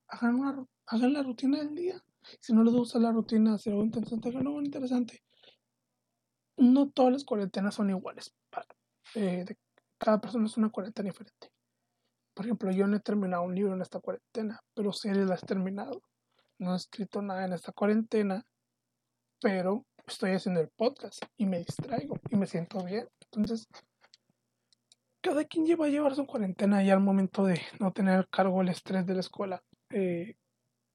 hagan 0.09 1.13
la 1.13 1.23
rutina 1.23 1.59
del 1.59 1.75
día. 1.75 2.03
Si 2.41 2.53
no 2.53 2.65
les 2.65 2.75
gusta 2.75 2.99
la 2.99 3.13
rutina, 3.13 3.55
hacer 3.55 3.73
algo 3.73 3.85
interesante, 3.85 4.29
hagan 4.29 4.47
algo 4.47 4.63
interesante. 4.63 5.23
No 6.57 6.89
todas 6.91 7.13
las 7.13 7.25
cuarentenas 7.25 7.75
son 7.75 7.91
iguales. 7.91 8.35
Eh, 9.15 9.45
cada 9.99 10.21
persona 10.21 10.47
es 10.47 10.57
una 10.57 10.71
cuarentena 10.71 11.11
diferente. 11.11 11.53
Por 12.35 12.47
ejemplo, 12.47 12.71
yo 12.71 12.87
no 12.87 12.97
he 12.97 13.01
terminado 13.01 13.43
un 13.43 13.55
libro 13.55 13.75
en 13.75 13.83
esta 13.83 14.01
cuarentena, 14.01 14.63
pero 14.75 14.93
series 14.93 15.27
las 15.27 15.43
he 15.43 15.47
terminado. 15.47 16.03
No 16.59 16.73
he 16.73 16.77
escrito 16.77 17.23
nada 17.23 17.45
en 17.45 17.53
esta 17.53 17.73
cuarentena, 17.73 18.47
pero 19.41 19.87
estoy 20.07 20.33
haciendo 20.33 20.61
el 20.61 20.69
podcast 20.69 21.23
y 21.37 21.47
me 21.47 21.59
distraigo 21.59 22.17
y 22.31 22.37
me 22.37 22.47
siento 22.47 22.83
bien. 22.85 23.09
Entonces, 23.33 23.67
cada 25.21 25.45
quien 25.45 25.67
lleva 25.67 25.87
a 25.87 25.89
llevar 25.89 26.15
su 26.15 26.27
cuarentena 26.27 26.83
y 26.85 26.91
al 26.91 27.01
momento 27.01 27.45
de 27.45 27.61
no 27.81 27.93
tener 27.93 28.29
cargo 28.29 28.63
el 28.63 28.69
estrés 28.69 29.05
de 29.07 29.15
la 29.15 29.21
escuela 29.21 29.63
eh, 29.91 30.37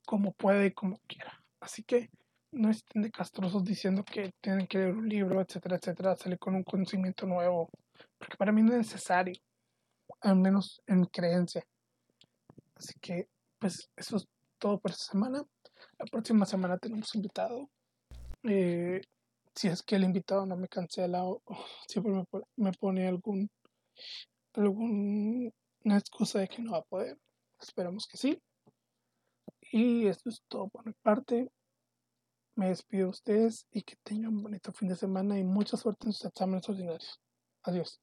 como 0.05 0.33
puede 0.33 0.67
y 0.67 0.71
como 0.71 0.99
quiera. 1.07 1.43
Así 1.59 1.83
que 1.83 2.09
no 2.51 2.69
estén 2.69 3.01
de 3.01 3.11
castrosos 3.11 3.63
diciendo 3.63 4.03
que 4.03 4.33
tienen 4.41 4.67
que 4.67 4.77
leer 4.77 4.93
un 4.93 5.07
libro, 5.07 5.41
etcétera, 5.41 5.77
etcétera, 5.77 6.15
salir 6.15 6.39
con 6.39 6.55
un 6.55 6.63
conocimiento 6.63 7.25
nuevo, 7.25 7.69
porque 8.17 8.37
para 8.37 8.51
mí 8.51 8.61
no 8.61 8.71
es 8.71 8.79
necesario, 8.79 9.35
al 10.21 10.35
menos 10.37 10.81
en 10.87 11.01
mi 11.01 11.07
creencia. 11.07 11.63
Así 12.75 12.93
que, 12.99 13.29
pues, 13.59 13.89
eso 13.95 14.17
es 14.17 14.27
todo 14.57 14.79
por 14.79 14.91
esta 14.91 15.11
semana. 15.11 15.43
La 15.97 16.05
próxima 16.05 16.45
semana 16.45 16.77
tenemos 16.77 17.13
invitado 17.15 17.69
eh, 18.43 19.01
si 19.55 19.67
es 19.67 19.83
que 19.83 19.95
el 19.95 20.03
invitado 20.03 20.45
no 20.45 20.55
me 20.57 20.67
cancela 20.67 21.23
o, 21.23 21.41
siempre 21.87 22.25
me, 22.57 22.71
pone 22.73 23.07
algún 23.07 23.49
alguna 24.53 25.51
excusa 25.97 26.39
de 26.39 26.47
que 26.47 26.61
no 26.61 26.71
va 26.73 26.79
a 26.79 26.83
poder. 26.83 27.17
Esperamos 27.59 28.07
que 28.07 28.17
sí. 28.17 28.41
Y 29.71 30.07
esto 30.07 30.29
es 30.29 30.41
todo 30.47 30.67
por 30.67 30.85
mi 30.85 30.93
parte. 31.01 31.49
Me 32.55 32.69
despido 32.69 33.05
de 33.05 33.09
ustedes 33.11 33.67
y 33.71 33.83
que 33.83 33.95
tengan 34.03 34.33
un 34.33 34.43
bonito 34.43 34.73
fin 34.73 34.89
de 34.89 34.95
semana 34.95 35.39
y 35.39 35.43
mucha 35.43 35.77
suerte 35.77 36.07
en 36.07 36.13
sus 36.13 36.25
exámenes 36.25 36.67
ordinarios. 36.67 37.21
Adiós. 37.63 38.01